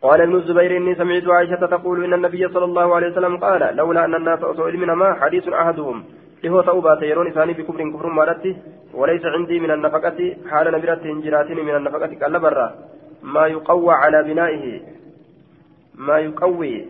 قال 0.01 0.21
ابن 0.21 0.35
الزبير 0.35 0.77
إني 0.77 0.95
سمعت 0.95 1.27
عائشة 1.27 1.65
تقول 1.65 2.03
إن 2.03 2.13
النبي 2.13 2.47
صلى 2.47 2.65
الله 2.65 2.95
عليه 2.95 3.11
وسلم 3.11 3.37
قال 3.37 3.75
لولا 3.75 4.05
أن 4.05 4.15
الناس 4.15 4.39
أصوا 4.39 4.71
من 4.71 4.91
ما 4.91 5.13
حديث 5.13 5.47
أحدهم. 5.47 6.03
له 6.43 6.61
توبة 6.61 7.01
يرون 7.03 7.27
إساني 7.27 7.53
بكفر 7.53 7.89
كفر 7.89 8.07
مالتي 8.07 8.57
وليس 8.93 9.25
عندي 9.25 9.59
من 9.59 9.71
النفقة. 9.71 10.35
حال 10.49 10.71
نبرة 10.71 11.01
هنجرات 11.05 11.51
من 11.51 11.75
النفقة 11.75 12.11
قال 12.21 12.39
برا. 12.39 12.75
ما 13.23 13.47
يقوى 13.47 13.93
على 13.93 14.23
بنائه. 14.23 14.81
ما 15.95 16.19
يقوي. 16.19 16.85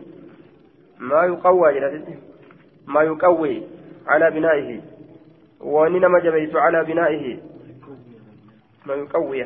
ما 1.00 1.22
يقوى 1.24 1.80
ما 2.86 3.02
يقوي 3.02 3.62
على 4.06 4.30
بنائه. 4.30 4.80
وننما 5.60 6.18
جبيت 6.18 6.56
على 6.56 6.84
بنائه. 6.84 7.38
ما 8.86 8.94
يقوي. 8.94 9.44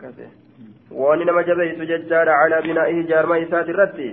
كذا 0.00 0.37
waan 0.90 1.26
nama 1.26 1.42
jabeessu 1.50 1.90
jechaadha 1.92 2.38
calaa 2.40 2.62
binaa'ihi 2.68 3.08
jaarma 3.12 3.42
isaati 3.44 3.76
irratti 3.76 4.08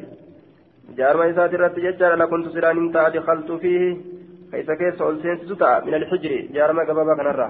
jaarma 0.98 1.32
isaati 1.32 1.58
irratti 1.60 1.88
jechaadha 1.88 2.22
lakuntu 2.24 2.54
sidhaan 2.56 2.78
hin 2.82 2.92
ta'a 2.98 3.14
dikaltu 3.16 3.60
fiihi 3.64 3.90
keessa 4.52 4.80
keessa 4.84 5.10
ol 5.10 5.18
seensisu 5.24 5.56
ta'a 5.64 5.82
min 5.86 5.98
alxijri 6.00 6.40
jaarma 6.60 6.88
gabaabaa 6.92 7.20
kanarra 7.22 7.50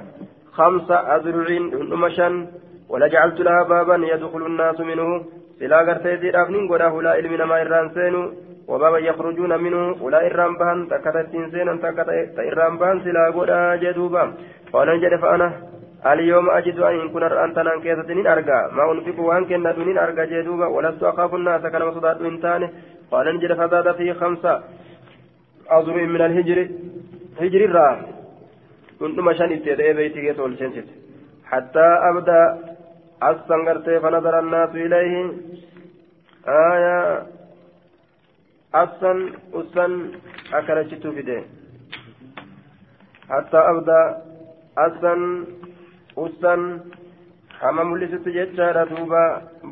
خمس 0.58 0.92
أذرع 0.92 1.48
هندم 1.82 2.10
شن 2.10 2.48
ولجعلت 2.90 3.40
لها 3.48 3.64
بابا 3.64 3.96
يدخل 3.96 4.46
الناس 4.46 4.80
منه 4.80 5.10
سلا 5.60 5.82
غرتي 5.88 6.18
زيد 6.22 6.36
أفنين 6.36 6.68
قدا 6.72 6.88
هلا 6.96 7.20
إلمنا 7.20 7.46
ما 7.46 7.62
إران 7.62 7.88
سينو 7.96 8.24
وبابا 8.68 9.00
يخرجون 9.10 9.52
منه 9.64 9.82
ولا 10.04 10.20
إران 10.28 10.54
بهن 10.60 10.80
تكتتين 10.92 11.52
سينا 11.52 11.76
تكتت 11.84 12.40
إران 12.50 12.74
بهن 12.80 12.98
سلا 13.06 13.24
قدا 13.38 13.60
جدوبا 13.84 14.24
قال 14.74 14.88
نجد 14.96 15.14
فأنا 15.24 15.48
اليوم 16.06 16.50
أجد 16.50 16.80
أن 16.80 17.10
كن 17.10 17.24
أنت 17.24 17.60
نان 17.60 17.82
كيسة 17.82 18.14
نين 18.14 18.28
أرجع 18.28 18.68
ما 18.78 18.92
أنفق 18.92 19.20
وأن 19.20 19.46
كن 19.46 19.64
نين 19.88 19.98
أرجع 19.98 20.24
جدوبا 20.24 20.68
ولست 20.68 21.04
أخاف 21.04 21.36
الناس 21.36 21.62
كان 21.62 21.86
مصداد 21.86 22.22
إنسان 22.22 22.62
قال 23.12 23.36
نجد 23.36 23.54
فزاد 23.54 23.96
في 23.96 24.14
خمسة 24.14 24.64
أزر 25.68 25.96
من 26.14 26.22
الهجر. 26.22 26.70
هجر 27.42 27.66
الرا. 27.66 27.90
كنت 29.00 29.20
مشان 29.20 29.52
إتدى 29.52 29.94
بيتي 29.94 30.22
كيسول 30.22 30.60
شنشت 30.60 30.88
حتى 31.46 31.88
أبدا 32.10 32.42
أستنغرت 33.22 33.88
فنظر 34.04 34.40
الناس 34.40 34.70
إليه. 34.70 35.32
آية. 36.48 37.24
أسن 38.76 39.18
أسن 39.54 39.92
أكرشت 40.54 41.08
في 41.08 41.44
حتى 43.30 43.58
أبدا 43.58 44.02
أسن 44.78 45.46
ussan 46.16 46.62
hama 47.62 47.84
mul'isutti 47.84 48.36
jechaadha 48.38 48.86
duuba 48.92 49.24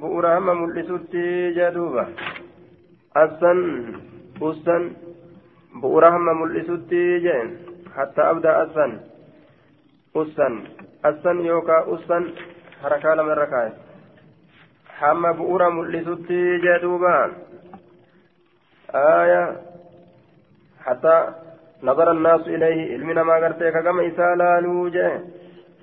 bu'uura 0.01 0.35
hama 0.35 0.53
mul'isutti 0.61 1.23
jee 1.57 1.71
duuba 1.75 2.03
assan 3.23 3.59
ussan 4.49 4.83
bu'uura 5.81 6.11
hama 6.15 6.33
mul'isutti 6.41 7.01
jeen 7.25 7.47
hatta 7.95 8.29
abdaa 8.31 8.57
assan 8.63 8.91
ussan 10.21 10.53
assan 11.03 11.45
yookaa 11.45 11.81
ussan 11.95 12.23
harakaa 12.81 13.15
lama 13.15 13.35
irra 13.35 13.47
kaa'e 13.53 13.71
hamma 14.99 15.33
bu'uura 15.39 15.69
mul'isutti 15.79 16.39
jee 16.67 16.79
duuba 16.85 17.15
آية 18.93 19.57
حتى 20.85 21.33
نظر 21.83 22.11
الناس 22.11 22.41
إليه 22.41 22.93
علمنا 22.93 23.23
ما 23.23 23.33
قرتك 23.33 23.83
كما 23.83 24.07
إسالا 24.07 24.59
لوجه 24.61 25.21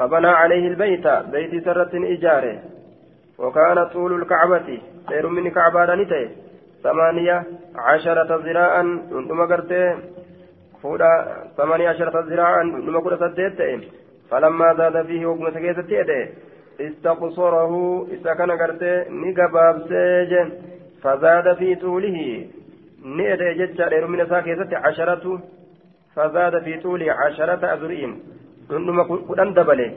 فبنى 0.00 0.26
عليه 0.26 0.68
البيت 0.68 1.06
بيت 1.06 1.64
سرة 1.64 1.90
إجاره 1.94 2.58
وكان 3.38 3.84
طول 3.84 4.22
الكعبة 4.22 4.78
خير 5.08 5.26
من 5.28 5.50
كعبة 5.50 5.94
نتي 5.94 6.28
ثمانية 6.82 7.44
عشرة 7.76 8.36
ذراعا 8.36 8.84
قرته 9.50 9.98
فودا 10.82 11.12
ثمانية 11.56 11.88
عشرة 11.88 12.20
ذراعا 12.20 12.62
كل 13.04 13.18
سديت 13.18 13.80
فلما 14.30 14.74
زاد 14.74 15.06
فيه 15.06 15.26
وقم 15.26 15.50
سكيت 15.50 16.08
استقصره 16.80 18.06
إذا 18.10 18.34
كان 18.34 18.50
قرتي 18.50 19.04
نقباب 19.10 19.76
سيجن 19.88 20.52
فزاد 21.02 21.56
في 21.56 21.74
طوله. 21.74 22.46
نئد 23.04 23.42
ججا 23.58 24.06
من 24.06 24.26
ساكيزة 24.26 24.76
عشرة 24.76 25.40
فزاد 26.16 26.62
في 26.62 26.80
طوله 26.80 27.12
عشرة 27.12 27.66
أذرين. 27.74 28.20
نما 28.72 29.02
كدن 29.28 29.52
دبله 29.54 29.90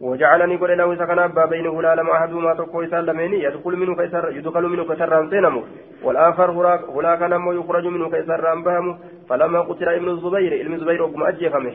وجعلني 0.00 0.56
قل 0.56 0.78
له 0.78 0.94
سكن 0.94 1.18
أبا 1.18 1.44
بينه 1.44 1.82
لا 1.82 1.94
لما 1.94 2.12
أحدهما 2.12 2.54
تقوى 2.54 2.84
يسلمين 2.84 3.32
يدخل 3.34 3.76
منه 3.76 3.96
كيسر 3.96 4.24
يدخل 4.38 4.62
منه 4.62 4.84
كيسر 4.84 5.30
سينمو 5.30 5.62
والآخر 6.04 6.50
هناك 6.96 7.22
نمو 7.22 7.52
يخرج 7.52 7.86
منه 7.86 8.10
كيسر 8.10 8.54
بهمه 8.66 8.98
فلما 9.28 9.60
قتل 9.60 9.88
ابن 9.88 10.08
الزبير 10.08 10.60
ابن 10.60 10.74
الزبير 10.74 11.02
وقم 11.02 11.22
أجيخمه 11.22 11.74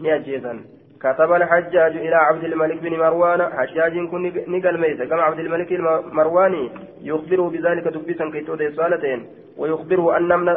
نيجيزا 0.00 0.60
كتب 1.02 1.32
الحجاج 1.32 1.96
إلى 1.96 2.14
عبد 2.14 2.44
الملك 2.44 2.78
بن 2.82 2.98
مروان 2.98 3.40
حجاج 3.58 3.94
كن 4.10 4.22
نقل 4.48 4.80
ميسة 4.80 5.04
كما 5.04 5.22
عبد 5.22 5.38
الملك 5.38 5.72
المرواني 5.72 6.70
يخبره 7.02 7.48
بذلك 7.50 7.88
دبسا 7.88 8.30
كي 8.30 8.40
تودي 8.40 8.70
سؤالتين 8.70 9.26
ويخبره 9.58 10.16
أن 10.16 10.38
من 10.40 10.48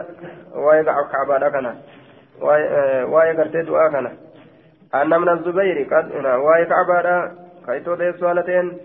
ويقع 0.56 0.96
كعبان 1.12 1.44
أكنا 1.44 1.76
ويقع 3.14 3.44
تدو 3.54 3.76
أكنا 3.78 4.12
أن 4.96 5.10
من 5.10 5.30
الزبير 5.30 5.94
قد 5.94 6.12
ويقع 6.16 6.84
بعد 6.88 7.32
كي 7.66 7.80
تودي 7.80 8.14
سؤالتين 8.14 8.78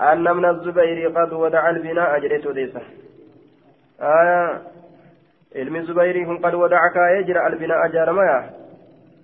أن 0.00 0.36
من 0.36 0.44
الزبير 0.44 1.18
قد 1.18 1.32
ودع 1.32 1.70
البناء 1.70 2.16
أجريت 2.16 2.48
ديسا. 2.48 2.82
آية 4.00 4.62
علم 5.56 5.76
الزبير 5.76 6.36
قد 6.44 6.54
ودع 6.54 6.88
كايجر 6.94 7.46
البناء 7.46 7.88
جارميا 7.88 8.50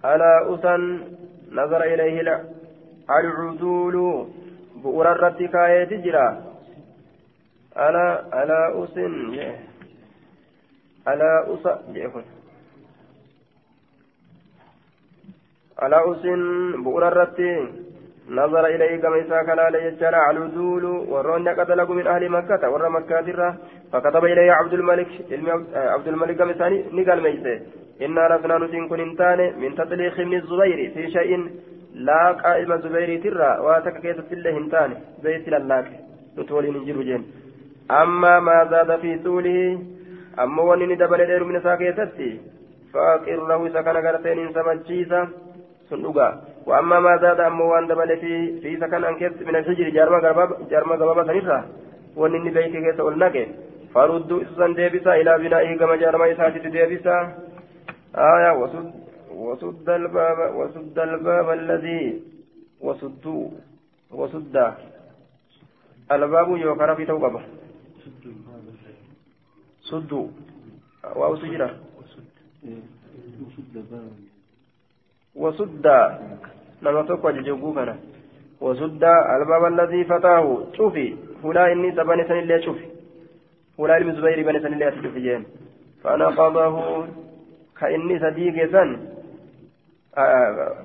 ألا 0.04 0.54
أسن 0.54 1.00
نظر 1.52 1.82
إليه 1.82 2.20
العدول 2.20 4.26
بؤر 4.82 5.12
الرد 5.12 5.42
كاية 5.42 6.02
جرا 6.04 6.42
ألا 7.76 8.42
ألا 8.42 8.84
أسن 8.84 9.34
ألا 11.08 11.54
أس 11.54 11.66
ألا 15.82 16.12
أسن 16.12 16.82
بؤر 16.84 17.08
الرد 17.08 17.40
نظر 18.30 18.66
إليه 18.66 18.96
كما 19.02 19.20
إساك 19.20 19.48
لا 19.48 19.78
يجعل 19.86 20.14
العدول 20.14 20.84
ورون 20.84 21.48
قتله 21.48 21.92
من 21.98 22.06
أهل 22.06 22.28
مكة 22.28 22.70
ور 22.70 22.88
مكة 22.88 23.54
فكتب 23.92 24.24
إليه 24.24 24.52
عبد 24.52 24.72
الملك 24.72 25.10
عبد 25.74 26.08
الملك 26.08 26.36
كما 26.36 26.52
نقال 26.96 27.22
ميسي 27.22 27.54
إنا 28.04 28.24
لسنا 28.30 28.58
نتين 28.58 28.88
كن 28.88 29.00
انتان 29.00 29.40
من 29.60 29.74
تطليق 29.74 30.20
من 30.20 30.36
الزبير 30.40 30.78
في 30.94 31.10
شيء 31.16 31.32
لا 31.94 32.32
قائم 32.32 32.72
الزبير 32.72 33.10
ترى. 33.22 33.50
واتك 33.64 33.96
كيسة 34.02 34.28
الله 34.32 34.56
انتان؟ 34.62 34.90
بيت 35.22 35.48
للاك. 35.48 35.86
نتولي 36.38 36.70
ننجر 36.70 37.02
جين 37.08 37.22
أما 37.90 38.40
ما 38.40 38.58
زاد 38.70 38.90
في 39.02 39.18
طوله 39.24 39.78
أما 40.42 40.62
ونني 40.62 40.94
دبل 40.94 41.44
من 41.44 41.60
ساكيتتي 41.60 42.30
فأقر 42.92 43.40
له 43.50 43.60
سكن 43.74 43.96
غرتين 44.04 44.52
سمجيسا 44.54 45.28
سندوغا 45.90 46.28
وأما 46.66 47.00
ما 47.00 47.16
زاد 47.22 47.40
أما 47.40 47.64
وان 47.64 47.86
دبل 47.86 48.10
في 48.22 48.60
في 48.60 48.76
سكن 48.80 49.04
أنكت 49.04 49.42
من 49.42 49.56
الحجر 49.56 49.88
جارما 49.88 50.18
غربا 50.18 50.56
جارما 50.70 50.94
غربا 50.94 51.22
سنسا 51.28 51.58
ونني 52.16 52.50
بيت 52.50 52.72
كيسة 52.84 53.04
ولنك 53.04 53.36
فردوا 53.94 54.42
إسسان 54.42 54.74
ديبسا 54.74 55.12
إلى 55.20 55.32
بنائه 55.42 55.78
كما 55.78 55.96
جارما 55.96 56.32
إساتي 56.32 56.58
ديبسا 56.58 57.16
آية 58.14 58.52
وسد 58.60 58.90
وسد 59.30 59.88
الباب 59.90 60.38
وسد 60.58 60.98
الباب 60.98 61.50
الذي 61.50 62.22
وسدوا 62.80 63.48
وسد 64.10 64.56
الباب 66.12 66.48
يوكر 66.56 66.94
في 66.94 67.04
توقبه 67.04 67.42
سدوا 69.90 70.26
واو 71.16 71.36
سجرة 71.36 71.70
وسد 75.36 75.86
لما 76.82 77.02
تقوى 77.02 77.42
جوجوكنا 77.42 77.96
وسد 78.60 79.04
الباب 79.04 79.64
الذي 79.72 80.04
فتاه. 80.04 80.66
شوفي. 80.76 81.16
فلا 81.42 81.72
إني 81.72 81.92
سبني 81.96 82.24
سن 82.28 82.38
اللي 82.38 82.62
شوفي. 82.62 82.86
فلا 83.78 83.96
المزبير 83.96 84.46
بني 84.46 84.60
سن 84.60 84.72
اللي 84.72 84.88
أتشوفي 84.88 85.42
فنقضه 86.04 87.06
كإني 87.80 88.18
صديق 88.18 88.56
سن. 88.72 88.98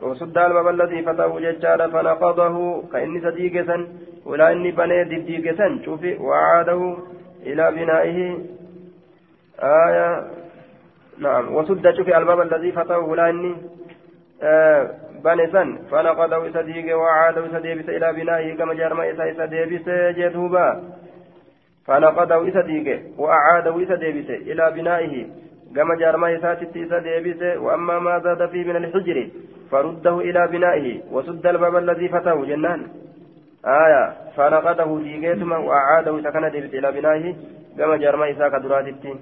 وصد 0.02 0.38
الباب 0.38 0.68
الذي 0.68 1.02
فتاه 1.02 1.40
ججال 1.40 1.92
فنقضه 1.92 2.84
كإني 2.92 3.22
صديق 3.22 3.66
سن. 3.68 3.88
ولا 4.26 4.52
إني 4.52 4.72
بني 4.72 5.04
ديك 5.04 5.58
سن. 5.58 5.84
شوفي. 5.86 6.18
وعاده 6.18 6.98
إلى 7.44 7.72
بنائه. 7.72 8.20
آية. 9.60 10.28
نعم. 11.18 11.56
وسد 11.56 11.96
شوفي 11.98 12.18
الباب 12.18 12.42
الذي 12.42 12.72
فتاه. 12.72 13.00
ولا 13.00 13.30
إني 13.30 13.56
آه 14.44 14.90
بني 15.24 15.48
سن. 15.52 15.78
فنقضه 15.92 16.52
صديق 16.52 16.98
وعاده 16.98 17.48
صديق 17.48 17.90
إلى 17.90 18.14
بنائه 18.14 18.58
كما 18.58 18.74
جرم 18.74 19.02
إسا 19.02 19.32
إسا 19.32 19.46
ديبس 19.46 19.90
جدوبا 20.18 20.84
فنقضه 21.88 22.52
صديق 22.52 23.02
وأعاده 23.18 23.86
صديق 23.86 24.30
إلى 24.30 24.72
بنائه 24.72 25.28
كما 25.76 25.96
جارما 25.96 26.36
إساتي 26.36 26.86
إسا 26.86 27.00
ديبسه 27.00 27.60
وأما 27.60 28.00
ما 28.00 28.20
زاد 28.20 28.50
فيه 28.50 28.64
من 28.64 28.76
الحجر 28.76 29.30
فرده 29.72 30.20
إلى 30.20 30.48
بنائه 30.48 31.02
وسد 31.12 31.48
الباب 31.48 31.76
الذي 31.76 32.10
فتاه 32.10 32.46
جنان. 32.46 32.88
آية. 33.66 34.14
فنقده 34.38 35.00
ديقيتما 35.04 35.58
وأعاده 35.58 36.22
سكن 36.22 36.52
ديبس 36.52 36.74
إلى 36.74 36.92
بنائه 36.92 37.36
كما 37.78 37.98
جارما 37.98 38.32
إسا 38.32 38.50
كدراتي. 38.50 39.16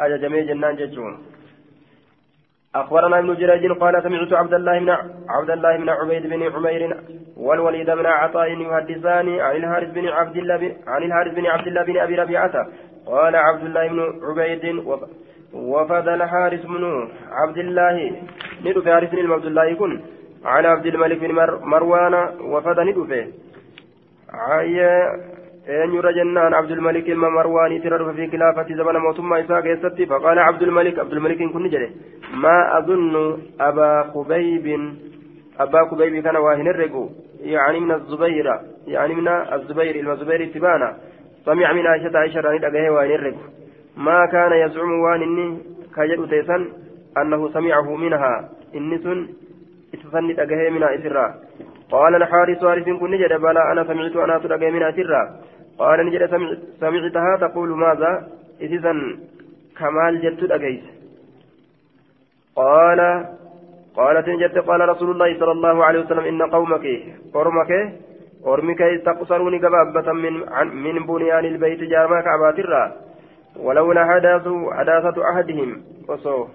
آية 0.00 0.16
جميع 0.16 0.42
جنان 0.44 0.76
ججون 0.76 1.18
أخبرنا 2.74 3.18
ابن 3.18 3.34
جريج 3.34 3.72
قال 3.72 4.02
سمعت 4.02 4.32
عبد 4.32 4.54
الله 4.54 4.78
بن 4.78 4.90
عبد 5.28 5.50
الله 5.50 5.76
بن 5.76 5.88
عبيد 5.88 6.26
بن 6.26 6.42
عمير 6.42 6.96
والوليد 7.36 7.90
بن 7.90 8.06
عطاء 8.06 8.48
يحدثان 8.60 9.40
عن 9.40 9.56
الحارث 9.56 9.90
بن 9.90 10.08
عبد 10.08 10.36
الله 10.36 10.76
عن 10.86 11.02
الحارث 11.02 11.34
بن 11.34 11.46
عبد 11.46 11.66
الله 11.66 11.82
بن 11.84 11.98
أبي 11.98 12.14
ربيعة. 12.14 12.66
قال 13.06 13.36
عبد 13.36 13.62
الله 13.62 13.88
بن 13.88 14.00
عبيد 14.22 14.64
وفد 15.54 16.08
الحارث 16.08 16.66
بن 16.66 17.08
عبد 17.30 17.58
الله 17.58 18.12
ندف 18.64 18.88
حارث 18.88 19.10
بن 19.10 19.32
عبد 19.32 19.44
الله 19.44 19.64
يكون. 19.64 20.02
على 20.44 20.68
عبد 20.68 20.86
الملك 20.86 21.18
بن 21.18 21.34
مروان 21.60 22.14
وفد 22.40 22.80
ندف 22.80 23.10
أن 25.68 25.94
يرى 25.94 26.12
جنان 26.12 26.54
عبد 26.54 26.70
الملك 26.70 27.10
المرواني 27.10 27.78
ترى 27.78 28.14
في 28.14 28.26
خلافة 28.32 28.74
زمن 28.74 28.96
موتما 28.96 29.40
إساق 29.40 29.66
يستي 29.66 30.06
فقال 30.06 30.38
عبد 30.38 30.62
الملك 30.62 30.98
عبد 30.98 31.12
الملك 31.12 31.38
كن 31.52 31.68
جري 31.68 31.90
ما 32.34 32.78
أظن 32.78 33.38
أبا 33.60 34.02
خبيب 34.14 34.66
أبا 35.60 35.84
خبيب 35.90 36.22
كان 36.24 36.36
واهن 36.36 36.68
الرقو 36.68 37.08
يعني 37.40 37.80
من 37.80 37.92
الزبير 37.92 38.46
يعني 38.86 39.14
من 39.14 39.28
الزبير 39.28 40.12
الزبير 40.12 40.46
تبانا 40.54 40.96
سمع 41.44 41.72
من 41.72 41.86
عائشة 41.86 42.18
عائشة 42.18 42.40
راني 42.40 42.58
دقه 42.58 42.90
وين 42.90 43.10
الرق 43.10 43.38
ما 43.96 44.26
كان 44.26 44.52
يزعم 44.52 44.92
وان 45.00 45.22
إني 45.22 45.58
كجد 45.96 46.28
تيسن 46.30 46.68
أنه 47.18 47.52
سمعه 47.52 47.96
منها 47.96 48.48
إني 48.74 48.98
سن 48.98 49.28
إتسن 49.94 50.34
دقه 50.34 50.70
من 50.70 50.82
إسرا 50.82 51.34
قال 51.90 52.14
الحارث 52.14 52.62
وارث 52.62 52.88
كن 53.00 53.10
نجد 53.10 53.32
بلا 53.44 53.72
أنا 53.72 53.84
سمعت 53.84 54.16
أنا 54.16 54.38
تدقه 54.38 54.70
من 54.70 54.82
إسرا 54.82 55.22
قال 55.78 56.06
نجد 56.06 56.22
سمعتها 56.80 57.32
تقول 57.40 57.70
ماذا 57.84 58.12
إذا 58.60 58.92
كمال 59.78 60.20
جدت 60.22 60.44
دقيس 60.44 60.84
قال 62.56 63.00
قالت 63.96 64.28
نجد 64.28 64.58
قال 64.58 64.88
رسول 64.88 65.10
الله 65.10 65.38
صلى 65.40 65.52
الله 65.52 65.84
عليه 65.84 66.00
وسلم 66.00 66.24
إن 66.24 66.42
قومك 66.42 66.86
قرمك 67.34 67.72
kee 68.44 68.98
taqsaruuni 69.04 69.58
gabaabbatan 69.60 70.16
min 70.72 71.06
bunyaani 71.06 71.48
ilbeeyti 71.48 71.90
jaarmaa 71.90 72.22
ka'abaatirraa 72.22 72.92
walawla 73.66 74.04
hadaasatu 74.06 75.24
ahadihim 75.30 75.82
osoo 76.08 76.50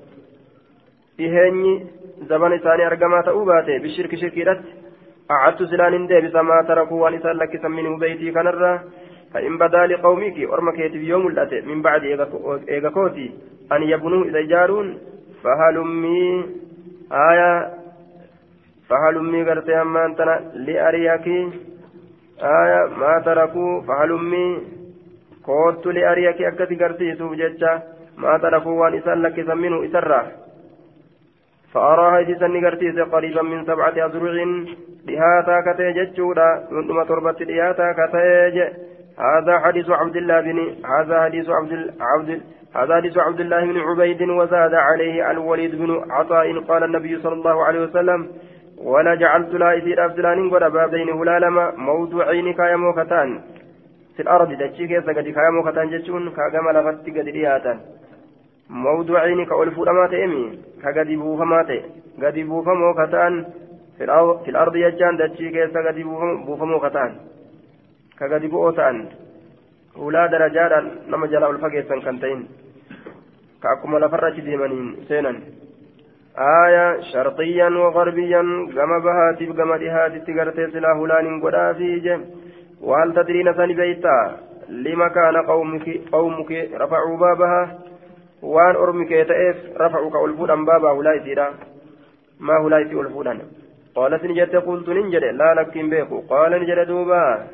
dhiheenyi 1.17 1.73
zaman 2.31 2.53
isaanii 2.57 2.89
argamaa 2.89 3.23
ta'uu 3.23 3.45
baate 3.45 3.79
bishirki 3.79 4.17
shirkiidhatti 4.17 4.67
acadtu 4.67 4.84
silaan 5.70 5.92
hin 5.92 6.08
deebisa 6.08 6.42
maa 6.42 6.62
tarakuu 6.72 7.00
waan 7.00 7.14
isaan 7.14 7.38
lakkisan 7.38 7.78
minhu 7.78 7.98
beeytii 7.98 8.32
kanarraa 8.38 8.78
فإن 9.34 9.58
بدا 9.58 9.86
لقومك 9.86 10.38
أرمى 10.38 10.72
كيتب 10.72 11.02
يوم 11.02 11.26
الأتي 11.26 11.60
من 11.60 11.82
بعد 11.82 12.04
إيغاكوتي 12.68 13.30
أن 13.72 13.82
يبنوا 13.82 14.24
إذا 14.24 14.40
جارون 14.40 14.98
فهلمي 15.42 16.44
آية 17.12 17.70
فهلمي 18.88 19.50
قرتي 19.50 19.80
أما 19.80 20.06
أنتنا 20.06 20.40
لأريكي 20.54 21.50
آية 22.42 22.80
ما 23.00 23.22
تركوا 23.24 23.80
فهلمي 23.80 24.62
كوت 25.46 25.86
لأريك 25.86 26.42
أكتي 26.42 26.74
قرتيسوف 26.74 27.32
جتشا 27.32 27.82
ما 28.18 28.38
تركوا 28.38 28.80
وان 28.80 28.94
إسان 28.94 29.22
لك 29.22 29.38
منه 29.38 29.84
إسرا 29.86 30.20
فأراها 31.75 32.19
إذا 32.19 32.47
نقرتيس 32.47 32.99
قريبا 32.99 33.41
من 33.41 33.65
سبعة 33.65 33.89
أذرع 34.05 34.33
لهاتا 35.07 35.55
كتيج 35.67 36.13
جودا 36.13 36.67
من 36.71 37.07
تربة 37.07 37.39
لهاتا 37.39 37.87
كتيج 37.99 38.57
هذا 39.19 39.59
حديث 39.59 39.89
عبد 39.89 40.15
الله 40.15 40.41
بن 40.41 40.59
هذا 40.85 41.23
حديث 41.23 41.49
عبد 41.49 41.93
عبد 42.01 42.41
هذا 42.75 42.95
حديث 42.95 43.17
عبد 43.17 43.39
الله 43.39 43.61
بن 43.65 43.79
عبيد 43.79 44.21
وزاد 44.21 44.73
عليه 44.73 45.31
الوليد 45.31 45.75
بن 45.75 46.11
عطاء. 46.11 46.59
قال 46.59 46.83
النبي 46.83 47.17
صلى 47.23 47.33
الله 47.33 47.63
عليه 47.65 47.79
وسلم 47.79 48.27
ولا 48.83 49.15
جعلت 49.15 49.53
لا 49.53 49.77
إثير 49.77 50.05
أفزلان 50.05 50.49
قد 50.49 50.71
بابين 50.71 51.09
هلالما 51.09 51.71
موضوعين 51.77 52.53
كايمو 52.53 52.93
كتان 52.93 53.41
في 54.15 54.21
الأرض 54.21 54.49
دجي 54.51 54.87
كيسا 54.87 55.11
قد 55.17 55.27
كايمو 55.37 55.63
كتان 55.63 55.89
جتشون؟ 55.89 56.31
كاقما 56.37 56.71
لفتي 56.71 57.11
قد 57.11 57.27
رياتا 57.27 57.73
موضوعين 58.69 59.45
كألفو 59.45 59.83
أما 59.83 60.07
تأمي 60.07 60.59
كقد 60.83 61.07
بوفما 61.07 61.63
تأ 61.63 61.81
قد 62.21 62.39
بوفمو 62.39 62.93
كتان 62.93 63.45
في 64.43 64.49
الأرض 64.49 64.75
يجان 64.75 65.17
دجي 65.17 65.49
كيسا 65.49 65.79
قد 65.87 65.97
بوفمو 66.47 66.79
كتان 66.79 67.11
كقد 68.19 68.45
بوتان 68.45 68.97
jala 71.31 71.47
ol 71.47 71.59
fageessan 71.63 72.03
kan 72.03 72.19
ta'in? 72.19 72.41
Ka 73.63 73.67
akkuma 73.79 73.99
lafarra 73.99 74.35
deemaniin 74.35 75.07
seenan? 75.07 75.37
آية 76.37 77.01
شرقيا 77.01 77.69
وغربيا 77.69 78.41
كما 78.75 78.97
بهاتف 78.99 79.57
كما 79.57 79.77
دهاتي 79.77 80.33
غرتي 80.33 80.71
سلا 80.71 80.91
هلان 80.93 81.41
غدا 81.41 81.73
فيجه 81.73 82.19
وهل 82.81 83.13
تدرين 83.13 83.51
ثاني 83.53 83.73
بيتا 83.73 84.37
لما 84.69 85.07
كان 85.07 85.37
قومك 85.37 86.01
قومك 86.11 86.51
رفعوا 86.73 87.17
بابها 87.17 87.79
وان 88.41 88.75
أرمك 88.75 89.11
يتأف 89.11 89.57
رفعوا 89.77 90.11
كألفودا 90.11 90.55
بابا 90.55 90.91
هلاي 90.91 91.23
سيرا 91.23 91.53
ما 92.39 92.55
هلاي 92.67 92.85
في 92.89 92.95
ألفودا 92.99 93.39
قالت 93.95 94.23
نجد 94.23 94.55
قلت 94.55 94.89
ننجد 94.89 95.23
لا 95.23 95.53
لكن 95.53 95.89
بيكو 95.89 96.19
قال 96.19 96.51
نجد 96.61 96.87
دوبا 96.87 97.47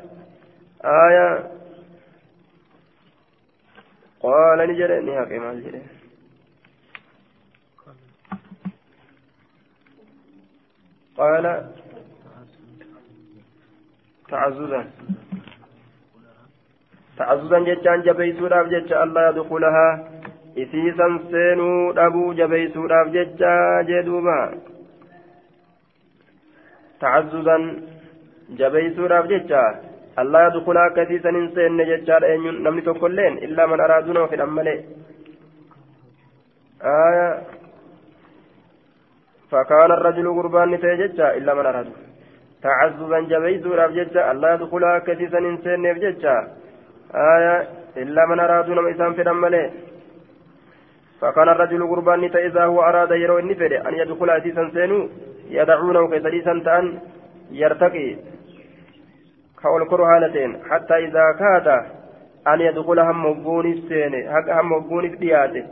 آية 0.84 1.28
قال 4.20 4.58
نجد 4.68 4.90
نهاك 4.90 5.32
ما 5.32 5.52
نجد 5.52 5.82
قال 11.18 11.72
تعززا 14.28 14.90
تعززا 17.18 17.58
جتان 17.58 18.02
جبيسوداف 18.02 18.66
جتش 18.66 18.92
الله 18.92 19.28
يدخلها 19.28 19.88
إسيسا 20.58 21.08
سينو 21.30 21.90
أبو 21.90 22.32
جبيسوداف 22.32 23.06
جتشا 23.08 23.82
جدوبا 23.88 24.40
تعززا 27.00 27.56
جبيسوداف 28.58 29.24
جتشا 29.32 29.64
الله 30.18 30.40
يدخلها 30.46 30.88
كثيسا 30.96 31.30
إنسان 31.30 31.78
جتشا 31.90 32.16
نمني 32.64 32.80
تقولين 32.80 33.34
إلا 33.46 33.66
من 33.66 33.80
أرادونه 33.80 34.26
في 34.26 34.34
الأمالي 34.34 34.76
آية 36.84 37.28
فكان 39.50 39.90
الرجل 39.98 40.26
قربان 40.36 40.70
نتيجة 40.70 41.36
إلا 41.38 41.54
من 41.54 41.66
أراد 41.66 41.88
تعززا 42.62 43.20
جبيت 43.20 43.66
رابجة 43.66 44.30
الله 44.30 44.54
يدخلها 44.54 44.98
كثيسا 44.98 45.38
إنسان 45.38 45.82
نفجة 45.82 46.34
آية 47.14 47.56
إلا 47.96 48.22
من 48.26 48.40
أراد 48.40 48.68
نم 48.70 48.86
إسان 48.86 49.12
في 49.12 49.22
دمله 49.22 49.70
فكان 51.22 51.48
الرجل 51.48 51.86
قربان 51.86 52.24
إذا 52.24 52.64
هو 52.64 52.82
أراد 52.82 53.10
يرو 53.10 53.38
النفر 53.38 53.88
أن 53.88 53.94
يدخل 53.94 54.30
أسيسا 54.30 54.70
سينو 54.74 55.08
يدعونه 55.50 56.08
كسديسا 56.08 56.62
تأن 56.64 56.98
يرتقي. 57.50 58.16
كأول 59.62 59.82
كرهانتين 59.90 60.50
حتى 60.70 60.94
إذا 60.94 61.24
كاد 61.40 61.68
أن 62.52 62.60
يدخل 62.60 62.98
هم 62.98 63.26
مبوني 63.26 63.72
سيني. 63.88 64.20
هم 64.58 64.72
مبوني 64.72 65.08
دياته 65.08 65.64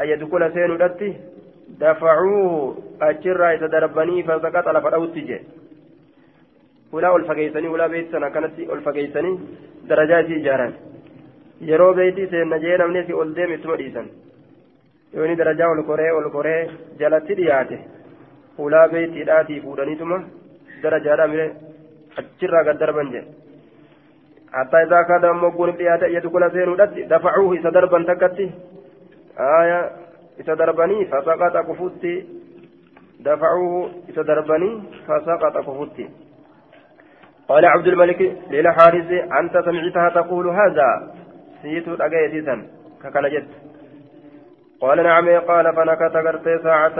أن 0.00 0.06
يدخل 0.12 0.52
سينو 0.54 0.76
دتي 0.82 1.10
دفعوه. 1.80 2.76
أجرا 3.02 3.50
يتدربني 3.50 4.22
فسقط 4.22 4.68
على 4.68 4.80
فدوتي 4.80 5.20
جي 5.20 5.38
ولا 6.92 7.16
الفقيسني 7.16 7.68
ولا 7.68 7.86
بيت 7.86 8.12
سنة 8.12 8.28
كانت 8.28 8.58
الفقيسني 8.58 9.38
درجات 9.88 10.26
جاران. 10.46 10.72
yeroo 11.70 11.92
beeyti 11.94 12.26
seenna 12.32 12.56
jee 12.58 12.76
namni 12.80 13.04
si 13.06 13.12
ol 13.12 13.34
yooni 15.13 15.35
darajaa 15.41 15.69
ol 15.73 15.83
koree 15.89 16.11
ol 16.17 16.29
koree 16.35 16.59
jalatti 16.99 17.37
dhiyaate 17.39 17.79
ulaa 18.57 18.87
beeytiidhaatii 18.93 19.59
fuudhaniituma 19.65 20.19
darajaadha 20.83 21.27
mire 21.33 21.47
achirraa 22.23 22.63
gad 22.69 22.79
darban 22.83 23.11
jedhe 23.15 23.27
hattaa 24.57 24.85
isaa 24.87 25.03
kaada 25.11 25.29
ammoo 25.35 25.51
guunif 25.57 25.77
dhiyaate 25.81 26.09
iyyatu 26.09 26.33
kula 26.37 26.49
seenuudhatti 26.55 27.09
dafacuuhu 27.13 27.59
isa 27.59 27.75
darban 27.77 28.09
takkatti 28.11 28.49
aayaa 29.51 29.83
isa 30.43 30.59
darbanii 30.63 31.05
fasaqaxa 31.13 31.67
kufutti 31.69 32.15
دفعوه 33.25 33.91
إتدربني 34.09 34.83
فسقط 35.07 35.57
كفوتي 35.57 36.09
قال 37.47 37.65
عبد 37.65 37.87
الملك 37.87 38.21
للحارث 38.51 39.11
أنت 39.39 39.57
سمعتها 39.65 40.09
تقول 40.09 40.47
هذا 40.47 41.13
سيت 41.61 41.87
أجيتيسا 41.87 42.55
ككن 43.03 43.25
جد 43.33 43.47
قال 44.80 45.02
نعم 45.02 45.28
قال 45.28 45.76
فنكت 45.76 46.16
قرتي 46.26 46.58
ساعة 46.62 46.98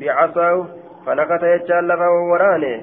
بعصاه 0.00 0.66
فنكت 1.06 1.42
يجعل 1.42 1.92
وراني 2.30 2.82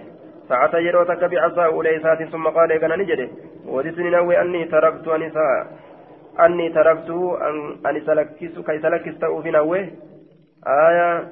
ساعة 0.50 0.76
يروتك 0.76 1.24
بعصاه 1.24 1.82
ليسات 1.84 2.24
ثم 2.24 2.48
قال 2.48 2.78
كان 2.78 3.00
نجده. 3.00 3.30
ودتني 3.66 4.10
نوي 4.10 4.42
أني 4.42 4.66
تركت 4.66 5.08
أنساء 5.08 5.68
أني 6.40 6.70
تركته 6.70 7.50
أن 7.50 7.56
أن 7.88 8.02
سلكس 8.06 8.54
كي 8.68 8.80
سلكس 8.80 9.26
في 9.44 9.52
نوي 9.52 9.82
آية 10.68 11.28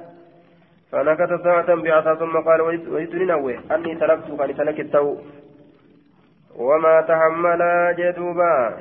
فنكت 0.92 1.42
ساعة 1.44 1.74
بعصا 1.74 2.14
ثم 2.14 2.36
قال 2.48 2.60
وجدت 2.60 3.14
نوي 3.14 3.58
أني 3.74 3.94
تركته 3.94 4.46
كي 4.46 4.52
سلكس 4.54 4.96
وما 6.58 7.00
تحمل 7.00 7.62
جدوبا. 7.98 8.76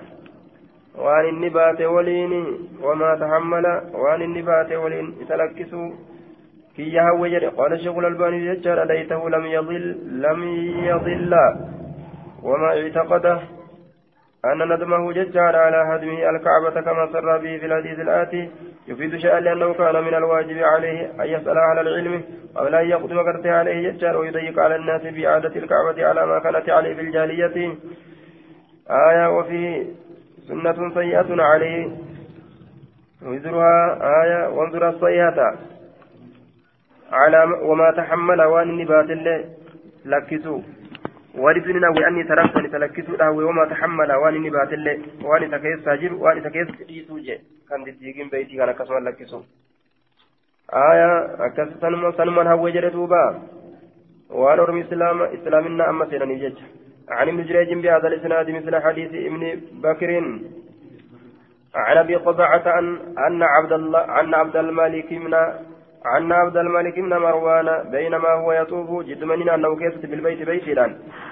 وان 0.98 1.30
النبات 1.30 1.82
ولين 1.82 2.34
وما 2.82 3.16
تحمل 3.16 3.66
وان 3.94 4.22
النبات 4.22 4.72
ولين 4.72 5.16
سلكسوا 5.28 5.92
كي 6.76 6.94
يهوي 6.94 7.48
قال 7.48 7.74
الشيخ 7.74 7.98
الألباني 7.98 8.46
يجعل 8.46 8.88
ليته 8.88 9.30
لم 9.30 9.46
يضل 9.46 9.98
لم 10.22 10.44
يضل 10.90 11.34
وما 12.44 12.68
اعتقده 12.68 13.40
أن 14.46 14.74
ندمه 14.74 15.12
ججار 15.14 15.56
على 15.56 15.78
هدمه 15.78 16.30
الكعبة 16.30 16.82
كما 16.82 17.10
سر 17.14 17.38
به 17.38 17.58
في 17.58 17.66
الحديث 17.66 18.00
الآتي 18.00 18.50
يفيد 18.88 19.18
شيئا 19.18 19.40
لأنه 19.40 19.74
كان 19.74 20.04
من 20.04 20.14
الواجب 20.14 20.58
عليه 20.58 21.12
أن 21.22 21.28
يسأل 21.28 21.58
على 21.58 21.82
العلم 21.82 22.24
قبل 22.56 22.76
أن 22.76 22.90
يقدم 22.90 23.22
كرته 23.22 23.52
عليه 23.52 23.90
ججار 23.90 24.18
ويضيق 24.18 24.60
على 24.60 24.76
الناس 24.76 25.02
بإعادة 25.02 25.56
الكعبة 25.56 26.06
على 26.08 26.26
ما 26.26 26.40
كانت 26.40 26.70
عليه 26.70 26.94
في 26.96 27.02
الجاهلية 27.02 27.76
آية 28.90 29.38
وفيه 29.38 29.86
سنة 30.48 30.94
سيئة 30.94 31.42
عليه. 31.42 31.92
وزرها 33.22 33.78
آية 34.22 34.50
وانظر 34.50 34.90
الصيحة. 34.90 35.56
على 37.12 37.44
وما 37.44 37.92
تحمل 37.92 38.42
وان 38.42 38.70
النبات 38.70 39.10
الله 39.10 39.46
لكسوا 40.06 40.62
ولبن 41.36 41.76
نوي 41.82 42.08
أني 42.08 42.24
تركت 42.24 42.58
لتلكسوا 42.58 43.18
له 43.18 43.32
وما 43.32 43.66
تحمل 43.66 44.12
وان 44.12 44.36
النبات 44.36 44.74
الله 44.74 44.98
وان 45.24 45.52
تكيس 45.52 45.80
ساجر 45.86 46.14
وان 46.14 46.44
تكيس 46.44 46.68
يسوجي 46.90 47.38
كان 47.70 47.86
تديقين 47.86 48.30
بيتي 48.30 48.58
كان 48.58 48.72
كسوا 48.72 49.00
لكسوا 49.00 49.42
آية 50.74 51.10
أكس 51.46 51.70
سنما 51.82 52.12
سنما 52.12 52.52
هو 52.52 52.70
جرتوبا. 52.70 53.24
وان 54.30 54.60
أرمي 54.60 54.82
إسلام 54.82 55.22
إسلامنا 55.22 55.90
أما 55.90 56.06
سيرني 56.10 56.36
جج. 56.36 56.60
عن 57.10 57.28
ابن 57.28 57.44
جريج 57.44 57.74
بهذا 57.74 58.08
الإسناد 58.08 58.50
مثل 58.50 58.82
حديث 58.82 59.12
ابن 59.14 59.62
بكر 59.72 60.12
عن 61.76 61.98
أبي 61.98 62.16
قبعة 62.16 62.80
أن 63.28 63.44
عبد 63.44 63.72
الله 63.72 64.20
أن 64.20 64.34
عبد 64.34 64.56
الملك 64.56 65.12
من 65.12 65.34
عن 66.06 66.32
عبد 66.32 66.58
الملك 66.58 67.00
بن 67.00 67.10
مروان 67.10 67.92
بينما 67.92 68.30
هو 68.30 68.52
يطوف 68.52 69.06
جد 69.06 69.24
مننا 69.24 69.56
أنه 69.56 69.76
كيست 69.76 70.06
بالبيت 70.06 70.42
بيتنا. 70.42 70.86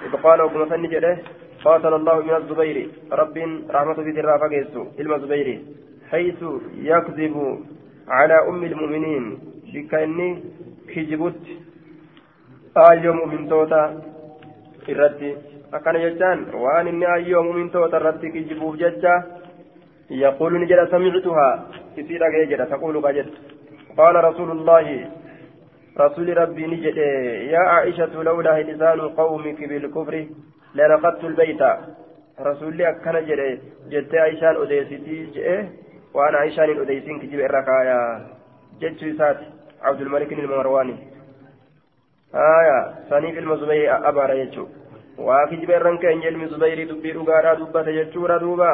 إذ 0.06 0.16
قال 0.22 0.42
وكما 0.42 0.64
فنجده 0.64 1.18
قاتل 1.64 1.94
الله 1.94 2.22
من 2.22 2.34
الزبير. 2.36 2.88
رب 3.12 3.36
رحمة 3.70 3.94
في 3.94 4.20
الرافة 4.20 4.46
علم 4.98 5.14
الزبير. 5.14 5.48
حيث 6.10 6.44
يكذب 6.92 7.36
على 8.08 8.36
أم 8.48 8.64
المؤمنين. 8.64 9.38
شكاني 9.72 10.28
كجبت 10.94 11.42
آيو 12.76 13.12
مؤمن 13.12 13.48
توتا. 13.48 13.82
irratti 14.92 15.30
akkana 15.72 15.98
jechaan 15.98 16.46
waan 16.64 16.88
inni 16.88 17.06
ayyoo 17.16 17.42
mumintoota 17.42 17.96
irratti 17.96 18.30
kijibuuf 18.30 18.78
jecha 18.78 19.14
samictuhaa 20.90 21.52
isii 21.96 22.18
dhagee 22.18 22.46
jedha 22.46 22.66
taquulu 22.66 23.02
ka 23.02 23.12
jedha. 23.12 23.56
قال 23.96 24.24
رسول 24.24 24.50
الله 24.50 25.08
رسول 26.00 26.36
ربي 26.36 26.66
نجد 26.66 26.96
يا 27.54 27.58
عائشة 27.58 28.22
لولا 28.22 28.62
لسان 28.62 29.00
قومك 29.00 29.60
بالكفر 29.68 30.26
لنقضت 30.74 31.24
البيت 31.24 31.62
رسول 32.40 32.82
أكنا 32.82 33.20
جد 33.20 33.60
جدت 33.88 34.14
عائشان 34.14 34.54
أديستي 34.62 35.68
وأنا 36.14 36.38
عائشان 36.38 36.80
أديسين 36.80 37.18
كجيب 37.20 37.40
الركايا 37.40 37.98
جدت 38.80 39.00
سات 39.18 39.38
عبد 39.82 40.00
الملك 40.00 40.32
المرواني 40.32 40.96
آية 42.34 42.78
سنيف 43.10 43.38
المزبير 43.38 44.08
أبارا 44.08 44.34
وافي 45.18 45.56
جبران 45.56 45.98
كان 45.98 46.22
يلمي 46.22 46.46
زبيري 46.46 46.84
دبي 46.84 47.12
رغارا 47.12 47.54
دبت 47.54 47.86
يجورا 47.86 48.36
دوبا 48.38 48.72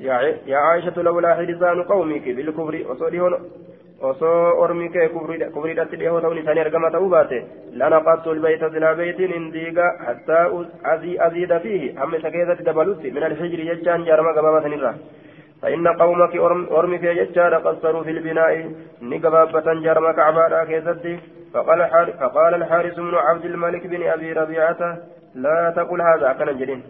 يا 0.00 0.56
عائشة 0.56 1.02
لولا 1.02 1.42
لسان 1.42 1.82
قومك 1.82 2.26
بالكفر 2.36 2.74
وصديهون 2.88 3.34
osoo 4.08 4.60
ormi 4.62 4.88
kee 4.94 5.08
kufriidhatti 5.08 5.96
dhihoo 6.00 6.20
ta'uun 6.20 6.38
isaanii 6.38 6.64
argama 6.64 6.90
ta'uu 6.94 7.08
baate 7.08 7.38
lanaqattu 7.80 8.34
lbayta 8.38 8.68
silaa 8.74 8.94
beytiin 8.98 9.32
hin 9.32 9.46
diiga 9.54 9.86
hattaa 10.06 10.42
aziida 11.26 11.60
fiihi 11.60 11.88
hamma 12.00 12.18
isa 12.20 12.30
keessatti 12.34 12.66
dabalutti 12.66 13.12
min 13.18 13.24
alhijri 13.28 13.68
jechaan 13.70 14.04
jaarama 14.08 14.34
gabaabatanirra 14.40 14.94
فإن 15.62 15.88
قومك 15.88 16.36
أرمك 16.78 17.04
يجار 17.04 17.54
قصروا 17.54 18.02
في 18.02 18.10
البناء 18.10 18.70
نقبابة 19.02 19.74
جرم 19.84 20.12
كعبادا 20.12 20.64
كيستي 20.64 21.18
فقال, 21.54 22.54
الحارث 22.54 22.96
بن 22.96 23.14
عبد 23.14 23.44
الملك 23.44 23.86
بن 23.86 24.02
أبي 24.02 24.32
ربيعة 24.32 24.98
لا 25.44 25.72
تقل 25.76 26.00
هذا 26.00 26.32
كان 26.38 26.58
جرين 26.58 26.82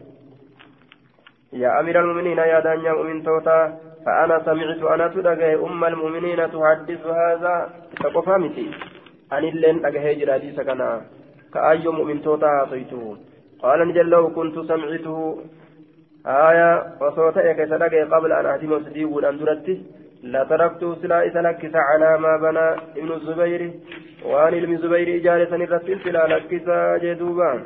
يا 1.53 1.81
أمير 1.81 2.01
المؤمنين 2.01 2.39
يا 2.39 2.61
دانيا 2.61 2.93
مؤمن 2.93 3.23
توتا 3.23 3.59
فأنا 4.07 4.37
سمعت 4.47 4.83
أنا 4.95 5.07
تدقى 5.09 5.55
أم 5.55 5.85
المؤمنين 5.85 6.41
تحدث 6.53 7.07
هذا. 7.07 7.55
تقفامتي 8.03 8.67
أن 9.33 9.45
اللين 9.45 9.87
أقهي 9.87 10.15
جرادي 10.15 10.53
سكنا. 10.57 10.91
كأي 11.55 11.87
مؤمن 11.89 12.23
توتا 12.23 12.47
عطيته 12.47 13.17
قال 13.63 13.89
نجل 13.89 14.07
لو 14.11 14.25
كنت 14.37 14.57
سمعته. 14.71 15.19
آية 16.27 16.71
وصوت 17.01 17.37
يكسدقى 17.37 18.03
قبل 18.13 18.31
أن 18.33 18.47
أهتم 18.47 18.73
صديق 18.85 19.13
أندرتي 19.29 19.75
لا 20.23 20.45
تركت 20.51 20.83
سلا 21.03 21.19
إسلكس 21.27 21.75
على 21.89 22.11
ما 22.19 22.33
بنى 22.45 22.67
ابن 22.99 23.11
الزبير. 23.19 23.63
وأن 24.25 24.55
ابن 24.55 24.73
الزبير 24.77 25.09
إجارة 25.19 25.57
نرتل 25.57 25.99
سلا 26.05 26.23
لكس 26.33 26.67
جدوبان 27.03 27.61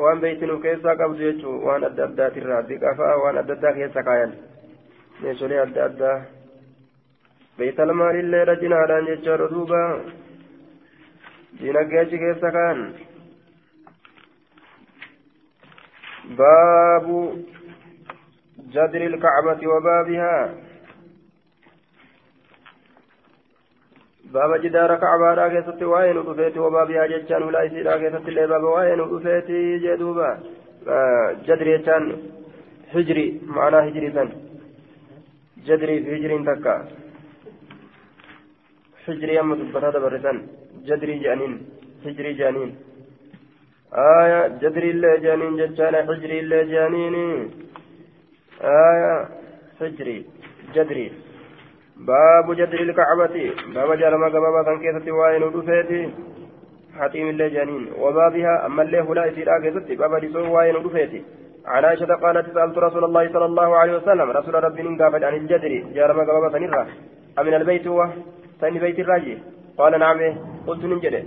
waan 0.00 0.20
beeytinu 0.20 0.58
keessaa 0.64 0.96
qabdu 1.00 1.20
jechuun 1.28 1.62
waan 1.66 1.84
adda 1.88 2.04
addaatirraa 2.08 2.62
biqafaa 2.68 3.14
waan 3.22 3.38
adda 3.42 3.54
addaa 3.58 3.72
keessa 3.78 4.02
kaayan 4.08 4.32
meeshaalee 5.22 5.60
adda 5.64 5.84
addaa 5.88 6.16
beeytal 7.58 7.92
maalillee 8.00 8.44
rajinaadhaan 8.50 9.08
jechaadha 9.10 9.48
duuba 9.54 9.80
diinagdee 11.60 12.00
achi 12.04 12.18
keessa 12.24 12.48
kaayan 12.56 12.80
baabu 16.40 17.18
jadri 18.76 19.04
ilkacbati 19.10 19.66
wabaabihaa 19.74 20.42
بابا 24.34 24.56
جدار 24.64 24.90
كعبارا 25.02 25.48
كيست 25.52 25.82
وين 25.82 26.16
ودفيت 26.18 26.56
وبابها 26.64 27.06
جتان 27.12 27.42
ولا 27.42 27.62
يسيرا 27.62 27.96
كيست 28.02 28.28
اللي 28.28 28.46
بابا 28.52 28.68
وين 28.76 29.00
ودفيت 29.00 29.48
جدوبا 29.84 30.30
جدري 31.46 31.72
جتان 31.78 32.04
هجري 32.94 33.26
معنى 33.56 33.78
هجري 33.86 34.08
سن 34.16 34.28
جدري 35.66 35.94
في 36.04 36.10
هجري 36.16 36.36
تكا 36.48 36.74
هجري 39.06 39.40
أما 39.40 39.54
تبتا 39.58 39.90
دبرسن 39.94 40.36
جدري 40.88 41.14
جانين 41.24 41.52
هجري 42.06 42.32
جانين 42.40 42.70
آية 43.94 44.40
جدري 44.62 44.90
اللي 44.94 45.12
جانين 45.24 45.52
جتان 45.60 45.94
هجري 46.08 46.36
اللي 46.40 46.60
جانين 46.72 47.14
آية 48.62 49.14
هجري 49.80 50.16
جدري 50.74 51.06
باب 52.06 52.52
جدر 52.56 52.80
الكعبة. 52.80 53.36
باب 53.74 53.92
جرم 53.98 54.24
قبابا 54.24 54.78
كيست 54.82 55.08
وين 55.08 55.42
ودفيتي 55.42 56.10
حتيم 56.98 57.28
الله 57.28 57.48
جانين 57.48 57.84
وبابها 57.98 58.66
أما 58.66 58.82
الله 58.82 59.14
لا 59.14 59.26
يسير 59.26 59.48
كيست 59.62 59.92
باب 59.98 60.12
رسول 60.14 60.48
وين 60.48 60.76
ودفيتي 60.76 61.22
عن 61.66 61.84
عائشة 61.84 62.14
قالت 62.14 62.54
سألت 62.54 62.78
رسول 62.78 63.04
الله 63.04 63.32
صلى 63.32 63.44
الله 63.44 63.76
عليه 63.76 63.96
وسلم 63.96 64.30
رسول 64.30 64.54
ربي 64.64 64.82
نقافت 64.82 65.22
عن 65.24 65.34
الجدر 65.34 65.72
جرم 65.94 66.20
قبابا 66.20 66.58
نرى 66.58 66.86
أمن 67.38 67.54
البيت 67.54 67.86
هو؟ 67.86 68.08
ثاني 68.60 68.78
بيت 68.78 68.98
الراجي 68.98 69.38
قال 69.78 69.98
نعم 69.98 70.18
قلت 70.66 70.84
ننجده 70.84 71.22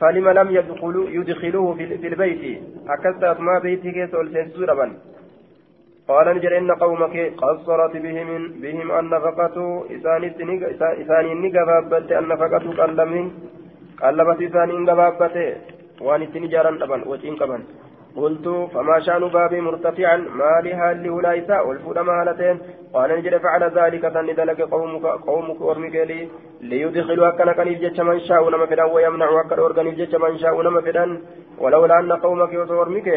فلما 0.00 0.30
لم 0.30 0.50
يدخلوا 0.50 1.06
يدخلوه 1.10 1.74
في 1.74 2.08
البيت. 2.08 2.62
أكثت 2.88 3.40
ما 3.40 3.58
بيتي 3.58 3.90
كيس 3.92 4.14
والسنسور 4.14 4.74
قال 6.10 6.26
نجر 6.36 6.52
إن 6.58 6.70
قومك 6.84 7.16
قصرت 7.42 7.94
بهم 8.04 8.28
بهم 8.62 8.88
النفقة 9.00 9.56
إساني 11.02 11.30
نقبابت 11.42 12.12
النفقة 12.20 12.64
قلمهم 12.80 13.26
قلبت 14.02 14.38
إساني 14.42 14.74
نقبابت 14.78 15.36
وان 16.06 16.32
تنجارا 16.32 16.72
أبن 16.84 17.00
وتين 17.10 17.36
قبن 17.40 17.62
قلت 18.16 18.46
فما 18.74 19.00
شأن 19.06 19.24
بابي 19.36 19.60
مرتفعا؟ 19.60 20.16
ما 20.16 20.52
لها 20.64 20.92
لولايسا 20.92 21.60
والفود 21.60 21.98
مالتين 21.98 22.56
قال 22.94 23.10
نجد 23.18 23.36
فعل 23.44 23.62
ذلك 23.78 24.02
تندلك 24.14 24.60
قومك 24.60 25.04
قومك 25.28 25.60
ورمك 25.60 25.96
لي. 26.10 26.28
ليدخلوا 26.60 27.28
أكنا 27.28 27.52
كان 27.52 27.68
من 28.08 28.20
شاء 28.28 28.50
نما 28.50 28.84
ويمنعوا 28.94 29.40
أكنا 29.40 29.62
أورغان 29.62 29.86
يجتش 29.86 30.14
من 30.14 30.38
شاء 30.38 30.62
نما 30.62 31.18
ولولا 31.58 32.00
أن 32.00 32.12
قومك 32.12 32.52
وصورمك 32.60 33.08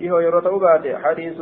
إيهو 0.00 0.18
يرتو 0.20 0.56
حديث 1.04 1.38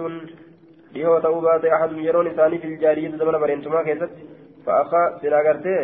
dhihoo 0.94 1.20
ta'uu 1.24 1.40
baate 1.46 1.72
ahadun 1.76 2.04
yeroon 2.06 2.30
isaanii 2.32 2.60
fil 2.64 2.76
jaariyyati 2.84 3.20
zamana 3.22 3.42
bareentumaa 3.44 3.84
keessatti 3.88 4.28
fa'aqa 4.66 5.02
silaa 5.20 5.42
gartee 5.48 5.82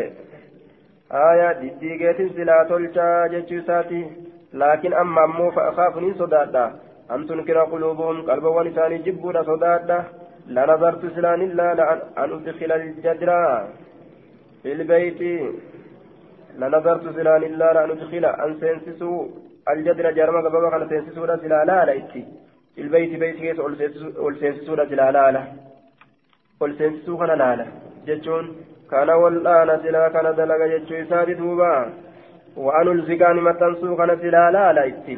aayaa 1.22 1.52
diddiigeetin 1.60 2.32
silaa 2.36 2.64
tolchaa 2.72 3.28
jechuu 3.34 3.60
isaati 3.62 4.00
laakiin 4.62 4.98
amma 5.02 5.24
ammoo 5.28 5.50
fa'aqaafu 5.58 6.04
nin 6.04 6.18
sodaadha 6.22 6.64
an 7.16 7.26
tunkira 7.28 7.66
quluubuhum 7.72 8.24
qalbawwan 8.30 8.70
isaanii 8.72 9.02
jibbuudha 9.06 9.44
sodaadha 9.50 9.98
lanazartu 10.58 11.14
silaan 11.16 11.42
illaala 11.48 11.88
an 12.22 12.36
udkila 12.36 12.74
aljadra 12.80 13.38
fi 14.62 14.74
lbeyti 14.80 15.32
lanazartu 16.62 17.16
silaan 17.18 17.44
illaala 17.50 17.84
an 17.84 17.94
udkila 17.96 18.30
an 18.44 18.56
seensisuu 18.62 19.18
aljadra 19.72 20.12
jaarma 20.18 20.42
gababa 20.46 20.70
kana 20.70 20.88
seensisuudha 20.88 21.38
silaa 21.44 21.64
laala 21.72 21.94
itti 22.00 22.24
البيت 22.78 23.12
بيت 23.20 23.36
كيس 23.36 23.58
والسينسسورة 24.24 24.90
الهلالة 24.96 25.42
والسينسسو 26.60 27.18
كان 27.20 27.32
لالا 27.40 27.66
جتشون 28.06 28.44
كان 28.90 29.10
والآن 29.22 29.68
سلا 29.82 30.02
كان 30.14 30.26
دلق 30.38 30.60
جتشو 30.72 30.94
إسابي 31.02 31.34
دوبا 31.40 31.72
وأن 32.64 32.88
الزكان 32.96 33.36
متنسو 33.46 33.96
كان 33.98 34.10
سلا 34.22 34.42
لالا 34.54 34.82
إتي 34.88 35.14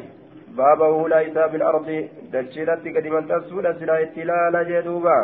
بابه 0.57 0.95
لا 1.11 1.19
إساب 1.27 1.51
الأرض 1.59 1.87
دجلت 2.33 2.83
قد 2.95 3.05
من 3.13 3.23
تنسو 3.29 3.57
سلا 3.79 3.95
إتي 4.03 4.21
لالا 4.29 4.61
جدوبا 4.69 5.17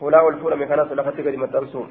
فلا 0.00 0.20
والفول 0.24 0.52
من 0.60 0.66
كان 0.70 0.80
سلفت 0.90 1.18
قد 1.26 1.36
من 1.42 1.50
تنسو 1.54 1.82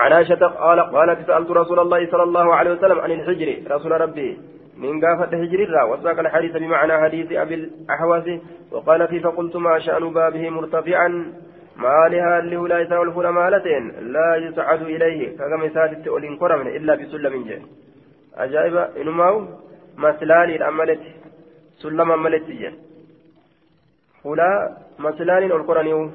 عن 0.00 0.12
عائشة 0.12 0.42
قال 0.62 0.78
قالت 0.94 1.18
سألت 1.26 1.50
رسول 1.60 1.78
الله 1.84 2.00
صلى 2.12 2.24
الله 2.28 2.46
عليه 2.58 2.70
وسلم 2.74 2.98
عن 3.04 3.10
الحجر 3.18 3.48
رسول 3.74 3.92
ربي 4.04 4.30
من 4.76 5.04
قافة 5.04 5.36
هجر 5.42 5.62
الرا 5.62 5.82
وساق 5.84 6.18
الحديث 6.18 6.52
بمعنى 6.56 6.92
حديث 7.02 7.32
أبي 7.32 7.54
الأحوص 7.54 8.40
وقال 8.72 9.08
في 9.08 9.20
فقلت 9.20 9.56
ما 9.56 9.78
شأن 9.78 10.12
بابه 10.12 10.50
مرتفعا؟ 10.50 11.08
ما 11.76 12.08
لها 12.08 12.38
اللي 12.38 12.56
لا 12.56 12.80
يساوي 12.80 13.06
الفول 13.06 13.28
مالتين؟ 13.28 13.88
لا 14.12 14.36
يسعد 14.36 14.82
إليه. 14.82 15.36
كما 15.36 15.68
سادت 15.74 16.08
أولين 16.08 16.36
قرمن 16.36 16.66
إلا 16.66 16.94
بسلم 16.94 17.44
جاء 17.44 17.62
أجائب؟ 18.34 18.76
إنما 18.76 19.48
مسلالي 19.96 20.56
الأملت. 20.56 21.00
سلم 21.82 22.12
أملت 22.12 22.46
جاء 22.50 22.72
فلا 24.24 24.76
مسلالي 24.98 25.46
القرآن 25.46 26.10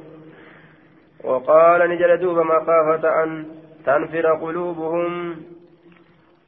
وقال 1.24 1.90
نجل 1.90 2.18
دوب 2.18 2.38
مخافة 2.38 3.24
أن 3.24 3.46
تنفر 3.86 4.26
قلوبهم. 4.34 5.36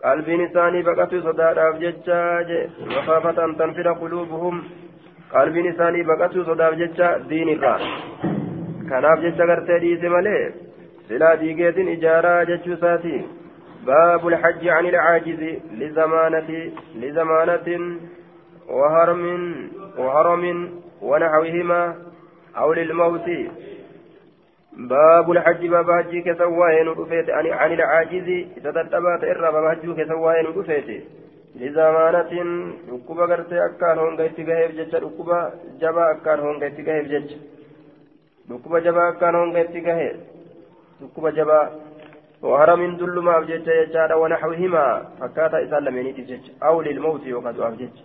qalbiin 0.05 0.45
isaanii 0.47 0.83
baqatu 0.89 1.23
sodaadhaaf 1.29 1.79
jecha 1.85 2.19
makaafatan 2.95 3.55
tanfira 3.61 3.95
quluubuhum 4.03 4.65
qalbiin 5.35 5.71
isaanii 5.73 6.09
baqatu 6.11 6.45
sodaaf 6.51 6.77
jecha 6.83 7.15
diinirraa 7.31 7.79
kanaaf 8.91 9.25
jecha 9.29 9.49
gartee 9.53 9.81
dhiise 9.87 10.13
malee 10.17 10.43
silaa 11.09 11.39
diigeetin 11.45 11.97
ijaaraa 11.97 12.45
jechuu 12.53 12.77
isaati 12.81 13.17
باب 13.87 14.29
الحج 14.29 14.69
عن 14.69 14.87
العاجز 14.87 15.43
لزمانة 15.81 16.51
لزمانة 16.95 17.99
وهرم 18.69 19.25
وهرم 19.99 20.45
ونحوهما 21.03 21.97
أو 22.59 22.73
للموت 22.73 23.29
باب 24.88 25.32
الحج 25.32 25.68
باب 25.68 25.92
حج 25.92 26.18
كسواين 26.18 26.88
رفيت. 26.88 27.30
عن 27.30 27.72
العاجز 27.74 28.28
تتتبات 28.56 29.24
إرى 29.24 29.52
باب 29.52 29.66
حج 29.72 30.02
كسواين 30.02 30.46
رفيت. 30.46 31.04
لزمانة 31.56 32.32
ركوبا 32.92 33.24
غرتي 33.26 33.66
أكان 33.66 33.98
هونغا 33.98 34.26
اتقاهيف 34.26 34.72
جتش 34.72 34.96
ركوبا 34.96 35.54
جبا 35.82 36.12
أكان 36.12 36.40
هونغا 36.40 36.68
اتقاهيف 36.68 37.08
جتش 37.08 37.32
ركوبا 38.52 38.80
جبا 38.80 39.10
أكان 39.10 39.36
هونغا 39.36 39.62
اتقاهيف 39.62 40.18
ركوبا 41.04 41.30
جبا. 41.30 41.70
وهرم 42.42 42.98
دل 42.98 43.20
ما 43.20 43.38
أبجتش 43.38 43.68
يجار 43.68 44.18
ونحوهما. 44.18 45.06
فكاتا 45.20 45.64
إسان 45.64 45.84
لمينيتي 45.84 46.22
جتش 46.22 46.52
أو 46.64 46.82
للموت 46.82 47.28
وقد 47.28 47.60
أبجتش 47.60 48.00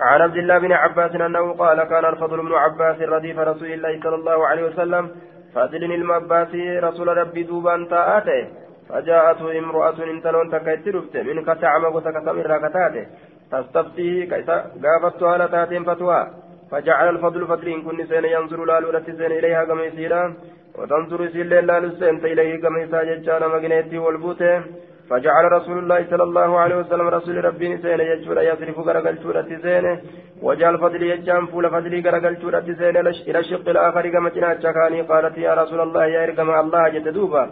عن 0.00 0.20
عبد 0.20 0.36
الله 0.36 0.58
بن 0.58 0.72
عباس 0.72 1.14
أنه 1.14 1.52
قال 1.52 1.84
كان 1.84 2.04
الفضل 2.04 2.38
بن 2.42 2.52
عباس 2.52 3.00
رديف 3.00 3.38
رسول 3.38 3.72
الله 3.72 4.00
صلى 4.02 4.14
الله 4.14 4.46
عليه 4.46 4.64
وسلم 4.64 5.10
فضل 5.54 5.84
المباسي 5.84 6.78
رسول 6.78 7.08
ربي 7.08 7.42
دوبان 7.42 7.88
تاءته 7.88 8.48
فجاءته 8.88 9.58
امرأة 9.58 9.98
انتلون 10.04 10.50
تكيت 10.50 10.88
رفته 10.88 11.22
من 11.22 11.44
كتعم 11.44 11.84
وتكتم 11.84 12.36
الراكتاته 12.40 13.06
تستفتيه 13.52 14.24
كيسا 14.30 14.56
قافت 14.84 15.22
على 15.22 15.48
تاتين 15.48 15.84
فتوى. 15.84 16.20
فجعل 16.70 17.08
الفضل 17.08 17.46
فضل 17.46 17.68
إن 17.68 17.82
كن 17.82 18.06
سين 18.06 18.24
ينظر 18.24 18.64
لالو 18.64 19.00
سين 19.06 19.32
إليها 19.38 19.64
كما 19.64 19.82
يسيرا 19.84 20.34
وتنظر 20.78 21.28
سين 21.28 21.48
لالو 21.48 21.90
سين 22.00 22.16
إليه 22.32 22.62
كما 22.62 22.78
يسا 22.82 23.02
ججانا 23.08 23.46
مغنيتي 23.48 23.98
والبوتة. 23.98 24.62
فجعل 25.10 25.52
رسول 25.52 25.78
الله 25.78 26.06
صلى 26.10 26.22
الله 26.22 26.58
عليه 26.58 26.76
وسلم 26.76 27.08
رسول 27.08 27.44
ربي 27.44 27.78
سين 27.82 28.00
يجور 28.00 28.38
يصرف 28.42 28.78
غرقل 28.78 29.22
شورة 29.22 29.48
سين 29.62 30.00
وجعل 30.42 30.78
فضل 30.78 31.02
يجام 31.02 31.46
فول 31.46 31.70
فضلي 31.70 32.00
غرقل 32.00 32.34
شورة 32.42 32.66
سين 32.78 32.96
إلى 33.28 33.38
الشق 33.38 33.68
الآخر 33.68 34.08
كما 34.08 34.28
تناتشكاني 34.30 35.00
قالت 35.10 35.38
يا 35.38 35.54
رسول 35.54 35.80
الله 35.80 36.04
يا 36.06 36.24
إرقم 36.24 36.50
الله 36.50 36.88
جد 36.88 37.08
دوبا. 37.08 37.50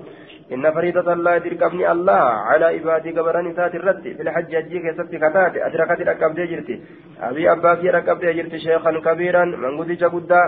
إن 0.53 0.65
فريضة 0.77 1.13
الله 1.13 1.39
تركبني 1.39 1.93
الله 1.93 2.23
على 2.49 2.65
عبادي 2.65 3.11
قبران 3.17 3.55
سات 3.57 3.75
الرد. 3.75 4.03
في 4.17 4.23
الحج 4.23 4.55
أجيك 4.55 4.87
ست 4.97 5.15
كتات 5.23 5.55
أدركت 5.57 6.01
ركب 6.09 6.35
جرتي 6.35 6.77
أبي 7.21 7.53
أباكي 7.53 7.91
ركب 7.91 8.21
جرتي 8.21 8.59
شيخا 8.59 8.93
كبيرا. 9.07 9.45
من 9.45 9.73
قد 9.79 9.91
جبدا. 10.03 10.43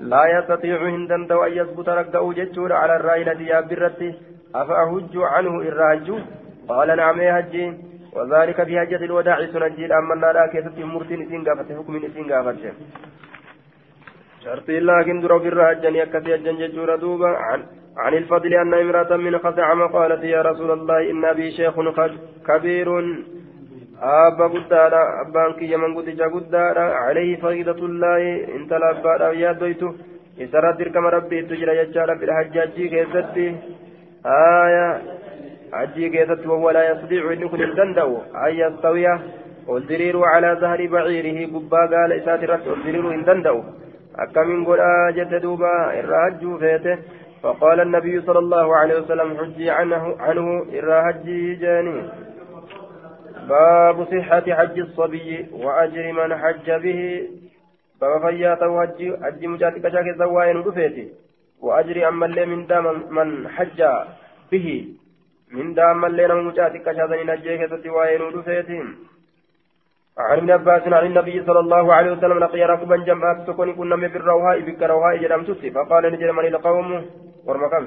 لا 0.00 0.22
يستطيع 0.34 0.76
هندن 0.94 1.26
دو 1.26 1.42
أن 1.44 1.52
يثبت 1.52 1.88
ركبه 1.88 2.32
جتشور 2.32 2.72
على 2.72 2.96
الرايلة 2.96 3.40
يا 3.52 3.60
برتي. 3.60 4.10
أفأهج 4.54 5.14
عنه 5.16 5.54
الراج 5.60 6.06
قال 6.70 6.88
نعم 6.96 7.20
يا 7.20 7.38
هجي 7.38 7.64
وذلك 8.16 8.58
في 8.68 8.74
هجة 8.82 9.02
الوداع 9.08 9.38
سنجي 9.52 9.84
أما 9.98 10.14
لا 10.36 10.46
كيست 10.52 10.78
مرتين 10.78 11.20
إسين 11.22 11.44
قافت 11.46 11.68
حكم 11.78 11.94
إسين 11.96 12.32
قافت. 12.32 12.58
شرطي 14.44 14.80
لكن 14.80 15.20
درو 15.20 15.38
بالرهجن 15.38 15.94
يكفي 15.94 16.34
الجن 16.34 16.56
جتشور 16.60 16.90
دوبا. 17.02 17.28
عن 17.46 17.60
عن 17.96 18.12
الفضل 18.14 18.52
أن 18.54 18.74
امرأة 18.74 19.16
من 19.16 19.38
خزعم 19.38 19.80
قالت 19.96 20.22
يا 20.24 20.42
رسول 20.42 20.70
الله 20.70 21.10
إن 21.10 21.24
أبي 21.24 21.50
شيخ 21.50 21.74
كبير. 22.48 22.88
أبا 24.02 24.46
قدارا 24.54 25.02
أبان 25.22 25.52
كي 25.58 25.76
من 25.76 25.90
قدجا 25.96 26.26
قدارا 26.34 26.86
عليه 27.04 27.30
فريضة 27.42 27.80
الله. 27.88 28.22
انت 28.56 28.72
لأبا 28.72 29.32
يا 29.42 29.52
دويته 29.52 29.90
إسرى 30.44 30.70
دركم 30.78 31.06
ربي 31.16 31.42
تجرى 31.42 31.72
يجعل 31.80 32.10
في 32.18 32.24
الحجاج 32.24 32.76
كيستي 32.92 33.46
آية. 34.26 34.88
حجي 35.72 36.08
كيست 36.08 36.46
وهو 36.46 36.70
لا 36.70 36.90
يستطيع 36.90 37.32
أن 37.32 37.40
يكون 37.40 37.62
الدندو 37.62 38.18
أن 38.46 38.54
يستوي؟ 38.54 39.06
والدرير 39.66 40.24
على 40.24 40.58
ظهر 40.60 40.86
بعيره. 40.86 41.38
قبا 41.54 41.78
قال 41.92 42.12
إسات 42.12 42.42
الرد 42.44 42.68
والدرير 42.68 43.14
إن 43.14 43.24
دندو. 43.24 43.62
أكمن 44.18 44.64
قل 44.64 44.80
آجت 44.80 45.34
دوبا 45.42 46.00
الرهج 46.00 46.58
فيته. 46.58 46.98
فقال 47.42 47.80
النبي 47.80 48.20
صلى 48.20 48.38
الله 48.38 48.76
عليه 48.76 48.96
وسلم 49.00 49.28
حجي 49.38 49.70
عنه 49.70 50.16
عنه 50.18 50.46
إرى 50.76 50.96
حجي 51.06 51.54
جاني. 51.54 52.02
باب 53.48 53.96
صحة 54.04 54.46
حج 54.58 54.78
الصبي 54.78 55.46
وأجر 55.52 56.12
من 56.12 56.36
حج 56.36 56.70
به. 56.70 57.28
باب 58.00 58.30
فياته 58.30 58.80
حج 58.80 59.00
حج 59.22 59.46
مجاتك 59.46 59.88
شاك 59.88 60.08
زواين 60.18 60.56
رفيتي 60.56 61.08
وأجر 61.60 62.08
أما 62.08 62.26
اللي 62.26 62.46
من 62.46 62.66
دام 62.66 62.86
من 63.10 63.48
حج 63.48 63.80
به. 64.52 64.94
من 65.54 65.74
دام 65.74 66.04
اللي 66.04 66.26
نم 66.28 66.46
مجاتك 66.46 66.86
شاك 66.96 67.12
نجيك 67.30 67.62
زواين 67.84 68.22
رفيتي 68.34 68.78
عن 70.18 70.38
ابن 70.38 70.50
عباس 70.50 70.82
عن 70.98 71.06
النبي 71.06 71.36
صلى 71.46 71.60
الله 71.64 71.94
عليه 71.96 72.10
وسلم 72.12 72.38
لقي 72.44 72.62
ركبا 72.72 72.96
جمعات 73.08 73.38
سكون 73.46 73.68
كنا 73.78 73.96
من 73.96 74.08
بالروهاء 74.12 74.60
بك 74.66 74.82
روهاء 74.82 75.16
جرم 75.22 75.42
فقال 75.76 76.02
نجرم 76.12 76.38
القوم 76.40 76.88
ورمكم 77.46 77.84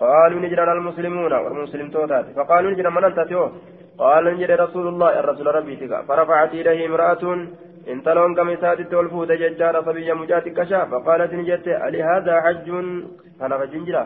قالوا 0.00 0.40
نجرى 0.44 0.72
المسلمون 0.72 1.32
والمسلم 1.44 1.88
توتات. 1.94 2.26
فقالوا 2.36 2.70
نجرى 2.72 2.90
من 2.90 3.04
أنت 3.04 3.20
تيو؟ 3.28 3.44
قال 3.98 4.24
نجرى 4.34 4.54
رسول 4.64 4.86
الله 4.92 5.10
الرسول 5.20 5.46
ربي 5.56 5.76
تكا 5.80 5.98
فرفعت 6.08 6.52
إليه 6.60 6.80
امرأة 6.88 7.22
انت 7.92 8.06
لون 8.16 8.34
كم 8.36 8.48
ساتت 8.62 8.88
تولفوت 8.92 9.30
ججار 9.40 9.74
صبي 9.86 10.12
مجات 10.20 10.46
كشا 10.56 10.80
فقالت 10.90 11.32
نجت 11.40 11.66
ألي 11.86 12.00
هذا 12.10 12.34
حج؟ 12.44 12.68
أنا 13.44 13.54
فجنجرا 13.58 14.02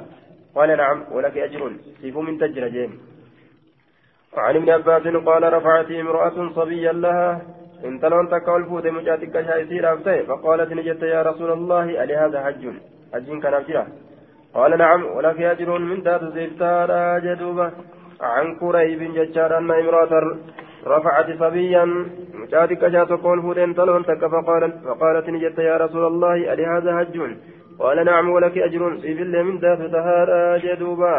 قال 0.56 0.76
نعم 0.76 0.98
ولك 1.12 1.38
أجر. 1.38 1.72
سيف 2.02 2.16
من 2.16 2.38
تجر 2.38 2.90
وعن 4.36 4.56
ابن 4.56 4.70
عباس 4.70 5.02
قال 5.28 5.52
رفعت 5.52 5.90
امرأة 5.90 6.52
صبيا 6.56 6.92
لها. 6.92 7.42
انت 7.84 8.04
لون 8.04 8.28
تكولفوت 8.28 8.86
مجات 8.86 9.24
كشا 9.24 9.56
يسير 9.56 9.84
فقالت 10.28 10.72
نجت 10.72 11.02
يا 11.02 11.22
رسول 11.22 11.50
الله 11.52 12.02
ألي 12.02 12.16
هذا 12.16 12.44
حج؟ 12.44 12.62
حج 13.14 13.28
كان 13.42 13.86
قال 14.54 14.78
نعم 14.78 15.06
ولك 15.16 15.40
أجر 15.40 15.78
من 15.78 16.00
ذات 16.00 16.24
زيتارا 16.24 17.18
جدوبة 17.18 17.72
عن 18.20 18.46
كريب 18.60 19.00
ججار 19.14 19.58
أن 19.58 19.70
امرأة 19.70 20.12
رفعت 20.86 21.28
صبيا. 21.42 21.84
مشاتك 22.34 22.82
شات 22.92 23.08
قول 23.08 23.42
فودين 23.42 23.74
طلون 23.74 24.04
تك 24.04 24.22
فقالت 24.26 24.74
فقالت 24.86 25.28
نجت 25.28 25.58
يا 25.58 25.76
رسول 25.76 26.04
الله 26.06 26.52
ألي 26.52 26.66
هذا 26.66 26.90
هج 27.00 27.16
قال 27.78 28.04
نعم 28.04 28.30
ولك 28.30 28.58
أجر 28.58 28.82
بالله 29.18 29.42
من 29.42 29.58
ذات 29.58 29.78
طهارا 29.94 30.58
جدوبة 30.64 31.14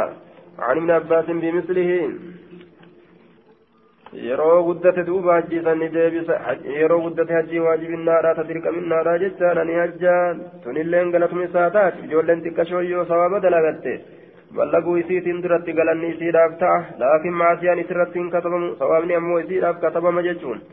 عن 0.60 0.78
ابن 0.78 0.91
عباس 0.91 1.26
بمثله 1.26 1.91
yeroo 4.14 4.64
guddate 4.68 5.03
duuba 5.05 5.34
hajjiisan 5.34 5.78
ni 5.80 5.88
deebisa 5.95 6.36
yeroo 6.78 7.01
guddate 7.01 7.34
hajjii 7.34 7.60
waajibinnaadha 7.66 8.32
ta 8.38 8.43
dirqaminnaadha 8.49 9.14
jechaadha 9.24 9.64
ni 9.70 9.76
hajjaa 9.82 10.24
tunilleen 10.64 11.12
galatuma 11.16 11.43
isaa 11.47 11.70
taati 11.76 12.05
ijoolleen 12.07 12.41
xiqqashoo 12.45 12.82
yoo 12.91 13.05
sawaaba 13.12 13.39
dalagatte 13.45 13.93
ballaguu 14.55 14.95
isiitiin 15.01 15.43
duratti 15.43 15.78
galanni 15.80 16.10
isiidhaaf 16.14 16.57
ta'a 16.64 16.80
laakiin 17.03 17.38
maasiyaan 17.41 17.84
isirratti 17.84 18.20
hin 18.20 18.32
katabamu 18.36 18.76
sawaabni 18.82 19.20
ammoo 19.20 19.39
isiidhaaf 19.43 19.78
katabama 19.86 20.26
jechuun 20.30 20.64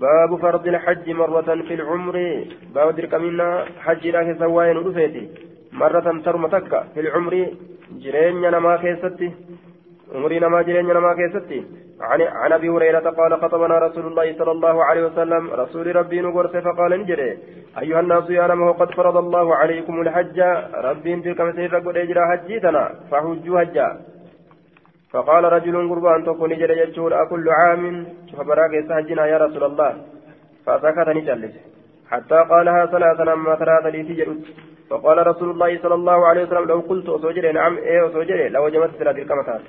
باب 0.00 0.40
فرض 0.42 0.66
الحج 0.66 1.10
مرة 1.10 1.48
في 1.68 1.74
العمر. 1.74 2.44
باب 2.74 2.96
دركمنا 2.96 3.64
حج 3.84 4.06
لا 4.06 4.32
كسواين 4.32 4.76
ودفيتي 4.76 5.28
مرة 5.72 6.06
ترمتك 6.24 6.72
في 6.94 7.00
العمر. 7.00 7.34
جرين 8.02 8.50
نما 8.50 8.76
كيستي. 8.76 9.30
عمري 10.14 10.38
نما 10.38 10.62
جرين 10.62 10.86
نما 10.86 11.14
كيستي. 11.18 11.60
عن 12.00 12.20
عن 12.22 12.52
أبي 12.52 12.68
هريرة 12.68 13.10
قال 13.18 13.32
خطبنا 13.42 13.78
رسول 13.78 14.06
الله 14.06 14.26
صلى 14.38 14.50
الله 14.50 14.84
عليه 14.84 15.02
وسلم. 15.06 15.50
رسول 15.50 15.96
ربي 15.96 16.20
نقرس 16.20 16.56
فقال 16.56 17.00
نجري. 17.00 17.38
أيها 17.82 18.00
الناس 18.00 18.30
يا 18.30 18.46
رمه 18.46 18.72
قد 18.72 18.90
فرض 18.94 19.16
الله 19.16 19.56
عليكم 19.56 20.00
الحج. 20.00 20.40
ربي 20.74 21.16
مسير 21.16 21.76
قد 21.76 21.96
إجرى 21.96 22.22
حجيتنا. 22.30 22.84
فحجوا 23.10 23.60
حجا. 23.60 23.88
فقال 25.12 25.44
رجل 25.44 25.88
قربان 25.90 26.24
تكون 26.24 26.50
نجري 26.52 26.78
يجور 26.78 27.12
كل 27.30 27.46
عام؟ 27.58 27.82
فبراك 28.36 28.72
سهجنا 28.88 29.26
يا 29.26 29.38
رسول 29.44 29.64
الله. 29.64 29.90
فسكت 30.66 31.08
نجلس. 31.08 31.54
حتى 32.10 32.38
قالها 32.50 32.86
ثلاثا 32.86 33.32
أما 33.32 33.54
ثلاثا 33.56 33.88
لي 33.88 34.02
تجرد 34.02 34.44
فقال 34.90 35.26
رسول 35.26 35.50
الله 35.50 35.78
صلى 35.82 35.94
الله 35.94 36.26
عليه 36.26 36.42
وسلم 36.42 36.64
لو 36.64 36.80
قلت 36.80 37.08
أسوجري 37.08 37.52
نعم 37.52 37.76
إيه 37.76 38.06
أسوجري 38.06 38.48
لوجبت 38.48 38.90
ثلاث 38.98 39.16
الكمتات 39.16 39.60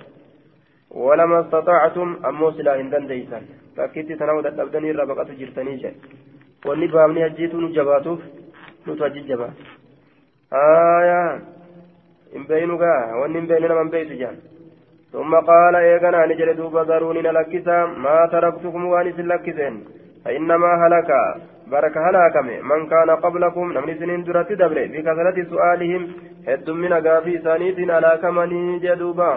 ولما 0.92 1.40
استطعتم 1.42 2.18
أمو 2.26 2.52
سلا 2.52 2.82
هندن 2.82 3.08
ديسان 3.08 3.44
فكيتي 3.78 4.16
تناو 4.16 4.42
دقبدني 4.42 4.92
ربقة 4.92 5.30
جرتني 5.40 5.76
جل 5.84 5.96
baafni 6.94 7.22
hajjiitu 7.22 7.58
nu 7.62 7.70
jabaatuuf 7.70 8.20
nutu 8.86 9.04
hajji 9.04 9.22
jabaa 9.22 9.54
آية. 10.54 11.42
إن 12.36 12.44
بينوا 12.44 12.78
وإن 13.22 13.36
إن 13.36 13.48
بيننا 13.48 13.84
من 13.84 13.90
بيت 13.90 14.12
جان. 14.12 14.36
ثم 15.15 15.33
قال 15.51 15.75
إيغانا 15.77 16.27
نجل 16.27 16.49
دوبا 16.57 16.83
ذروني 16.89 17.23
نلكسا 17.27 17.79
ما 18.05 18.19
تركتكم 18.33 18.85
وانس 18.93 19.19
لكسين 19.31 19.75
فإنما 20.25 20.71
هلك 20.83 21.11
برك 21.73 21.97
هلاكم 22.07 22.47
من 22.71 22.81
كان 22.93 23.11
قبلكم 23.25 23.73
نمني 23.73 23.95
سنين 23.99 24.23
درت 24.27 24.51
دبر 24.61 24.79
بكثرة 24.93 25.39
سؤالهم 25.53 26.03
هد 26.49 26.71
من 26.71 26.93
غافي 27.07 27.35
سانيت 27.45 27.79
هلاكمني 27.97 28.79
جدوبا 28.85 29.33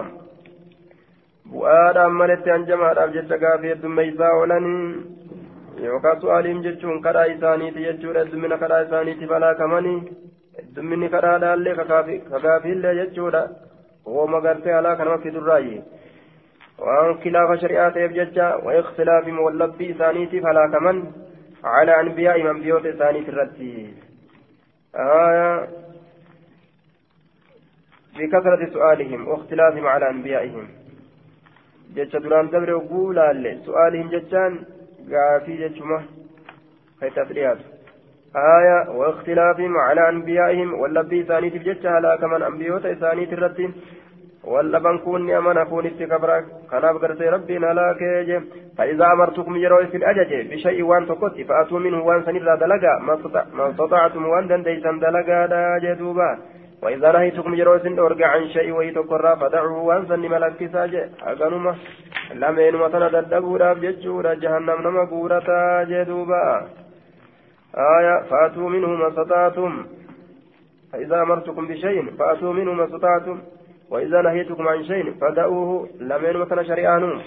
bu'aadhaan 1.52 2.12
maletti 2.20 2.50
hanjamaadhaaf 2.52 3.12
jecha 3.12 3.36
gaafii 3.42 3.70
heddummeeysaa 3.72 4.32
oolanii 4.38 5.84
yookaan 5.84 6.20
su'aaliin 6.24 6.58
jechuun 6.66 6.98
kadhaa 7.06 7.24
isaaniiti 7.34 7.84
jechuudha 7.84 8.24
heddumina 8.24 8.58
kadhaa 8.62 8.80
isaaniitiif 8.86 9.32
halaakamanii 9.36 10.00
heddumminni 10.58 11.08
kadhaadhaallee 11.14 11.74
kakaafillee 11.78 12.94
jechuudha 13.00 13.42
wooma 14.05 14.41
gartee 14.41 14.73
alaa 14.73 14.95
kanama 14.95 15.17
fidurraayi. 15.25 15.81
Waan 16.85 17.19
khilaafa 17.25 17.59
shari'aa 17.65 17.91
ta'eef 17.91 18.15
jecha 18.21 18.55
waikhtilaafim 18.65 19.39
wallabbii 19.39 19.91
isaaniitiif 19.95 20.43
halaakaman 20.43 21.05
على 21.63 21.99
أنبيائهم 21.99 22.47
أنبياء 22.47 22.91
ثاني 22.91 23.23
في 23.23 23.29
الرتي 23.29 23.93
آية 24.95 25.67
بكثرة 28.17 28.69
سؤالهم 28.73 29.27
واختلافهم 29.27 29.87
على 29.87 30.09
أنبيائهم 30.09 30.67
جتش 31.95 32.15
دران 32.15 32.49
دبر 32.49 32.73
وقولا 32.73 33.57
سؤالهم 33.65 34.09
جتشان 34.09 34.63
قافي 35.11 35.69
تفريات 37.15 37.57
آية 38.35 38.89
واختلافهم 38.89 39.77
على 39.77 40.09
أنبيائهم 40.09 40.73
واللبي 40.73 41.23
ثاني 41.23 41.49
في 41.49 41.59
جتش 41.59 41.85
هلا 41.85 42.15
كمان 42.15 42.41
أنبياء 42.43 42.93
ثاني 42.93 43.25
في 43.25 43.33
الرتي 43.33 43.71
واللبن 44.43 44.97
كون 44.97 45.31
أمانة 45.31 45.63
كون 45.63 45.85
استكبرك 45.85 46.45
كناف 46.71 46.95
قرتي 46.97 47.29
ربي 47.29 47.57
نلا 47.57 47.95
كيج 47.99 48.41
فإذا 48.77 49.05
أمرتكم 49.05 49.55
يروي 49.55 49.87
في 49.87 49.97
الأجج 49.97 50.53
بشيء 50.53 50.83
وان 50.83 51.07
تقص 51.07 51.35
فأتوا 51.49 51.79
منه 51.79 52.03
وان 52.03 52.23
سنرى 52.25 52.57
دلقا 52.57 52.99
ما 53.53 53.69
استطعتم 53.69 54.25
وان 54.25 54.47
دنديسا 54.47 54.91
دلقا 54.91 55.45
دا 55.45 55.77
جدوبا 55.83 56.37
وإذا 56.83 57.11
نهيتكم 57.11 57.53
يروي 57.53 57.79
سن 57.79 57.99
أرجع 57.99 58.27
عن 58.27 58.47
شيء 58.47 58.71
ويتقرى 58.71 59.35
فدعوه 59.41 59.83
وان 59.83 60.05
سن 60.05 60.19
ملك 60.19 60.69
ساجي 60.73 61.03
أغنما 61.27 61.75
لمن 62.33 62.75
وطن 62.75 63.03
ددبورا 63.13 63.73
بجورا 63.73 64.33
جهنم 64.33 64.77
نما 64.85 65.03
جدوبا 65.89 66.43
آية 67.75 68.23
فأتوا 68.29 68.69
منه 68.69 68.87
ما 68.87 69.07
استطعتم. 69.07 69.85
فإذا 70.91 71.21
أمرتكم 71.21 71.67
بشيء 71.67 72.15
فأتوا 72.15 72.53
منه 72.53 72.73
ما 72.73 72.85
استطعتم. 72.85 73.41
وإذا 73.89 74.21
نهيتكم 74.21 74.67
عن 74.67 74.83
شيء 74.83 75.13
فدعوه. 75.13 75.89
لمن 75.99 76.37
مثل 76.37 76.67
شريعانه 76.67 77.21